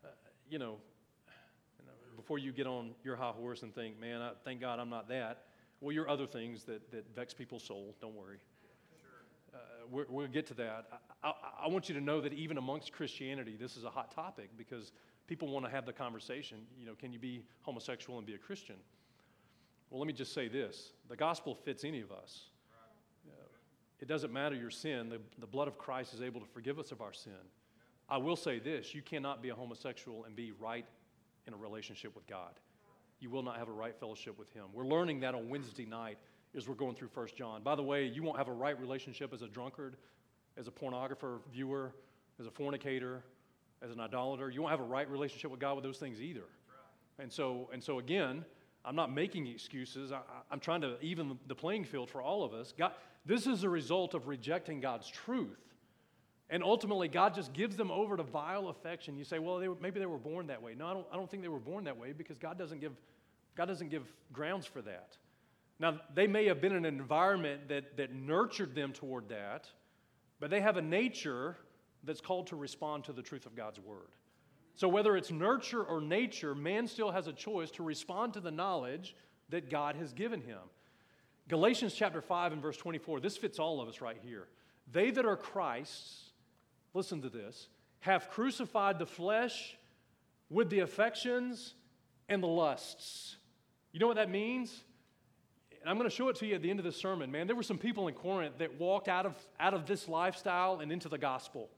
Uh, 0.05 0.09
you, 0.51 0.59
know, 0.59 0.77
before 2.17 2.39
you 2.39 2.53
get 2.53 2.67
on 2.67 2.91
your 3.03 3.17
high 3.17 3.31
horse 3.31 3.63
and 3.63 3.75
think, 3.75 3.99
man, 3.99 4.21
I, 4.21 4.33
thank 4.45 4.61
God 4.61 4.79
I'm 4.79 4.91
not 4.91 5.09
that, 5.09 5.45
well, 5.83 5.93
you're 5.93 6.09
other 6.09 6.27
things 6.27 6.63
that, 6.65 6.91
that 6.93 7.05
vex 7.15 7.35
people's 7.35 7.65
soul. 7.65 7.97
Don't 8.01 8.15
worry. 8.15 8.39
Uh, 9.53 9.59
we 9.91 10.05
will 10.09 10.29
get 10.29 10.47
to 10.47 10.55
that. 10.55 10.87
I, 11.23 11.29
I, 11.29 11.33
I, 11.65 11.69
want 11.69 11.89
you 11.89 11.95
to 11.97 12.01
know 12.01 12.21
that 12.21 12.33
even 12.33 12.57
amongst 12.57 12.93
Christianity, 12.93 13.57
this 13.61 13.77
is 13.77 13.85
a 13.85 13.91
hot 13.91 14.11
topic 14.11 14.49
because 14.57 14.93
people 15.27 15.49
want 15.49 15.67
to 15.67 15.71
have 15.71 15.85
the 15.85 15.93
conversation. 15.93 16.59
You 16.79 16.87
know, 16.87 16.95
can 16.95 17.13
you 17.13 17.19
be 17.19 17.45
homosexual 17.63 18.17
and 18.17 18.27
be 18.27 18.35
a 18.35 18.39
Christian? 18.39 18.77
Well, 19.91 19.99
let 20.01 20.07
me 20.07 20.15
just 20.15 20.33
say 20.33 20.49
this 20.49 20.93
the 21.11 21.17
gospel 21.17 21.55
fits 21.55 21.85
any 21.85 22.01
of 22.01 22.13
us. 22.13 22.45
Uh, 23.27 23.33
it 24.01 24.07
doesn't 24.07 24.33
matter 24.33 24.55
your 24.55 24.71
sin, 24.71 25.09
the, 25.09 25.21
the 25.39 25.47
blood 25.47 25.69
of 25.69 25.77
Christ 25.79 26.15
is 26.15 26.23
able 26.23 26.41
to 26.41 26.47
forgive 26.47 26.79
us 26.79 26.93
of 26.93 27.03
our 27.03 27.13
sin. 27.13 27.33
I 28.09 28.19
will 28.19 28.37
say 28.37 28.61
this 28.61 28.95
you 28.95 29.03
cannot 29.03 29.43
be 29.43 29.49
a 29.49 29.55
homosexual 29.55 30.25
and 30.25 30.37
be 30.37 30.53
right 30.53 30.87
in 31.47 31.53
a 31.53 31.57
relationship 31.57 32.15
with 32.15 32.27
God. 32.27 32.53
You 33.23 33.31
will 33.31 33.45
not 33.45 33.57
have 33.57 33.69
a 33.69 33.73
right 33.73 33.95
fellowship 34.01 34.37
with 34.37 34.53
Him. 34.53 34.65
We're 34.75 34.85
learning 34.85 35.21
that 35.21 35.37
on 35.37 35.49
Wednesday 35.49 35.87
night 35.87 36.19
as 36.57 36.69
we're 36.69 36.75
going 36.75 36.97
through 36.97 37.09
First 37.09 37.37
John. 37.37 37.63
By 37.63 37.77
the 37.77 37.83
way, 37.83 38.05
you 38.05 38.21
won't 38.21 38.37
have 38.37 38.49
a 38.49 38.53
right 38.53 38.79
relationship 38.79 39.33
as 39.33 39.43
a 39.43 39.47
drunkard, 39.47 39.97
as 40.57 40.67
a 40.67 40.73
pornographer 40.73 41.39
viewer, 41.53 41.95
as 42.41 42.47
a 42.47 42.51
fornicator, 42.51 43.23
as 43.81 43.93
an 43.93 44.01
idolater. 44.01 44.51
You 44.51 44.61
won't 44.61 44.73
have 44.73 44.81
a 44.81 44.85
right 44.85 45.09
relationship 45.09 45.53
with 45.53 45.61
God 45.61 45.77
with 45.77 45.85
those 45.85 45.99
things 45.99 46.21
either. 46.21 46.43
And 47.21 47.33
so, 47.33 47.71
and 47.73 47.83
so 47.83 48.01
again, 48.01 48.45
I'm 48.85 48.97
not 48.97 49.13
making 49.13 49.47
excuses. 49.47 50.11
I, 50.11 50.21
am 50.51 50.59
trying 50.59 50.81
to 50.81 50.97
even 51.01 51.39
the 51.47 51.55
playing 51.55 51.85
field 51.85 52.11
for 52.11 52.21
all 52.21 52.43
of 52.43 52.53
us. 52.53 52.75
God, 52.77 52.91
this 53.25 53.47
is 53.47 53.63
a 53.63 53.69
result 53.69 54.15
of 54.15 54.27
rejecting 54.27 54.81
God's 54.81 55.09
truth. 55.09 55.61
And 56.51 56.63
ultimately, 56.63 57.09
God 57.09 57.35
just 57.35 57.53
gives 57.53 57.77
them 57.77 57.91
over 57.91 58.17
to 58.17 58.23
vile 58.25 58.69
affection. 58.69 59.17
You 59.17 59.25
say, 59.25 59.39
well, 59.39 59.59
they 59.59 59.69
were, 59.69 59.77
maybe 59.81 60.01
they 60.01 60.07
were 60.07 60.19
born 60.19 60.49
that 60.49 60.61
way. 60.61 60.75
No, 60.77 60.87
I 60.87 60.93
don't, 60.93 61.07
I 61.13 61.17
don't 61.17 61.31
think 61.31 61.43
they 61.43 61.49
were 61.49 61.61
born 61.61 61.85
that 61.85 61.97
way 61.97 62.13
because 62.13 62.37
God 62.37 62.59
doesn't 62.59 62.81
give 62.81 62.93
God 63.57 63.67
doesn't 63.67 63.91
give 63.91 64.05
grounds 64.33 64.67
for 64.67 64.83
that. 64.83 65.17
Now, 65.79 66.01
they 66.15 66.27
may 66.27 66.47
have 66.47 66.61
been 66.61 66.73
in 66.73 66.85
an 66.85 66.99
environment 66.99 67.69
that, 67.69 67.97
that 67.97 68.15
nurtured 68.15 68.75
them 68.75 68.93
toward 68.93 69.29
that, 69.31 69.69
but 70.39 70.51
they 70.51 70.61
have 70.61 70.77
a 70.77 70.83
nature 70.83 71.57
that's 72.05 72.21
called 72.21 72.49
to 72.49 72.57
respond 72.57 73.05
to 73.05 73.13
the 73.13 73.23
truth 73.23 73.47
of 73.47 73.57
God's 73.57 73.81
word. 73.81 74.09
So, 74.75 74.89
whether 74.89 75.17
it's 75.17 75.31
nurture 75.31 75.83
or 75.83 76.01
nature, 76.01 76.55
man 76.55 76.87
still 76.87 77.11
has 77.11 77.27
a 77.27 77.33
choice 77.33 77.71
to 77.73 77.83
respond 77.83 78.33
to 78.35 78.41
the 78.41 78.51
knowledge 78.51 79.15
that 79.51 79.71
God 79.71 79.97
has 79.97 80.13
given 80.13 80.41
him. 80.41 80.59
Galatians 81.49 81.95
chapter 81.95 82.23
5 82.23 82.53
and 82.53 82.63
verse 82.63 82.77
24, 82.77 83.21
this 83.21 83.37
fits 83.37 83.59
all 83.59 83.81
of 83.81 83.89
us 83.89 84.01
right 84.01 84.17
here. 84.23 84.49
They 84.91 85.11
that 85.11 85.27
are 85.27 85.37
Christ's, 85.37 86.31
listen 86.95 87.21
to 87.23 87.29
this, 87.29 87.69
have 88.01 88.31
crucified 88.31 88.99
the 88.99 89.07
flesh 89.07 89.77
with 90.49 90.71
the 90.71 90.81
affections 90.81 91.75
and 92.29 92.43
the 92.43 92.49
lusts. 92.49 93.37
You 93.93 94.01
know 94.01 94.07
what 94.07 94.17
that 94.17 94.31
means? 94.31 94.85
And 95.81 95.91
I'm 95.91 95.97
going 95.97 96.09
to 96.09 96.15
show 96.15 96.29
it 96.29 96.37
to 96.37 96.47
you 96.47 96.55
at 96.55 96.63
the 96.63 96.71
end 96.71 96.79
of 96.79 96.85
this 96.85 96.97
sermon, 96.97 97.31
man. 97.31 97.47
There 97.47 97.57
were 97.57 97.63
some 97.63 97.79
people 97.79 98.09
in 98.09 98.15
Corinth 98.15 98.59
that 98.59 98.79
walked 98.79 99.09
out 99.09 99.27
of, 99.27 99.35
out 99.59 99.75
of 99.75 99.87
this 99.87 100.09
lifestyle 100.09 100.81
and 100.81 100.93
into 100.93 101.09
the 101.09 101.19
gospel. 101.19 101.69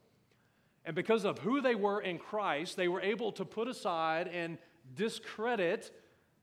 And 0.84 0.94
because 0.94 1.24
of 1.24 1.38
who 1.38 1.60
they 1.60 1.74
were 1.74 2.00
in 2.00 2.18
Christ, 2.18 2.76
they 2.76 2.88
were 2.88 3.00
able 3.00 3.32
to 3.32 3.44
put 3.44 3.66
aside 3.66 4.28
and 4.28 4.58
discredit 4.94 5.90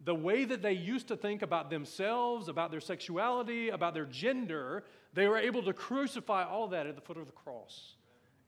the 0.04 0.16
way 0.16 0.46
that 0.46 0.64
they 0.64 0.74
used 0.74 1.08
to 1.10 1.16
think 1.16 1.44
about 1.44 1.70
themselves, 1.70 2.48
about 2.48 2.72
their 2.72 2.80
sexuality, 2.80 3.70
about 3.70 3.94
their 3.94 4.06
gender. 4.06 4.84
They 5.14 5.28
were 5.28 5.38
able 5.38 5.62
to 5.64 5.74
crucify 5.74 6.44
all 6.44 6.70
that 6.70 6.88
at 6.88 6.96
the 6.96 7.02
foot 7.02 7.18
of 7.18 7.28
the 7.28 7.32
cross 7.32 7.96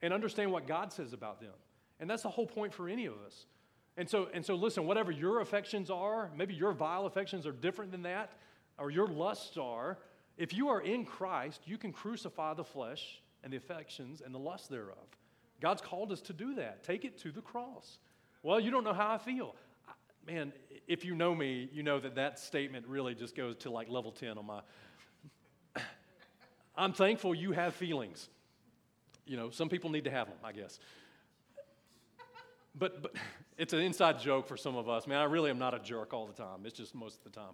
and 0.02 0.12
understand 0.12 0.50
what 0.50 0.66
God 0.66 0.92
says 0.92 1.12
about 1.12 1.40
them. 1.40 1.52
And 2.00 2.10
that's 2.10 2.24
the 2.24 2.28
whole 2.28 2.46
point 2.46 2.74
for 2.74 2.88
any 2.88 3.06
of 3.06 3.14
us. 3.24 3.46
And 3.96 4.08
so, 4.08 4.28
and 4.34 4.44
so 4.44 4.54
listen, 4.56 4.86
whatever 4.86 5.12
your 5.12 5.40
affections 5.40 5.90
are, 5.90 6.30
maybe 6.36 6.54
your 6.54 6.72
vile 6.72 7.06
affections 7.06 7.46
are 7.46 7.52
different 7.52 7.92
than 7.92 8.02
that, 8.02 8.32
or 8.78 8.90
your 8.90 9.06
lusts 9.06 9.56
are, 9.56 9.98
if 10.36 10.52
you 10.52 10.68
are 10.68 10.80
in 10.80 11.04
Christ, 11.04 11.60
you 11.64 11.78
can 11.78 11.92
crucify 11.92 12.54
the 12.54 12.64
flesh 12.64 13.20
and 13.44 13.52
the 13.52 13.56
affections 13.56 14.20
and 14.24 14.34
the 14.34 14.38
lust 14.38 14.68
thereof. 14.68 15.06
God's 15.60 15.80
called 15.80 16.10
us 16.10 16.20
to 16.22 16.32
do 16.32 16.56
that. 16.56 16.82
Take 16.82 17.04
it 17.04 17.18
to 17.18 17.30
the 17.30 17.40
cross. 17.40 17.98
Well, 18.42 18.58
you 18.58 18.70
don't 18.70 18.84
know 18.84 18.92
how 18.92 19.14
I 19.14 19.18
feel. 19.18 19.54
Man, 20.26 20.52
if 20.88 21.04
you 21.04 21.14
know 21.14 21.34
me, 21.34 21.68
you 21.72 21.82
know 21.82 22.00
that 22.00 22.16
that 22.16 22.38
statement 22.38 22.86
really 22.88 23.14
just 23.14 23.36
goes 23.36 23.56
to 23.58 23.70
like 23.70 23.88
level 23.88 24.10
10 24.10 24.38
on 24.38 24.46
my. 24.46 24.60
I'm 26.76 26.92
thankful 26.92 27.34
you 27.34 27.52
have 27.52 27.74
feelings. 27.74 28.28
You 29.26 29.36
know, 29.36 29.50
some 29.50 29.68
people 29.68 29.90
need 29.90 30.04
to 30.04 30.10
have 30.10 30.26
them, 30.26 30.36
I 30.42 30.52
guess. 30.52 30.78
But, 32.76 33.02
but 33.02 33.14
it's 33.56 33.72
an 33.72 33.80
inside 33.80 34.18
joke 34.18 34.48
for 34.48 34.56
some 34.56 34.76
of 34.76 34.88
us. 34.88 35.06
Man, 35.06 35.18
I 35.18 35.24
really 35.24 35.50
am 35.50 35.58
not 35.58 35.74
a 35.74 35.78
jerk 35.78 36.12
all 36.12 36.26
the 36.26 36.32
time. 36.32 36.60
It's 36.64 36.76
just 36.76 36.94
most 36.94 37.18
of 37.18 37.32
the 37.32 37.38
time. 37.38 37.52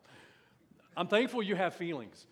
I'm 0.97 1.07
thankful 1.07 1.43
you 1.43 1.57
have 1.57 1.75
feelings. 1.75 2.27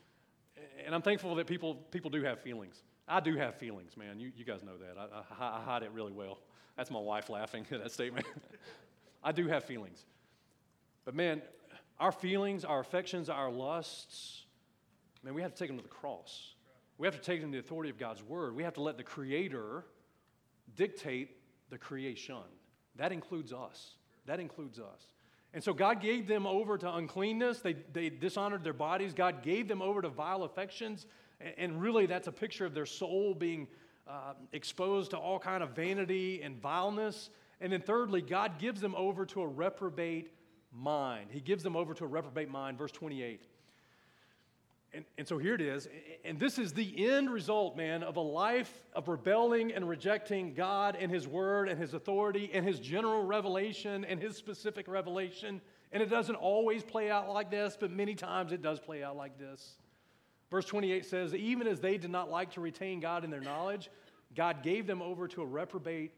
And 0.84 0.94
I'm 0.94 1.02
thankful 1.02 1.34
that 1.34 1.46
people, 1.46 1.74
people 1.90 2.10
do 2.10 2.22
have 2.22 2.40
feelings. 2.40 2.82
I 3.06 3.20
do 3.20 3.36
have 3.36 3.56
feelings, 3.56 3.96
man. 3.96 4.20
You, 4.20 4.32
you 4.36 4.44
guys 4.44 4.62
know 4.62 4.76
that. 4.78 4.96
I, 4.98 5.44
I, 5.44 5.58
I 5.58 5.60
hide 5.62 5.82
it 5.82 5.90
really 5.92 6.12
well. 6.12 6.38
That's 6.76 6.90
my 6.90 7.00
wife 7.00 7.28
laughing 7.30 7.66
at 7.70 7.82
that 7.82 7.92
statement. 7.92 8.26
I 9.22 9.32
do 9.32 9.48
have 9.48 9.64
feelings. 9.64 10.04
But 11.04 11.14
man, 11.14 11.42
our 11.98 12.12
feelings, 12.12 12.64
our 12.64 12.80
affections, 12.80 13.28
our 13.28 13.50
lusts, 13.50 14.44
man, 15.22 15.34
we 15.34 15.42
have 15.42 15.52
to 15.52 15.58
take 15.58 15.68
them 15.68 15.76
to 15.76 15.82
the 15.82 15.88
cross. 15.88 16.54
We 16.98 17.06
have 17.06 17.14
to 17.14 17.22
take 17.22 17.40
them 17.40 17.50
to 17.52 17.58
the 17.58 17.64
authority 17.64 17.90
of 17.90 17.98
God's 17.98 18.22
word. 18.22 18.54
We 18.54 18.62
have 18.62 18.74
to 18.74 18.82
let 18.82 18.96
the 18.96 19.02
Creator 19.02 19.84
dictate 20.76 21.36
the 21.70 21.78
creation. 21.78 22.36
That 22.98 23.12
includes 23.12 23.52
us. 23.52 23.94
That 24.26 24.40
includes 24.40 24.78
us. 24.78 25.14
And 25.54 25.64
so 25.64 25.72
God 25.72 26.02
gave 26.02 26.28
them 26.28 26.46
over 26.46 26.76
to 26.76 26.94
uncleanness. 26.96 27.60
They, 27.60 27.74
they 27.92 28.10
dishonored 28.10 28.62
their 28.62 28.74
bodies. 28.74 29.14
God 29.14 29.42
gave 29.42 29.66
them 29.66 29.80
over 29.80 30.02
to 30.02 30.08
vile 30.08 30.42
affections. 30.42 31.06
And 31.56 31.80
really, 31.80 32.06
that's 32.06 32.28
a 32.28 32.32
picture 32.32 32.66
of 32.66 32.74
their 32.74 32.86
soul 32.86 33.34
being 33.34 33.66
uh, 34.06 34.34
exposed 34.52 35.12
to 35.12 35.16
all 35.16 35.38
kind 35.38 35.62
of 35.62 35.70
vanity 35.70 36.42
and 36.42 36.60
vileness. 36.60 37.30
And 37.60 37.72
then 37.72 37.80
thirdly, 37.80 38.20
God 38.20 38.58
gives 38.58 38.80
them 38.80 38.94
over 38.94 39.24
to 39.26 39.42
a 39.42 39.46
reprobate 39.46 40.30
mind. 40.72 41.28
He 41.30 41.40
gives 41.40 41.62
them 41.62 41.76
over 41.76 41.94
to 41.94 42.04
a 42.04 42.06
reprobate 42.06 42.50
mind, 42.50 42.76
verse 42.76 42.92
28. 42.92 43.42
And, 44.94 45.04
and 45.18 45.28
so 45.28 45.36
here 45.36 45.54
it 45.54 45.60
is. 45.60 45.86
And 46.24 46.40
this 46.40 46.58
is 46.58 46.72
the 46.72 47.06
end 47.06 47.30
result, 47.30 47.76
man, 47.76 48.02
of 48.02 48.16
a 48.16 48.22
life 48.22 48.72
of 48.94 49.08
rebelling 49.08 49.72
and 49.72 49.86
rejecting 49.88 50.54
God 50.54 50.96
and 50.98 51.12
His 51.12 51.26
Word 51.28 51.68
and 51.68 51.78
His 51.78 51.92
authority 51.92 52.50
and 52.54 52.66
His 52.66 52.80
general 52.80 53.22
revelation 53.22 54.04
and 54.04 54.20
His 54.20 54.36
specific 54.36 54.88
revelation. 54.88 55.60
And 55.92 56.02
it 56.02 56.10
doesn't 56.10 56.36
always 56.36 56.82
play 56.82 57.10
out 57.10 57.28
like 57.28 57.50
this, 57.50 57.76
but 57.78 57.90
many 57.90 58.14
times 58.14 58.52
it 58.52 58.62
does 58.62 58.80
play 58.80 59.02
out 59.02 59.16
like 59.16 59.38
this. 59.38 59.76
Verse 60.50 60.64
28 60.64 61.04
says, 61.04 61.34
Even 61.34 61.66
as 61.66 61.80
they 61.80 61.98
did 61.98 62.10
not 62.10 62.30
like 62.30 62.52
to 62.52 62.60
retain 62.60 63.00
God 63.00 63.24
in 63.24 63.30
their 63.30 63.40
knowledge, 63.40 63.90
God 64.34 64.62
gave 64.62 64.86
them 64.86 65.02
over 65.02 65.28
to 65.28 65.42
a 65.42 65.46
reprobate 65.46 66.12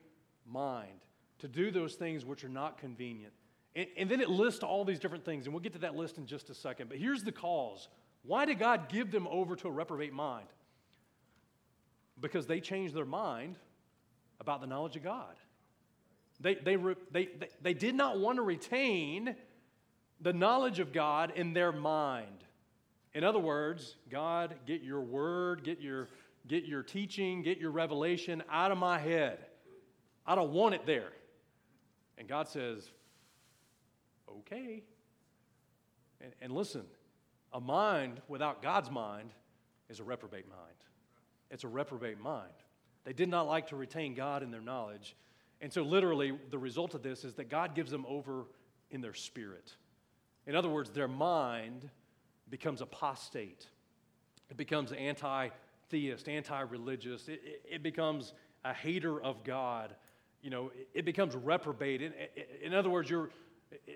mind 0.47 1.01
to 1.39 1.49
do 1.49 1.71
those 1.71 1.95
things 1.95 2.25
which 2.25 2.45
are 2.45 2.49
not 2.49 2.79
convenient. 2.79 3.33
And, 3.75 3.87
and 3.97 4.11
then 4.11 4.21
it 4.21 4.29
lists 4.29 4.63
all 4.63 4.85
these 4.85 4.99
different 4.99 5.25
things, 5.25 5.47
and 5.47 5.55
we'll 5.55 5.63
get 5.63 5.73
to 5.73 5.79
that 5.81 5.97
list 5.97 6.19
in 6.19 6.27
just 6.27 6.51
a 6.51 6.55
second. 6.55 6.89
But 6.89 6.99
here's 6.99 7.25
the 7.25 7.33
cause 7.33 7.89
why 8.23 8.45
did 8.45 8.59
God 8.59 8.89
give 8.89 9.11
them 9.11 9.27
over 9.29 9.57
to 9.57 9.69
a 9.69 9.71
reprobate 9.71 10.13
mind? 10.13 10.47
Because 12.21 12.47
they 12.47 12.61
changed 12.61 12.95
their 12.95 13.07
mind 13.07 13.57
about 14.41 14.61
the 14.61 14.67
knowledge 14.67 14.97
of 14.97 15.03
God. 15.03 15.35
They, 16.41 16.55
they, 16.55 16.77
they, 16.77 17.29
they, 17.39 17.49
they 17.63 17.75
did 17.75 17.95
not 17.95 18.19
want 18.19 18.37
to 18.37 18.43
retain 18.43 19.35
the 20.21 20.33
knowledge 20.33 20.81
of 20.81 20.93
God 20.93 21.33
in 21.35 21.53
their 21.53 21.73
mind. 21.73 22.45
In 23.15 23.25
other 23.25 23.39
words, 23.39 23.97
God, 24.11 24.55
get 24.67 24.83
your 24.83 25.01
word, 25.01 25.65
get 25.65 25.81
your, 25.81 26.09
get 26.47 26.65
your 26.65 26.83
teaching, 26.83 27.43
get 27.43 27.59
your 27.59 27.71
revelation 27.71 28.43
out 28.51 28.71
of 28.71 28.79
my 28.79 28.99
head. 28.99 29.39
I 30.27 30.35
don't 30.35 30.53
want 30.53 30.75
it 30.75 30.87
there. 30.87 31.11
And 32.19 32.29
God 32.29 32.49
says, 32.49 32.89
okay. 34.31 34.83
And, 36.21 36.33
and 36.41 36.53
listen, 36.53 36.85
a 37.53 37.61
mind 37.61 38.21
without 38.29 38.63
God's 38.63 38.91
mind 38.91 39.31
is 39.89 40.01
a 40.01 40.05
reprobate 40.05 40.49
mind. 40.49 40.61
It's 41.51 41.65
a 41.65 41.69
reprobate 41.69 42.21
mind. 42.21 42.53
They 43.05 43.13
did 43.13 43.29
not 43.29 43.47
like 43.47 43.69
to 43.69 43.77
retain 43.77 44.15
God 44.15 44.43
in 44.43 44.51
their 44.51 44.61
knowledge. 44.61 45.17
And 45.61 45.73
so, 45.73 45.83
literally, 45.83 46.39
the 46.51 46.59
result 46.59 46.95
of 46.95 47.03
this 47.03 47.25
is 47.25 47.35
that 47.35 47.49
God 47.51 47.75
gives 47.75 47.91
them 47.91 48.07
over 48.09 48.45
in 48.91 49.01
their 49.01 49.15
spirit. 49.15 49.75
In 50.47 50.55
other 50.55 50.69
words, 50.69 50.91
their 50.91 51.09
mind 51.09 51.89
becomes 52.49 52.81
apostate, 52.81 53.67
it 54.49 54.57
becomes 54.57 54.93
anti 54.93 55.49
theist, 55.91 56.29
anti 56.29 56.61
religious, 56.63 57.29
it, 57.29 57.41
it, 57.45 57.63
it, 57.69 57.83
becomes 57.83 58.33
a 58.65 58.73
hater 58.73 59.21
of 59.21 59.45
God. 59.45 59.95
You 60.43 60.51
know, 60.51 60.71
it, 60.95 61.05
becomes 61.05 61.37
reprobate. 61.37 62.01
In, 62.01 62.13
in 62.63 62.75
other 62.75 62.89
words, 62.89 63.11
you're, 63.11 63.31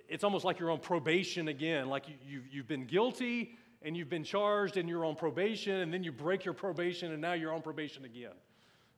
it's 0.09 0.25
almost 0.25 0.45
like 0.45 0.59
you're 0.59 0.71
on 0.71 0.81
probation 0.81 1.49
again. 1.49 1.89
Like 1.89 2.09
you, 2.09 2.15
you, 2.27 2.43
you've 2.51 2.69
been 2.69 2.87
guilty 2.87 3.57
and 3.83 3.97
you've 3.97 4.09
been 4.09 4.25
charged 4.25 4.77
and 4.77 4.89
you're 4.89 5.05
on 5.05 5.15
probation, 5.15 5.81
and 5.81 5.93
then 5.93 6.03
you 6.03 6.13
break 6.13 6.45
your 6.45 6.55
probation 6.55 7.13
and 7.13 7.21
now 7.21 7.35
you're 7.35 7.53
on 7.53 7.63
probation 7.63 8.05
again. 8.05 8.33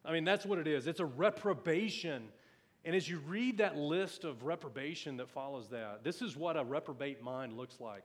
I 0.04 0.12
mean, 0.12 0.24
that's 0.24 0.46
what 0.46 0.58
it 0.58 0.66
is. 0.66 0.86
It's 0.86 1.00
a 1.00 1.06
reprobation. 1.06 2.28
And 2.84 2.94
as 2.94 3.08
you 3.08 3.18
read 3.26 3.58
that 3.58 3.76
list 3.76 4.22
of 4.24 4.44
reprobation 4.44 5.16
that 5.16 5.28
follows 5.28 5.68
that, 5.70 6.04
this 6.04 6.22
is 6.22 6.36
what 6.36 6.56
a 6.56 6.62
reprobate 6.62 7.22
mind 7.22 7.56
looks 7.56 7.80
like 7.80 8.04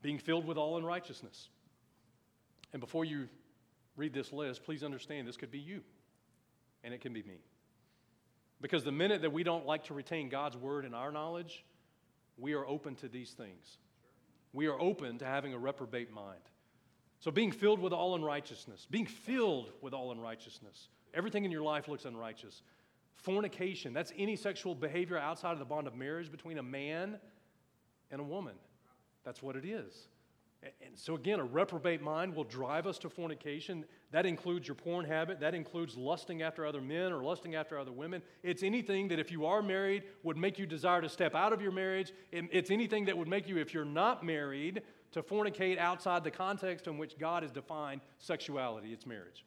being 0.00 0.18
filled 0.18 0.46
with 0.46 0.56
all 0.56 0.78
unrighteousness. 0.78 1.48
And 2.72 2.80
before 2.80 3.04
you 3.04 3.28
read 3.96 4.14
this 4.14 4.32
list, 4.32 4.64
please 4.64 4.82
understand 4.82 5.26
this 5.26 5.36
could 5.36 5.50
be 5.50 5.58
you, 5.58 5.82
and 6.84 6.94
it 6.94 7.00
can 7.00 7.12
be 7.12 7.22
me. 7.22 7.38
Because 8.60 8.84
the 8.84 8.92
minute 8.92 9.22
that 9.22 9.32
we 9.32 9.42
don't 9.42 9.66
like 9.66 9.84
to 9.84 9.94
retain 9.94 10.28
God's 10.28 10.56
word 10.56 10.84
in 10.84 10.94
our 10.94 11.12
knowledge, 11.12 11.64
we 12.38 12.54
are 12.54 12.66
open 12.66 12.94
to 12.96 13.08
these 13.08 13.30
things. 13.30 13.78
We 14.52 14.66
are 14.66 14.80
open 14.80 15.18
to 15.18 15.24
having 15.24 15.52
a 15.54 15.58
reprobate 15.58 16.12
mind. 16.12 16.40
So, 17.20 17.30
being 17.30 17.50
filled 17.50 17.80
with 17.80 17.92
all 17.92 18.14
unrighteousness, 18.14 18.86
being 18.90 19.06
filled 19.06 19.70
with 19.80 19.94
all 19.94 20.12
unrighteousness, 20.12 20.88
everything 21.14 21.44
in 21.44 21.50
your 21.50 21.62
life 21.62 21.88
looks 21.88 22.04
unrighteous. 22.04 22.62
Fornication, 23.14 23.94
that's 23.94 24.12
any 24.18 24.36
sexual 24.36 24.74
behavior 24.74 25.18
outside 25.18 25.52
of 25.52 25.58
the 25.58 25.64
bond 25.64 25.86
of 25.86 25.94
marriage 25.94 26.30
between 26.30 26.58
a 26.58 26.62
man 26.62 27.18
and 28.10 28.20
a 28.20 28.24
woman. 28.24 28.54
That's 29.24 29.42
what 29.42 29.56
it 29.56 29.64
is. 29.64 30.08
And 30.84 30.96
so, 30.98 31.14
again, 31.14 31.40
a 31.40 31.44
reprobate 31.44 32.02
mind 32.02 32.34
will 32.34 32.44
drive 32.44 32.86
us 32.86 32.98
to 32.98 33.10
fornication. 33.10 33.84
That 34.10 34.26
includes 34.26 34.68
your 34.68 34.74
porn 34.74 35.04
habit. 35.04 35.40
That 35.40 35.54
includes 35.54 35.96
lusting 35.96 36.42
after 36.42 36.66
other 36.66 36.80
men 36.80 37.12
or 37.12 37.22
lusting 37.22 37.54
after 37.54 37.78
other 37.78 37.92
women. 37.92 38.22
It's 38.42 38.62
anything 38.62 39.08
that, 39.08 39.18
if 39.18 39.30
you 39.30 39.46
are 39.46 39.62
married, 39.62 40.04
would 40.22 40.36
make 40.36 40.58
you 40.58 40.66
desire 40.66 41.00
to 41.00 41.08
step 41.08 41.34
out 41.34 41.52
of 41.52 41.60
your 41.60 41.72
marriage. 41.72 42.12
It's 42.32 42.70
anything 42.70 43.04
that 43.06 43.16
would 43.16 43.28
make 43.28 43.48
you, 43.48 43.58
if 43.58 43.74
you're 43.74 43.84
not 43.84 44.24
married, 44.24 44.82
to 45.12 45.22
fornicate 45.22 45.78
outside 45.78 46.24
the 46.24 46.30
context 46.30 46.86
in 46.86 46.98
which 46.98 47.18
God 47.18 47.42
has 47.42 47.52
defined 47.52 48.00
sexuality. 48.18 48.92
It's 48.92 49.06
marriage. 49.06 49.44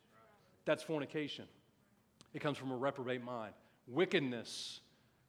That's 0.65 0.83
fornication. 0.83 1.45
It 2.33 2.41
comes 2.41 2.57
from 2.57 2.71
a 2.71 2.75
reprobate 2.77 3.23
mind. 3.23 3.53
Wickedness, 3.87 4.81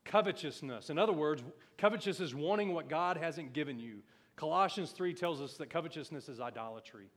covetousness. 0.05 0.91
In 0.91 0.99
other 0.99 1.12
words, 1.12 1.43
covetousness 1.78 2.20
is 2.20 2.34
wanting 2.34 2.74
what 2.74 2.88
God 2.88 3.16
hasn't 3.16 3.53
given 3.53 3.78
you 3.78 4.03
Colossians 4.41 4.93
3 4.93 5.12
tells 5.12 5.43
us 5.43 5.59
that 5.59 5.68
covetousness 5.68 6.30
is 6.30 6.41
idolatry. 6.41 7.11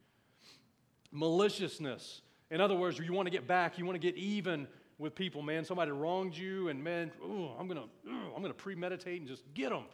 Maliciousness. 1.14 2.22
In 2.52 2.60
other 2.60 2.76
words, 2.76 3.00
you 3.00 3.14
want 3.14 3.28
to 3.28 3.32
get 3.32 3.48
back, 3.48 3.78
you 3.78 3.86
want 3.86 3.96
to 3.96 4.12
get 4.12 4.18
even 4.18 4.68
with 4.98 5.16
people, 5.16 5.42
man. 5.42 5.64
Somebody 5.64 5.92
wronged 5.92 6.36
you, 6.36 6.68
and 6.68 6.84
man, 6.84 7.14
ooh, 7.24 7.48
I'm 7.58 7.70
gonna, 7.70 7.86
I'm 8.06 8.42
gonna 8.42 8.54
premeditate 8.54 9.22
and 9.22 9.28
just 9.28 9.44
get 9.54 9.70
them. 9.70 9.86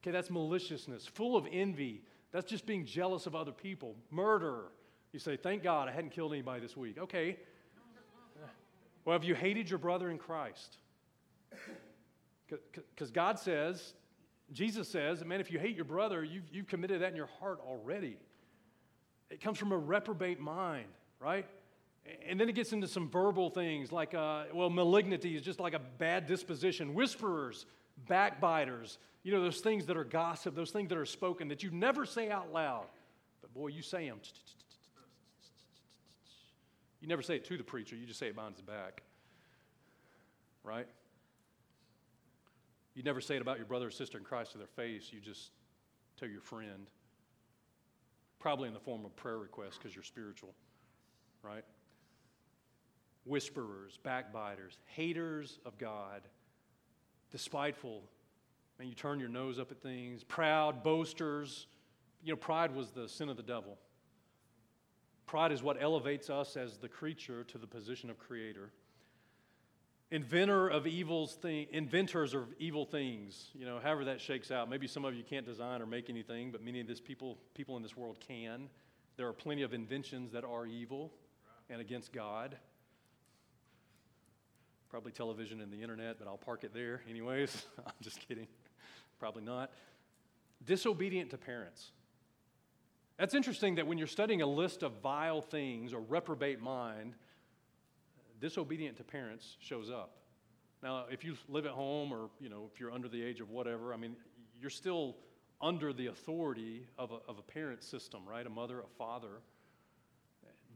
Okay, 0.00 0.12
that's 0.12 0.30
maliciousness, 0.30 1.06
full 1.06 1.36
of 1.36 1.46
envy. 1.52 2.04
That's 2.32 2.48
just 2.48 2.64
being 2.64 2.86
jealous 2.86 3.26
of 3.26 3.36
other 3.36 3.52
people. 3.52 3.94
Murder. 4.10 4.72
You 5.12 5.18
say, 5.18 5.36
thank 5.36 5.62
God 5.62 5.88
I 5.88 5.92
hadn't 5.92 6.10
killed 6.10 6.32
anybody 6.32 6.62
this 6.62 6.74
week. 6.74 6.96
Okay. 6.98 7.36
Well, 9.04 9.12
have 9.12 9.24
you 9.24 9.34
hated 9.34 9.68
your 9.68 9.78
brother 9.78 10.10
in 10.10 10.16
Christ? 10.16 10.78
Because 12.48 13.10
God 13.10 13.38
says, 13.38 13.92
Jesus 14.52 14.88
says, 14.88 15.24
man, 15.24 15.40
if 15.40 15.50
you 15.50 15.58
hate 15.58 15.76
your 15.76 15.84
brother, 15.84 16.24
you've, 16.24 16.44
you've 16.50 16.66
committed 16.68 17.02
that 17.02 17.10
in 17.10 17.16
your 17.16 17.28
heart 17.38 17.60
already. 17.66 18.16
It 19.30 19.40
comes 19.42 19.58
from 19.58 19.72
a 19.72 19.76
reprobate 19.76 20.40
mind, 20.40 20.88
right? 21.20 21.46
And 22.26 22.40
then 22.40 22.48
it 22.48 22.54
gets 22.54 22.72
into 22.72 22.88
some 22.88 23.10
verbal 23.10 23.50
things 23.50 23.92
like, 23.92 24.14
uh, 24.14 24.44
well, 24.54 24.70
malignity 24.70 25.36
is 25.36 25.42
just 25.42 25.60
like 25.60 25.74
a 25.74 25.80
bad 25.98 26.26
disposition. 26.26 26.94
Whisperers, 26.94 27.66
backbiters, 28.08 28.96
you 29.22 29.32
know, 29.32 29.42
those 29.42 29.60
things 29.60 29.84
that 29.86 29.96
are 29.96 30.04
gossip, 30.04 30.54
those 30.54 30.70
things 30.70 30.88
that 30.88 30.96
are 30.96 31.04
spoken 31.04 31.48
that 31.48 31.62
you 31.62 31.70
never 31.70 32.06
say 32.06 32.30
out 32.30 32.50
loud. 32.50 32.86
But 33.42 33.52
boy, 33.52 33.68
you 33.68 33.82
say 33.82 34.08
them. 34.08 34.20
You 37.00 37.08
never 37.08 37.22
say 37.22 37.36
it 37.36 37.44
to 37.44 37.58
the 37.58 37.64
preacher, 37.64 37.96
you 37.96 38.06
just 38.06 38.18
say 38.18 38.28
it 38.28 38.34
behind 38.34 38.54
his 38.54 38.62
back. 38.62 39.02
Right? 40.64 40.86
You 42.98 43.04
never 43.04 43.20
say 43.20 43.36
it 43.36 43.42
about 43.42 43.58
your 43.58 43.66
brother 43.66 43.86
or 43.86 43.90
sister 43.92 44.18
in 44.18 44.24
Christ 44.24 44.50
to 44.52 44.58
their 44.58 44.66
face, 44.66 45.10
you 45.12 45.20
just 45.20 45.52
tell 46.18 46.28
your 46.28 46.40
friend. 46.40 46.90
Probably 48.40 48.66
in 48.66 48.74
the 48.74 48.80
form 48.80 49.04
of 49.04 49.14
prayer 49.14 49.38
requests 49.38 49.78
because 49.78 49.94
you're 49.94 50.02
spiritual, 50.02 50.52
right? 51.40 51.62
Whisperers, 53.22 54.00
backbiters, 54.02 54.78
haters 54.86 55.60
of 55.64 55.78
God, 55.78 56.22
despiteful. 57.30 58.02
And 58.80 58.88
you 58.88 58.96
turn 58.96 59.20
your 59.20 59.28
nose 59.28 59.60
up 59.60 59.70
at 59.70 59.80
things, 59.80 60.24
proud, 60.24 60.82
boasters. 60.82 61.68
You 62.24 62.32
know, 62.32 62.36
pride 62.36 62.74
was 62.74 62.90
the 62.90 63.08
sin 63.08 63.28
of 63.28 63.36
the 63.36 63.44
devil. 63.44 63.78
Pride 65.24 65.52
is 65.52 65.62
what 65.62 65.80
elevates 65.80 66.30
us 66.30 66.56
as 66.56 66.78
the 66.78 66.88
creature 66.88 67.44
to 67.44 67.58
the 67.58 67.66
position 67.68 68.10
of 68.10 68.18
creator. 68.18 68.72
Inventor 70.10 70.68
of 70.68 70.86
evils 70.86 71.36
inventors 71.44 72.32
of 72.32 72.46
evil 72.58 72.86
things, 72.86 73.50
you 73.54 73.66
know, 73.66 73.78
however 73.78 74.06
that 74.06 74.22
shakes 74.22 74.50
out. 74.50 74.70
Maybe 74.70 74.86
some 74.86 75.04
of 75.04 75.14
you 75.14 75.22
can't 75.22 75.44
design 75.44 75.82
or 75.82 75.86
make 75.86 76.08
anything, 76.08 76.50
but 76.50 76.64
many 76.64 76.80
of 76.80 76.86
this 76.86 76.98
people, 76.98 77.36
people 77.54 77.76
in 77.76 77.82
this 77.82 77.94
world 77.94 78.18
can. 78.18 78.70
There 79.18 79.28
are 79.28 79.34
plenty 79.34 79.62
of 79.62 79.74
inventions 79.74 80.32
that 80.32 80.44
are 80.44 80.64
evil 80.64 81.12
and 81.68 81.80
against 81.82 82.12
God. 82.12 82.56
Probably 84.88 85.12
television 85.12 85.60
and 85.60 85.70
the 85.70 85.82
internet, 85.82 86.18
but 86.18 86.26
I'll 86.26 86.38
park 86.38 86.64
it 86.64 86.72
there 86.72 87.02
anyways. 87.10 87.66
I'm 87.86 87.92
just 88.00 88.26
kidding. 88.26 88.46
Probably 89.18 89.42
not. 89.42 89.70
Disobedient 90.64 91.30
to 91.30 91.36
parents. 91.36 91.90
That's 93.18 93.34
interesting 93.34 93.74
that 93.74 93.86
when 93.86 93.98
you're 93.98 94.06
studying 94.06 94.40
a 94.40 94.46
list 94.46 94.82
of 94.82 95.02
vile 95.02 95.42
things 95.42 95.92
or 95.92 96.00
reprobate 96.00 96.62
mind, 96.62 97.14
disobedient 98.40 98.96
to 98.98 99.04
parents 99.04 99.56
shows 99.60 99.90
up. 99.90 100.16
Now, 100.82 101.06
if 101.10 101.24
you 101.24 101.34
live 101.48 101.66
at 101.66 101.72
home 101.72 102.12
or, 102.12 102.30
you 102.40 102.48
know, 102.48 102.70
if 102.72 102.78
you're 102.78 102.92
under 102.92 103.08
the 103.08 103.22
age 103.22 103.40
of 103.40 103.50
whatever, 103.50 103.92
I 103.92 103.96
mean, 103.96 104.16
you're 104.60 104.70
still 104.70 105.16
under 105.60 105.92
the 105.92 106.06
authority 106.06 106.86
of 106.98 107.10
a, 107.10 107.18
of 107.28 107.38
a 107.38 107.42
parent 107.42 107.82
system, 107.82 108.20
right? 108.28 108.46
A 108.46 108.50
mother, 108.50 108.80
a 108.80 108.88
father. 108.96 109.40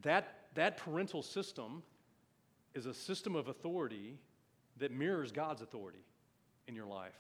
That, 0.03 0.49
that 0.55 0.77
parental 0.77 1.23
system 1.23 1.83
is 2.75 2.87
a 2.87 2.95
system 2.95 3.37
of 3.37 3.49
authority 3.49 4.19
that 4.79 4.91
mirrors 4.91 5.31
God's 5.31 5.63
authority 5.63 6.05
in 6.67 6.75
your 6.75 6.87
life. 6.87 7.15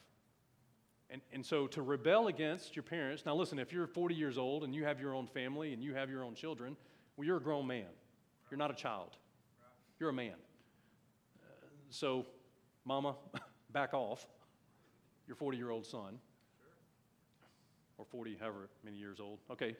And, 1.10 1.20
and 1.32 1.44
so 1.44 1.66
to 1.68 1.82
rebel 1.82 2.28
against 2.28 2.74
your 2.74 2.82
parents, 2.82 3.24
now 3.26 3.34
listen, 3.34 3.58
if 3.58 3.72
you're 3.72 3.86
40 3.86 4.14
years 4.14 4.38
old 4.38 4.64
and 4.64 4.74
you 4.74 4.84
have 4.84 4.98
your 4.98 5.14
own 5.14 5.26
family 5.26 5.72
and 5.72 5.82
you 5.82 5.94
have 5.94 6.10
your 6.10 6.24
own 6.24 6.34
children, 6.34 6.76
well, 7.16 7.26
you're 7.26 7.36
a 7.36 7.42
grown 7.42 7.66
man. 7.66 7.84
You're 8.50 8.58
not 8.58 8.70
a 8.70 8.74
child, 8.74 9.16
you're 10.02 10.10
a 10.10 10.12
man. 10.12 10.34
Uh, 11.40 11.66
so, 11.90 12.26
mama, 12.84 13.14
back 13.70 13.94
off 13.94 14.26
your 15.28 15.36
40 15.36 15.56
year 15.56 15.70
old 15.70 15.86
son, 15.86 16.18
or 17.98 18.04
40, 18.04 18.36
however 18.40 18.68
many 18.84 18.96
years 18.96 19.20
old. 19.20 19.38
Okay. 19.48 19.76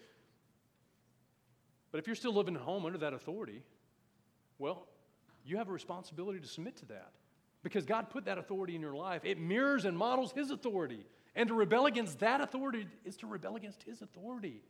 But 1.91 1.99
if 1.99 2.07
you're 2.07 2.15
still 2.15 2.33
living 2.33 2.55
at 2.55 2.63
home 2.63 2.87
under 2.87 2.99
that 2.99 3.13
authority, 3.13 3.65
well, 4.61 4.87
you 5.45 5.57
have 5.57 5.69
a 5.69 5.73
responsibility 5.73 6.39
to 6.39 6.47
submit 6.47 6.77
to 6.77 6.87
that 6.87 7.11
because 7.65 7.85
God 7.85 8.09
put 8.09 8.25
that 8.27 8.39
authority 8.39 8.77
in 8.77 8.81
your 8.81 8.95
life. 8.95 9.23
It 9.25 9.41
mirrors 9.41 9.85
and 9.85 9.99
models 9.99 10.31
His 10.31 10.53
authority. 10.53 11.05
And 11.35 11.49
to 11.49 11.55
rebel 11.55 11.87
against 11.87 12.21
that 12.21 12.41
authority 12.41 12.87
is 13.05 13.17
to 13.17 13.27
rebel 13.27 13.57
against 13.57 13.83
his 13.83 14.03
authority. 14.03 14.63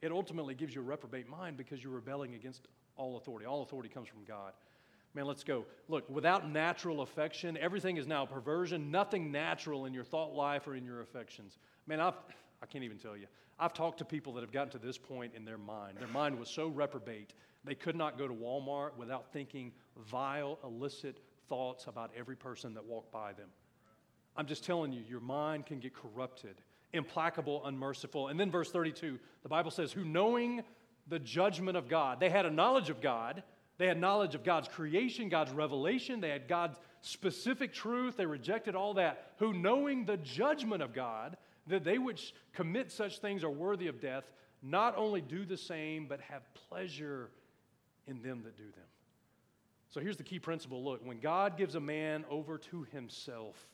It 0.00 0.12
ultimately 0.12 0.54
gives 0.54 0.74
you 0.74 0.80
a 0.80 0.84
reprobate 0.84 1.28
mind 1.28 1.58
because 1.58 1.82
you're 1.82 1.92
rebelling 1.92 2.34
against 2.36 2.68
all 2.96 3.16
authority. 3.16 3.46
All 3.46 3.62
authority 3.62 3.88
comes 3.88 4.08
from 4.08 4.24
God. 4.24 4.52
Man, 5.14 5.26
let's 5.26 5.44
go. 5.44 5.64
Look, 5.88 6.08
without 6.10 6.50
natural 6.50 7.00
affection, 7.00 7.56
everything 7.56 7.96
is 7.96 8.06
now 8.06 8.26
perversion. 8.26 8.90
Nothing 8.90 9.30
natural 9.30 9.86
in 9.86 9.94
your 9.94 10.02
thought 10.04 10.34
life 10.34 10.66
or 10.66 10.74
in 10.74 10.84
your 10.84 11.02
affections. 11.02 11.58
Man, 11.86 12.00
I've, 12.00 12.14
I 12.62 12.66
can't 12.66 12.82
even 12.82 12.98
tell 12.98 13.16
you. 13.16 13.26
I've 13.58 13.72
talked 13.72 13.98
to 13.98 14.04
people 14.04 14.32
that 14.34 14.40
have 14.40 14.50
gotten 14.50 14.70
to 14.72 14.78
this 14.78 14.98
point 14.98 15.32
in 15.36 15.44
their 15.44 15.58
mind. 15.58 15.98
Their 15.98 16.08
mind 16.08 16.38
was 16.38 16.48
so 16.48 16.66
reprobate, 16.66 17.34
they 17.64 17.74
could 17.74 17.96
not 17.96 18.18
go 18.18 18.26
to 18.26 18.34
Walmart 18.34 18.96
without 18.96 19.32
thinking 19.32 19.72
vile, 20.10 20.58
illicit 20.64 21.20
thoughts 21.48 21.86
about 21.86 22.10
every 22.16 22.36
person 22.36 22.74
that 22.74 22.84
walked 22.84 23.12
by 23.12 23.32
them. 23.32 23.48
I'm 24.36 24.46
just 24.46 24.64
telling 24.64 24.92
you, 24.92 25.02
your 25.08 25.20
mind 25.20 25.66
can 25.66 25.78
get 25.78 25.94
corrupted, 25.94 26.56
implacable, 26.92 27.64
unmerciful. 27.64 28.28
And 28.28 28.38
then 28.38 28.50
verse 28.50 28.70
32, 28.70 29.18
the 29.42 29.48
Bible 29.48 29.70
says, 29.70 29.92
who 29.92 30.04
knowing 30.04 30.62
the 31.06 31.18
judgment 31.18 31.76
of 31.76 31.88
God, 31.88 32.18
they 32.18 32.30
had 32.30 32.44
a 32.44 32.50
knowledge 32.50 32.90
of 32.90 33.00
God, 33.00 33.42
they 33.76 33.86
had 33.86 34.00
knowledge 34.00 34.34
of 34.34 34.44
God's 34.44 34.68
creation, 34.68 35.28
God's 35.28 35.52
revelation, 35.52 36.20
they 36.20 36.30
had 36.30 36.48
God's 36.48 36.78
specific 37.00 37.72
truth, 37.72 38.16
they 38.16 38.26
rejected 38.26 38.74
all 38.74 38.94
that, 38.94 39.32
who 39.38 39.52
knowing 39.52 40.04
the 40.04 40.16
judgment 40.18 40.82
of 40.82 40.94
God, 40.94 41.36
that 41.66 41.84
they 41.84 41.98
which 41.98 42.34
commit 42.52 42.92
such 42.92 43.18
things 43.18 43.42
are 43.42 43.50
worthy 43.50 43.88
of 43.88 44.00
death, 44.00 44.24
not 44.62 44.96
only 44.96 45.20
do 45.20 45.44
the 45.44 45.56
same, 45.56 46.06
but 46.06 46.20
have 46.20 46.42
pleasure 46.68 47.30
in 48.06 48.22
them 48.22 48.42
that 48.44 48.56
do 48.56 48.64
them. 48.64 48.84
So 49.90 50.00
here's 50.00 50.16
the 50.16 50.24
key 50.24 50.38
principle 50.38 50.82
look, 50.82 51.04
when 51.04 51.20
God 51.20 51.56
gives 51.56 51.74
a 51.74 51.80
man 51.80 52.24
over 52.30 52.58
to 52.58 52.86
himself, 52.92 53.68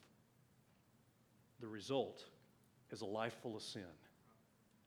the 1.60 1.68
result 1.68 2.24
is 2.90 3.02
a 3.02 3.06
life 3.06 3.34
full 3.42 3.56
of 3.56 3.62
sin. 3.62 3.82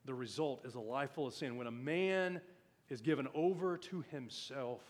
The 0.05 0.14
result 0.14 0.66
is 0.66 0.76
a 0.76 0.80
life 0.80 1.11
full 1.11 1.28
of 1.28 1.34
sin. 1.34 1.55
When 1.55 1.68
a 1.68 1.72
man 1.72 2.41
is 2.89 3.01
given 3.01 3.28
over 3.34 3.78
to 3.78 4.03
himself, 4.11 4.82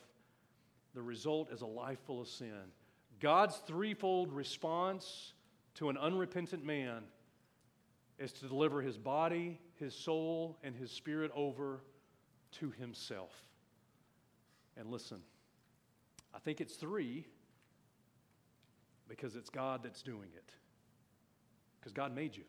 the 0.93 1.01
result 1.01 1.51
is 1.51 1.61
a 1.61 1.65
life 1.65 1.99
full 2.05 2.21
of 2.21 2.27
sin. 2.27 2.71
God's 3.19 3.57
threefold 3.67 4.31
response 4.31 5.33
to 5.75 5.89
an 5.89 5.97
unrepentant 5.97 6.63
man 6.63 7.03
is 8.19 8.31
to 8.33 8.47
deliver 8.47 8.81
his 8.81 8.97
body, 8.97 9.59
his 9.79 9.95
soul, 9.95 10.57
and 10.63 10.75
his 10.75 10.91
spirit 10.91 11.31
over 11.35 11.81
to 12.59 12.71
himself. 12.71 13.31
And 14.77 14.89
listen, 14.89 15.19
I 16.33 16.39
think 16.39 16.61
it's 16.61 16.75
three 16.75 17.25
because 19.07 19.35
it's 19.35 19.49
God 19.49 19.81
that's 19.83 20.01
doing 20.01 20.29
it 20.35 20.53
because 21.79 21.93
God 21.93 22.15
made 22.15 22.35
you. 22.35 22.43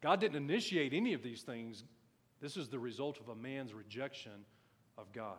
God 0.00 0.20
didn't 0.20 0.36
initiate 0.36 0.92
any 0.92 1.12
of 1.12 1.22
these 1.22 1.42
things. 1.42 1.84
This 2.40 2.56
is 2.56 2.68
the 2.68 2.78
result 2.78 3.18
of 3.20 3.28
a 3.28 3.34
man's 3.34 3.74
rejection 3.74 4.44
of 4.96 5.12
God. 5.12 5.38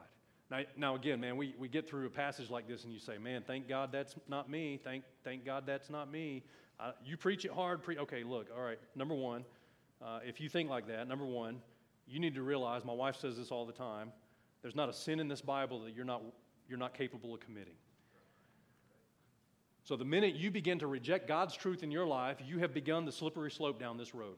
Now, 0.54 0.60
now 0.78 0.96
again, 0.96 1.20
man, 1.20 1.36
we, 1.36 1.56
we 1.58 1.68
get 1.68 1.90
through 1.90 2.06
a 2.06 2.12
passage 2.12 2.52
like 2.52 2.68
this 2.68 2.84
and 2.84 2.94
you 2.94 3.00
say, 3.00 3.18
man, 3.18 3.44
thank 3.46 3.68
God 3.68 3.92
that's 3.92 4.14
not 4.28 4.52
me. 4.52 4.80
Thank, 4.84 5.04
thank 5.24 5.44
God 5.44 5.64
that's 5.66 5.90
not 5.90 6.12
me. 6.12 6.44
Uh, 6.80 6.92
you 7.04 7.18
preach 7.18 7.44
it 7.44 7.50
hard. 7.52 7.82
Pre- 7.82 7.98
okay, 7.98 8.24
look, 8.24 8.50
all 8.56 8.62
right, 8.62 8.78
number 8.96 9.16
one, 9.16 9.46
uh, 10.00 10.20
if 10.24 10.40
you 10.40 10.50
think 10.50 10.70
like 10.70 10.88
that, 10.90 11.08
number 11.08 11.26
one, 11.26 11.60
you 12.08 12.20
need 12.20 12.36
to 12.36 12.44
realize, 12.44 12.86
my 12.86 12.94
wife 12.94 13.16
says 13.16 13.38
this 13.38 13.50
all 13.50 13.66
the 13.66 13.74
time, 13.74 14.12
there's 14.62 14.76
not 14.76 14.90
a 14.90 14.94
sin 14.94 15.20
in 15.20 15.28
this 15.28 15.42
Bible 15.42 15.80
that 15.86 15.96
you're 15.96 16.06
not, 16.06 16.22
you're 16.70 16.78
not 16.78 16.94
capable 16.94 17.34
of 17.34 17.40
committing. 17.40 17.74
So 19.84 19.96
the 19.96 20.06
minute 20.06 20.36
you 20.36 20.52
begin 20.52 20.78
to 20.80 20.88
reject 20.88 21.28
God's 21.28 21.56
truth 21.56 21.82
in 21.82 21.90
your 21.90 22.06
life, 22.06 22.38
you 22.46 22.60
have 22.60 22.76
begun 22.76 23.06
the 23.06 23.12
slippery 23.12 23.50
slope 23.50 23.80
down 23.80 23.98
this 23.98 24.14
road. 24.14 24.36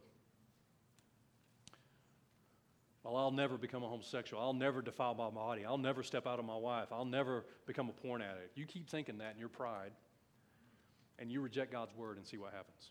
Well, 3.06 3.16
I'll 3.16 3.32
never 3.32 3.58
become 3.58 3.84
a 3.84 3.88
homosexual. 3.88 4.44
I'll 4.44 4.52
never 4.52 4.82
defile 4.82 5.14
my 5.14 5.30
body. 5.30 5.64
I'll 5.64 5.78
never 5.78 6.04
step 6.04 6.28
out 6.28 6.40
of 6.40 6.46
my 6.46 6.58
wife. 6.58 6.88
I'll 6.92 7.06
never 7.06 7.46
become 7.68 7.88
a 7.88 7.94
porn 7.94 8.22
addict. 8.22 8.58
You 8.58 8.66
keep 8.66 8.90
thinking 8.90 9.20
that 9.20 9.34
in 9.36 9.40
your 9.40 9.48
pride, 9.48 9.92
and 11.20 11.32
you 11.32 11.40
reject 11.40 11.72
God's 11.72 11.96
word 11.96 12.18
and 12.18 12.26
see 12.26 12.38
what 12.38 12.52
happens. 12.52 12.90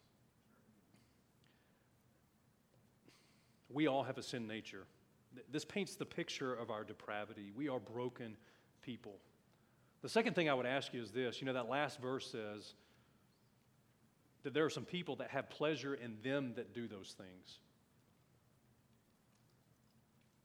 we 3.75 3.89
all 3.89 4.05
have 4.05 4.17
a 4.17 4.23
sin 4.23 4.47
nature. 4.47 4.87
This 5.51 5.65
paints 5.65 5.97
the 5.97 6.07
picture 6.07 6.55
of 6.55 6.71
our 6.71 6.85
depravity. 6.85 7.51
We 7.55 7.69
are 7.69 7.81
broken 7.81 8.37
people. 8.81 9.17
The 10.01 10.09
second 10.09 10.35
thing 10.35 10.49
I 10.49 10.55
would 10.55 10.67
ask 10.67 10.95
you 10.95 11.03
is 11.03 11.11
this 11.11 11.41
you 11.41 11.47
know, 11.47 11.55
that 11.55 11.69
last 11.69 12.01
verse 12.01 12.31
says 12.31 12.75
that 14.45 14.55
there 14.55 14.65
are 14.65 14.71
some 14.71 14.85
people 14.85 15.17
that 15.17 15.31
have 15.31 15.51
pleasure 15.51 15.95
in 15.95 16.17
them 16.23 16.53
that 16.57 16.73
do 16.73 16.87
those 16.87 17.15
things. 17.19 17.59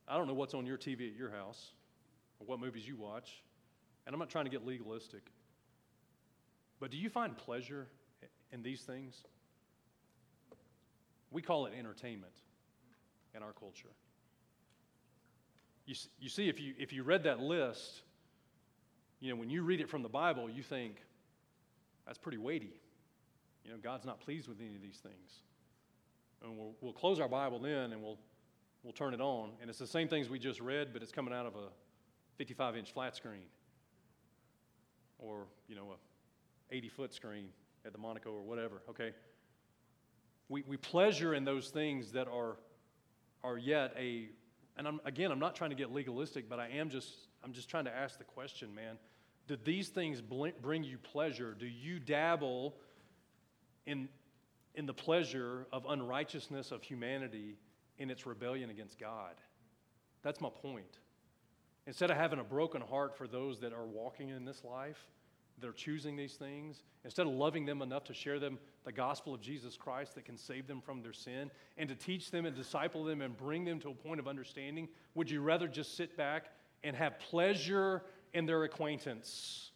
I 0.10 0.18
don't 0.18 0.28
know 0.28 0.34
what's 0.34 0.56
on 0.56 0.66
your 0.66 0.78
TV 0.78 1.08
at 1.12 1.16
your 1.16 1.30
house 1.30 1.72
or 2.40 2.48
what 2.48 2.60
movies 2.60 2.88
you 2.88 2.96
watch, 2.96 3.44
and 4.06 4.14
I'm 4.14 4.20
not 4.20 4.30
trying 4.30 4.46
to 4.46 4.52
get 4.52 4.66
legalistic. 4.66 5.22
But 6.80 6.90
do 6.90 6.98
you 6.98 7.10
find 7.10 7.38
pleasure 7.38 7.88
in 8.52 8.64
these 8.64 8.82
things? 8.82 9.24
We 11.32 11.44
call 11.44 11.68
it 11.68 11.74
entertainment 11.78 12.34
in 13.36 13.44
our 13.44 13.54
culture. 13.54 13.90
You, 15.86 15.96
you 16.20 16.30
see, 16.30 16.50
if 16.50 16.60
you, 16.60 16.74
if 16.80 16.92
you 16.92 17.04
read 17.04 17.24
that 17.24 17.40
list, 17.40 18.02
you 19.20 19.30
know, 19.30 19.36
when 19.36 19.50
you 19.50 19.62
read 19.62 19.82
it 19.82 19.90
from 19.90 20.02
the 20.02 20.10
Bible, 20.10 20.50
you 20.50 20.64
think, 20.64 20.96
that's 22.06 22.18
pretty 22.18 22.38
weighty. 22.38 22.80
You 23.64 23.72
know, 23.72 23.78
God's 23.78 24.06
not 24.06 24.22
pleased 24.22 24.48
with 24.48 24.60
any 24.60 24.76
of 24.76 24.82
these 24.82 24.98
things. 24.98 25.42
And 26.42 26.58
we'll, 26.58 26.74
we'll 26.82 26.94
close 26.94 27.20
our 27.20 27.28
Bible 27.28 27.60
then 27.60 27.92
and 27.92 28.02
we'll, 28.02 28.18
we'll 28.84 28.94
turn 28.94 29.14
it 29.14 29.22
on. 29.22 29.52
And 29.62 29.70
it's 29.70 29.80
the 29.80 29.88
same 29.88 30.08
things 30.08 30.30
we 30.30 30.40
just 30.40 30.60
read, 30.60 30.90
but 30.94 31.02
it's 31.02 31.12
coming 31.12 31.34
out 31.34 31.46
of 31.46 31.56
a 31.56 31.70
55 32.38 32.78
inch 32.78 32.94
flat 32.94 33.16
screen 33.16 33.46
or, 35.18 35.48
you 35.68 35.76
know, 35.76 35.92
a 35.92 36.76
80 36.76 36.90
foot 36.90 37.14
screen 37.14 37.50
at 37.86 37.92
the 37.92 37.98
Monaco 37.98 38.32
or 38.32 38.42
whatever, 38.42 38.82
okay? 38.90 39.12
We, 40.48 40.64
we 40.68 40.78
pleasure 40.78 41.34
in 41.34 41.46
those 41.46 41.70
things 41.70 42.12
that 42.14 42.28
are, 42.28 42.58
are 43.44 43.58
yet 43.58 43.94
a, 43.98 44.30
and 44.78 44.88
I'm, 44.88 45.02
again, 45.06 45.32
I'm 45.32 45.40
not 45.40 45.56
trying 45.56 45.70
to 45.72 45.76
get 45.76 45.92
legalistic, 45.92 46.50
but 46.50 46.60
I 46.60 46.70
am 46.70 46.90
just, 46.90 47.14
I'm 47.44 47.54
just 47.54 47.70
trying 47.70 47.86
to 47.86 47.96
ask 47.96 48.18
the 48.18 48.24
question, 48.24 48.74
man. 48.74 48.98
Do 49.48 49.58
these 49.64 49.90
things 49.90 50.22
bring 50.22 50.84
you 50.84 50.98
pleasure? 50.98 51.56
Do 51.60 51.66
you 51.66 52.00
dabble 52.00 52.76
in, 53.86 54.08
in 54.76 54.86
the 54.86 54.94
pleasure 54.94 55.68
of 55.74 55.86
unrighteousness 55.88 56.72
of 56.72 56.84
humanity 56.84 57.58
in 58.00 58.10
its 58.10 58.26
rebellion 58.26 58.70
against 58.70 59.00
God? 59.00 59.36
That's 60.24 60.42
my 60.42 60.50
point. 60.50 60.98
Instead 61.86 62.12
of 62.12 62.18
having 62.18 62.40
a 62.40 62.44
broken 62.44 62.82
heart 62.82 63.18
for 63.18 63.28
those 63.28 63.60
that 63.60 63.74
are 63.74 63.86
walking 63.86 64.30
in 64.30 64.46
this 64.46 64.64
life, 64.64 65.08
they're 65.60 65.72
choosing 65.72 66.16
these 66.16 66.34
things, 66.34 66.84
instead 67.04 67.28
of 67.28 67.34
loving 67.34 67.66
them 67.66 67.82
enough 67.82 68.06
to 68.06 68.14
share 68.14 68.40
them 68.40 68.58
the 68.86 68.92
gospel 68.92 69.34
of 69.34 69.42
Jesus 69.42 69.76
Christ 69.76 70.16
that 70.16 70.26
can 70.26 70.38
save 70.38 70.68
them 70.68 70.82
from 70.82 71.02
their 71.02 71.14
sin 71.14 71.52
and 71.78 71.90
to 71.90 71.96
teach 71.96 72.32
them 72.32 72.46
and 72.46 72.56
disciple 72.56 73.04
them 73.04 73.22
and 73.22 73.36
bring 73.36 73.66
them 73.66 73.80
to 73.82 73.90
a 73.90 73.94
point 73.94 74.20
of 74.20 74.28
understanding, 74.28 74.88
would 75.16 75.30
you 75.30 75.42
rather 75.42 75.68
just 75.68 75.98
sit 75.98 76.16
back 76.16 76.46
and 76.84 76.96
have 76.96 77.20
pleasure 77.20 78.04
in 78.34 78.46
their 78.46 78.64
acquaintance? 78.64 79.72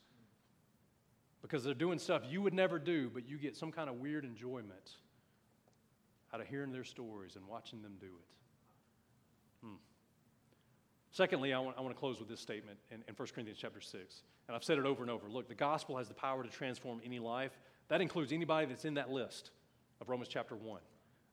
Because 1.42 1.64
they're 1.64 1.74
doing 1.74 2.00
stuff 2.00 2.22
you 2.30 2.42
would 2.42 2.54
never 2.54 2.80
do, 2.80 3.10
but 3.14 3.28
you 3.28 3.38
get 3.38 3.58
some 3.58 3.72
kind 3.72 3.90
of 3.90 3.98
weird 3.98 4.24
enjoyment 4.24 4.92
out 6.34 6.42
of 6.42 6.48
hearing 6.48 6.72
their 6.72 6.84
stories 6.84 7.36
and 7.36 7.46
watching 7.48 7.82
them 7.82 7.94
do 8.00 8.08
it. 8.08 9.66
Hmm. 9.66 9.76
Secondly, 11.12 11.54
I 11.54 11.60
want, 11.60 11.78
I 11.78 11.82
want 11.82 11.94
to 11.94 12.00
close 12.00 12.20
with 12.20 12.28
this 12.28 12.40
statement 12.40 12.80
in, 12.90 13.04
in 13.08 13.16
1 13.16 13.28
Corinthians 13.34 13.60
chapter 13.62 13.80
6. 13.80 14.24
And 14.48 14.56
I've 14.56 14.64
said 14.64 14.78
it 14.78 14.86
over 14.86 15.04
and 15.04 15.12
over. 15.12 15.30
Look, 15.30 15.48
the 15.48 15.56
gospel 15.56 15.98
has 15.98 16.08
the 16.08 16.14
power 16.14 16.44
to 16.44 16.50
transform 16.50 17.02
any 17.06 17.20
life. 17.20 17.52
That 17.88 18.02
includes 18.02 18.34
anybody 18.34 18.66
that's 18.66 18.86
in 18.86 18.96
that 18.96 19.12
list 19.12 19.52
of 20.02 20.10
Romans 20.10 20.28
chapter 20.28 20.56
1. 20.56 20.82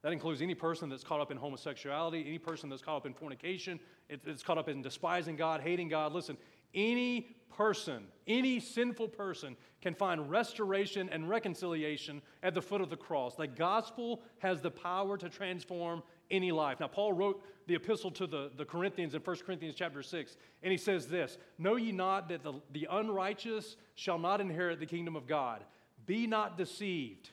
That 0.02 0.12
includes 0.12 0.40
any 0.42 0.54
person 0.54 0.88
that's 0.88 1.04
caught 1.04 1.20
up 1.20 1.30
in 1.30 1.36
homosexuality, 1.36 2.24
any 2.26 2.38
person 2.38 2.70
that's 2.70 2.82
caught 2.82 2.96
up 2.96 3.06
in 3.06 3.12
fornication, 3.12 3.78
it's 4.08 4.42
caught 4.42 4.58
up 4.58 4.68
in 4.68 4.80
despising 4.82 5.36
God, 5.36 5.60
hating 5.60 5.88
God. 5.88 6.12
Listen, 6.12 6.36
any 6.74 7.36
person, 7.50 8.04
any 8.26 8.60
sinful 8.60 9.08
person 9.08 9.56
can 9.82 9.94
find 9.94 10.30
restoration 10.30 11.08
and 11.10 11.28
reconciliation 11.28 12.22
at 12.42 12.54
the 12.54 12.62
foot 12.62 12.80
of 12.80 12.90
the 12.90 12.96
cross. 12.96 13.34
The 13.34 13.46
gospel 13.46 14.22
has 14.38 14.60
the 14.60 14.70
power 14.70 15.16
to 15.16 15.28
transform 15.28 16.02
any 16.30 16.52
life. 16.52 16.80
Now, 16.80 16.88
Paul 16.88 17.12
wrote 17.12 17.42
the 17.66 17.74
epistle 17.74 18.10
to 18.12 18.26
the, 18.26 18.50
the 18.56 18.64
Corinthians 18.64 19.14
in 19.14 19.20
1 19.20 19.36
Corinthians 19.38 19.74
chapter 19.76 20.02
6, 20.02 20.36
and 20.62 20.70
he 20.70 20.78
says 20.78 21.06
this 21.06 21.38
Know 21.58 21.76
ye 21.76 21.92
not 21.92 22.28
that 22.28 22.42
the, 22.42 22.54
the 22.72 22.88
unrighteous 22.90 23.76
shall 23.94 24.18
not 24.18 24.40
inherit 24.40 24.80
the 24.80 24.86
kingdom 24.86 25.16
of 25.16 25.26
God? 25.26 25.64
Be 26.06 26.26
not 26.26 26.58
deceived. 26.58 27.30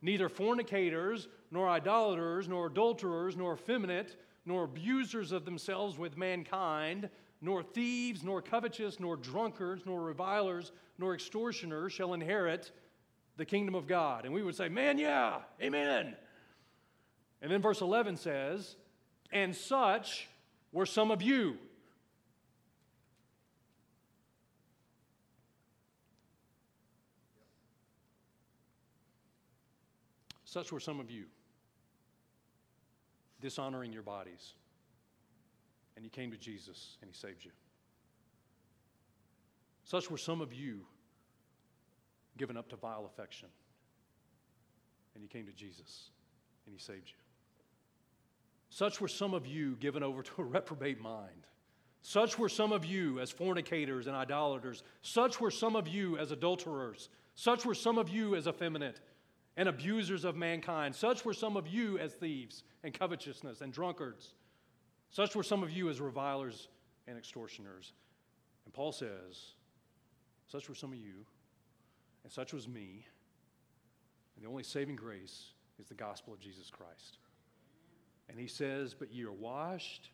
Neither 0.00 0.28
fornicators, 0.28 1.28
nor 1.50 1.68
idolaters, 1.68 2.48
nor 2.48 2.66
adulterers, 2.66 3.36
nor 3.36 3.54
effeminate, 3.54 4.16
nor 4.46 4.64
abusers 4.64 5.32
of 5.32 5.44
themselves 5.44 5.98
with 5.98 6.16
mankind, 6.16 7.10
nor 7.40 7.62
thieves, 7.62 8.22
nor 8.22 8.42
covetous, 8.42 8.98
nor 8.98 9.16
drunkards, 9.16 9.82
nor 9.86 10.00
revilers, 10.00 10.72
nor 10.98 11.14
extortioners 11.14 11.92
shall 11.92 12.14
inherit 12.14 12.72
the 13.36 13.44
kingdom 13.44 13.74
of 13.74 13.86
God. 13.86 14.24
And 14.24 14.34
we 14.34 14.42
would 14.42 14.56
say, 14.56 14.68
Man, 14.68 14.98
yeah, 14.98 15.38
amen. 15.62 16.16
And 17.40 17.52
then 17.52 17.62
verse 17.62 17.80
11 17.80 18.16
says, 18.16 18.76
And 19.30 19.54
such 19.54 20.28
were 20.72 20.86
some 20.86 21.10
of 21.10 21.22
you. 21.22 21.56
Such 30.44 30.72
were 30.72 30.80
some 30.80 30.98
of 30.98 31.10
you, 31.10 31.24
dishonoring 33.38 33.92
your 33.92 34.02
bodies. 34.02 34.54
And 35.98 36.04
you 36.04 36.10
came 36.10 36.30
to 36.30 36.36
Jesus 36.36 36.96
and 37.02 37.10
he 37.10 37.16
saved 37.16 37.44
you. 37.44 37.50
Such 39.82 40.08
were 40.08 40.16
some 40.16 40.40
of 40.40 40.54
you 40.54 40.82
given 42.36 42.56
up 42.56 42.68
to 42.68 42.76
vile 42.76 43.04
affection. 43.04 43.48
And 45.14 45.24
you 45.24 45.28
came 45.28 45.44
to 45.46 45.52
Jesus 45.52 46.10
and 46.66 46.72
he 46.72 46.80
saved 46.80 47.08
you. 47.08 47.16
Such 48.70 49.00
were 49.00 49.08
some 49.08 49.34
of 49.34 49.44
you 49.44 49.74
given 49.80 50.04
over 50.04 50.22
to 50.22 50.32
a 50.38 50.44
reprobate 50.44 51.00
mind. 51.00 51.48
Such 52.00 52.38
were 52.38 52.48
some 52.48 52.70
of 52.70 52.84
you 52.84 53.18
as 53.18 53.32
fornicators 53.32 54.06
and 54.06 54.14
idolaters. 54.14 54.84
Such 55.02 55.40
were 55.40 55.50
some 55.50 55.74
of 55.74 55.88
you 55.88 56.16
as 56.16 56.30
adulterers. 56.30 57.08
Such 57.34 57.66
were 57.66 57.74
some 57.74 57.98
of 57.98 58.08
you 58.08 58.36
as 58.36 58.46
effeminate 58.46 59.00
and 59.56 59.68
abusers 59.68 60.24
of 60.24 60.36
mankind. 60.36 60.94
Such 60.94 61.24
were 61.24 61.34
some 61.34 61.56
of 61.56 61.66
you 61.66 61.98
as 61.98 62.12
thieves 62.12 62.62
and 62.84 62.94
covetousness 62.94 63.62
and 63.62 63.72
drunkards. 63.72 64.34
Such 65.10 65.34
were 65.34 65.42
some 65.42 65.62
of 65.62 65.70
you 65.70 65.88
as 65.88 66.00
revilers 66.00 66.68
and 67.06 67.16
extortioners. 67.16 67.92
And 68.64 68.74
Paul 68.74 68.92
says, 68.92 69.54
Such 70.46 70.68
were 70.68 70.74
some 70.74 70.92
of 70.92 70.98
you, 70.98 71.24
and 72.24 72.32
such 72.32 72.52
was 72.52 72.68
me. 72.68 73.06
And 74.36 74.44
the 74.44 74.48
only 74.48 74.62
saving 74.62 74.96
grace 74.96 75.52
is 75.80 75.88
the 75.88 75.94
gospel 75.94 76.32
of 76.32 76.40
Jesus 76.40 76.70
Christ. 76.70 77.18
And 78.28 78.38
he 78.38 78.46
says, 78.46 78.94
But 78.94 79.12
ye 79.12 79.24
are 79.24 79.32
washed, 79.32 80.10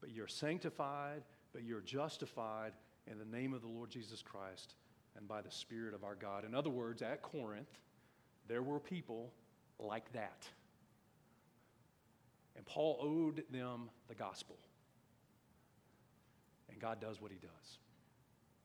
but 0.00 0.10
you're 0.10 0.28
sanctified, 0.28 1.22
but 1.52 1.62
you're 1.62 1.80
justified 1.80 2.72
in 3.06 3.18
the 3.18 3.24
name 3.24 3.52
of 3.52 3.62
the 3.62 3.68
Lord 3.68 3.90
Jesus 3.90 4.22
Christ 4.22 4.74
and 5.16 5.28
by 5.28 5.40
the 5.40 5.50
Spirit 5.50 5.94
of 5.94 6.04
our 6.04 6.16
God. 6.16 6.44
In 6.44 6.54
other 6.54 6.70
words, 6.70 7.02
at 7.02 7.22
Corinth, 7.22 7.78
there 8.48 8.62
were 8.62 8.80
people 8.80 9.32
like 9.78 10.12
that. 10.12 10.46
And 12.56 12.64
Paul 12.66 12.98
owed 13.00 13.44
them 13.50 13.90
the 14.08 14.14
gospel. 14.14 14.56
And 16.70 16.80
God 16.80 17.00
does 17.00 17.20
what 17.20 17.30
he 17.30 17.38
does 17.38 17.78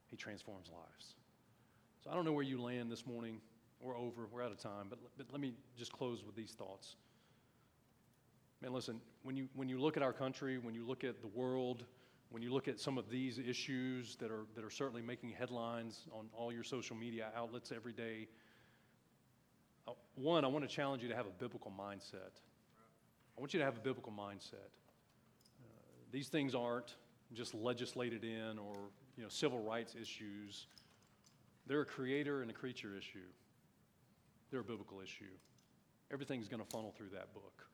He 0.08 0.18
transforms 0.18 0.70
lives. 0.70 1.16
So 2.04 2.10
I 2.10 2.16
don't 2.16 2.26
know 2.26 2.34
where 2.34 2.44
you 2.44 2.62
land 2.62 2.92
this 2.92 3.06
morning. 3.06 3.40
We're 3.82 3.98
over, 3.98 4.28
we're 4.32 4.44
out 4.44 4.52
of 4.52 4.58
time, 4.58 4.88
but, 4.90 5.00
but 5.18 5.28
let 5.32 5.40
me 5.40 5.54
just 5.78 5.94
close 5.94 6.24
with 6.26 6.36
these 6.36 6.52
thoughts. 6.52 6.96
Man, 8.62 8.74
listen, 8.74 9.00
when 9.24 9.38
you, 9.38 9.48
when 9.56 9.70
you 9.70 9.80
look 9.80 9.96
at 9.96 10.04
our 10.04 10.12
country, 10.12 10.58
when 10.58 10.76
you 10.76 10.86
look 10.86 11.06
at 11.06 11.22
the 11.22 11.28
world, 11.28 11.86
when 12.30 12.44
you 12.44 12.52
look 12.52 12.68
at 12.68 12.78
some 12.78 12.98
of 12.98 13.10
these 13.10 13.40
issues 13.40 14.18
that 14.18 14.32
are, 14.32 14.46
that 14.56 14.66
are 14.66 14.70
certainly 14.70 15.02
making 15.02 15.32
headlines 15.32 16.08
on 16.12 16.28
all 16.34 16.52
your 16.52 16.64
social 16.64 16.96
media 16.96 17.28
outlets 17.38 17.72
every 17.72 17.94
day, 17.94 18.28
uh, 19.88 19.92
one, 20.16 20.44
I 20.44 20.48
want 20.48 20.68
to 20.68 20.74
challenge 20.74 21.02
you 21.02 21.10
to 21.10 21.16
have 21.16 21.26
a 21.26 21.32
biblical 21.40 21.72
mindset. 21.72 22.42
I 23.40 23.42
want 23.42 23.54
you 23.54 23.60
to 23.60 23.66
have 23.66 23.78
a 23.78 23.80
biblical 23.80 24.12
mindset. 24.12 24.68
Uh, 25.62 25.68
these 26.12 26.28
things 26.28 26.54
aren't 26.54 26.96
just 27.34 27.54
legislated 27.54 28.26
in 28.26 28.60
or 28.60 28.76
you 29.16 29.24
know, 29.24 29.30
civil 29.30 29.60
rights 29.60 29.96
issues. 29.96 30.68
They're 31.66 31.80
a 31.80 31.86
creator 31.86 32.42
and 32.42 32.52
a 32.52 32.54
creature 32.54 32.98
issue. 32.98 33.30
They're 34.52 34.60
a 34.60 34.66
biblical 34.66 35.00
issue. 35.00 35.32
Everything's 36.12 36.50
going 36.50 36.62
to 36.62 36.70
funnel 36.70 36.94
through 36.98 37.12
that 37.14 37.34
book. 37.34 37.66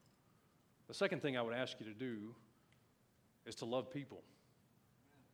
The 0.87 0.93
second 0.93 1.23
thing 1.23 1.35
I 1.35 1.41
would 1.41 1.55
ask 1.55 1.77
you 1.79 1.87
to 1.87 1.97
do 1.97 2.35
is 3.47 3.55
to 3.55 3.65
love 3.65 3.89
people. 3.89 4.21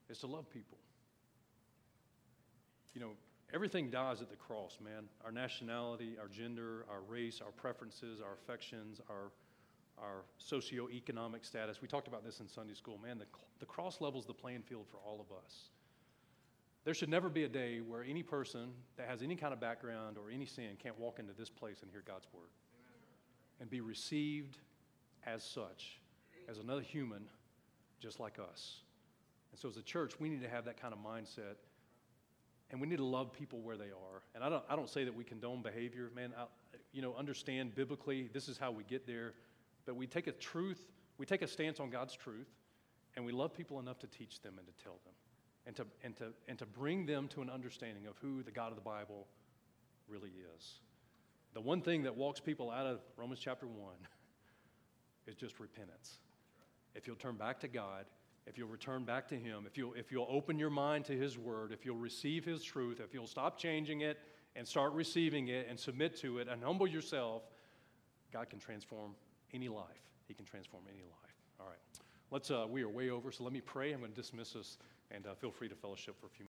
Is 0.09 0.19
to 0.19 0.27
love 0.27 0.49
people. 0.49 0.77
You 2.93 3.01
know, 3.01 3.11
everything 3.53 3.89
dies 3.89 4.21
at 4.21 4.29
the 4.29 4.37
cross, 4.37 4.77
man. 4.81 5.09
Our 5.25 5.33
nationality, 5.33 6.15
our 6.17 6.29
gender, 6.29 6.85
our 6.89 7.01
race, 7.01 7.41
our 7.43 7.51
preferences, 7.51 8.21
our 8.21 8.35
affections, 8.41 9.01
our, 9.09 9.33
our 10.01 10.23
socioeconomic 10.39 11.45
status. 11.45 11.81
We 11.81 11.87
talked 11.87 12.07
about 12.07 12.23
this 12.23 12.39
in 12.39 12.47
Sunday 12.47 12.73
school. 12.73 12.97
Man, 12.97 13.17
the, 13.17 13.25
the 13.59 13.65
cross 13.65 14.01
levels 14.01 14.25
the 14.25 14.33
playing 14.33 14.63
field 14.63 14.85
for 14.89 14.97
all 14.97 15.21
of 15.21 15.35
us. 15.35 15.69
There 16.83 16.93
should 16.93 17.09
never 17.09 17.29
be 17.29 17.43
a 17.43 17.47
day 17.49 17.79
where 17.79 18.03
any 18.03 18.23
person 18.23 18.71
that 18.97 19.07
has 19.07 19.21
any 19.21 19.35
kind 19.35 19.53
of 19.53 19.59
background 19.59 20.17
or 20.17 20.31
any 20.31 20.45
sin 20.45 20.77
can't 20.81 20.99
walk 20.99 21.19
into 21.19 21.33
this 21.33 21.49
place 21.49 21.83
and 21.83 21.91
hear 21.91 22.03
God's 22.05 22.27
word 22.33 22.49
and 23.59 23.69
be 23.69 23.81
received 23.81 24.57
as 25.25 25.43
such, 25.43 25.99
as 26.49 26.57
another 26.57 26.81
human 26.81 27.23
just 27.99 28.19
like 28.19 28.39
us. 28.39 28.79
And 29.51 29.59
so, 29.59 29.69
as 29.69 29.77
a 29.77 29.83
church, 29.83 30.19
we 30.19 30.27
need 30.27 30.41
to 30.41 30.49
have 30.49 30.65
that 30.65 30.81
kind 30.81 30.93
of 30.93 30.99
mindset 30.99 31.57
and 32.71 32.79
we 32.79 32.87
need 32.87 32.97
to 32.97 33.05
love 33.05 33.33
people 33.33 33.59
where 33.59 33.77
they 33.77 33.91
are. 33.91 34.23
And 34.33 34.43
I 34.43 34.49
don't, 34.49 34.63
I 34.69 34.75
don't 34.75 34.89
say 34.89 35.03
that 35.03 35.13
we 35.13 35.23
condone 35.23 35.61
behavior, 35.61 36.09
man. 36.15 36.33
I, 36.37 36.45
you 36.93 37.01
know, 37.01 37.13
understand 37.15 37.75
biblically, 37.75 38.29
this 38.33 38.47
is 38.47 38.57
how 38.57 38.71
we 38.71 38.83
get 38.85 39.05
there. 39.05 39.33
But 39.85 39.95
we 39.95 40.07
take 40.07 40.27
a 40.27 40.31
truth, 40.31 40.87
we 41.17 41.25
take 41.25 41.41
a 41.41 41.47
stance 41.47 41.79
on 41.79 41.89
God's 41.89 42.15
truth, 42.15 42.49
and 43.15 43.25
we 43.25 43.31
love 43.31 43.53
people 43.53 43.79
enough 43.79 43.99
to 43.99 44.07
teach 44.07 44.41
them 44.41 44.55
and 44.57 44.67
to 44.67 44.83
tell 44.83 44.99
them, 45.05 45.13
and 45.65 45.75
to, 45.75 45.85
and 46.03 46.15
to, 46.17 46.33
and 46.47 46.57
to 46.59 46.65
bring 46.65 47.05
them 47.05 47.27
to 47.29 47.41
an 47.41 47.49
understanding 47.49 48.07
of 48.07 48.17
who 48.19 48.43
the 48.43 48.51
God 48.51 48.69
of 48.69 48.75
the 48.75 48.81
Bible 48.81 49.27
really 50.07 50.31
is. 50.55 50.79
The 51.53 51.61
one 51.61 51.81
thing 51.81 52.03
that 52.03 52.15
walks 52.15 52.39
people 52.39 52.71
out 52.71 52.85
of 52.85 52.99
Romans 53.17 53.39
chapter 53.39 53.67
1 53.67 53.77
is 55.27 55.35
just 55.35 55.59
repentance. 55.59 56.19
If 56.95 57.07
you'll 57.07 57.17
turn 57.17 57.35
back 57.35 57.59
to 57.61 57.67
God, 57.67 58.05
if 58.47 58.57
you'll 58.57 58.69
return 58.69 59.03
back 59.03 59.27
to 59.29 59.35
Him, 59.35 59.65
if 59.67 59.77
you'll, 59.77 59.93
if 59.93 60.11
you'll 60.11 60.27
open 60.29 60.57
your 60.57 60.69
mind 60.69 61.05
to 61.05 61.17
His 61.17 61.37
Word, 61.37 61.71
if 61.71 61.85
you'll 61.85 61.97
receive 61.97 62.45
His 62.45 62.63
truth, 62.63 62.99
if 63.03 63.13
you'll 63.13 63.27
stop 63.27 63.57
changing 63.57 64.01
it 64.01 64.17
and 64.55 64.67
start 64.67 64.93
receiving 64.93 65.49
it 65.49 65.67
and 65.69 65.79
submit 65.79 66.17
to 66.17 66.39
it 66.39 66.47
and 66.47 66.63
humble 66.63 66.87
yourself, 66.87 67.43
God 68.33 68.49
can 68.49 68.59
transform 68.59 69.15
any 69.53 69.69
life. 69.69 69.85
He 70.27 70.33
can 70.33 70.45
transform 70.45 70.83
any 70.89 71.03
life. 71.03 71.35
All 71.59 71.67
right. 71.67 71.79
Let's, 72.31 72.49
uh, 72.49 72.65
we 72.69 72.81
are 72.81 72.89
way 72.89 73.09
over, 73.09 73.31
so 73.31 73.43
let 73.43 73.51
me 73.51 73.61
pray. 73.61 73.91
I'm 73.91 73.99
going 73.99 74.11
to 74.11 74.15
dismiss 74.15 74.55
us 74.55 74.77
and 75.11 75.27
uh, 75.27 75.35
feel 75.35 75.51
free 75.51 75.67
to 75.67 75.75
fellowship 75.75 76.19
for 76.19 76.27
a 76.27 76.29
few. 76.29 76.45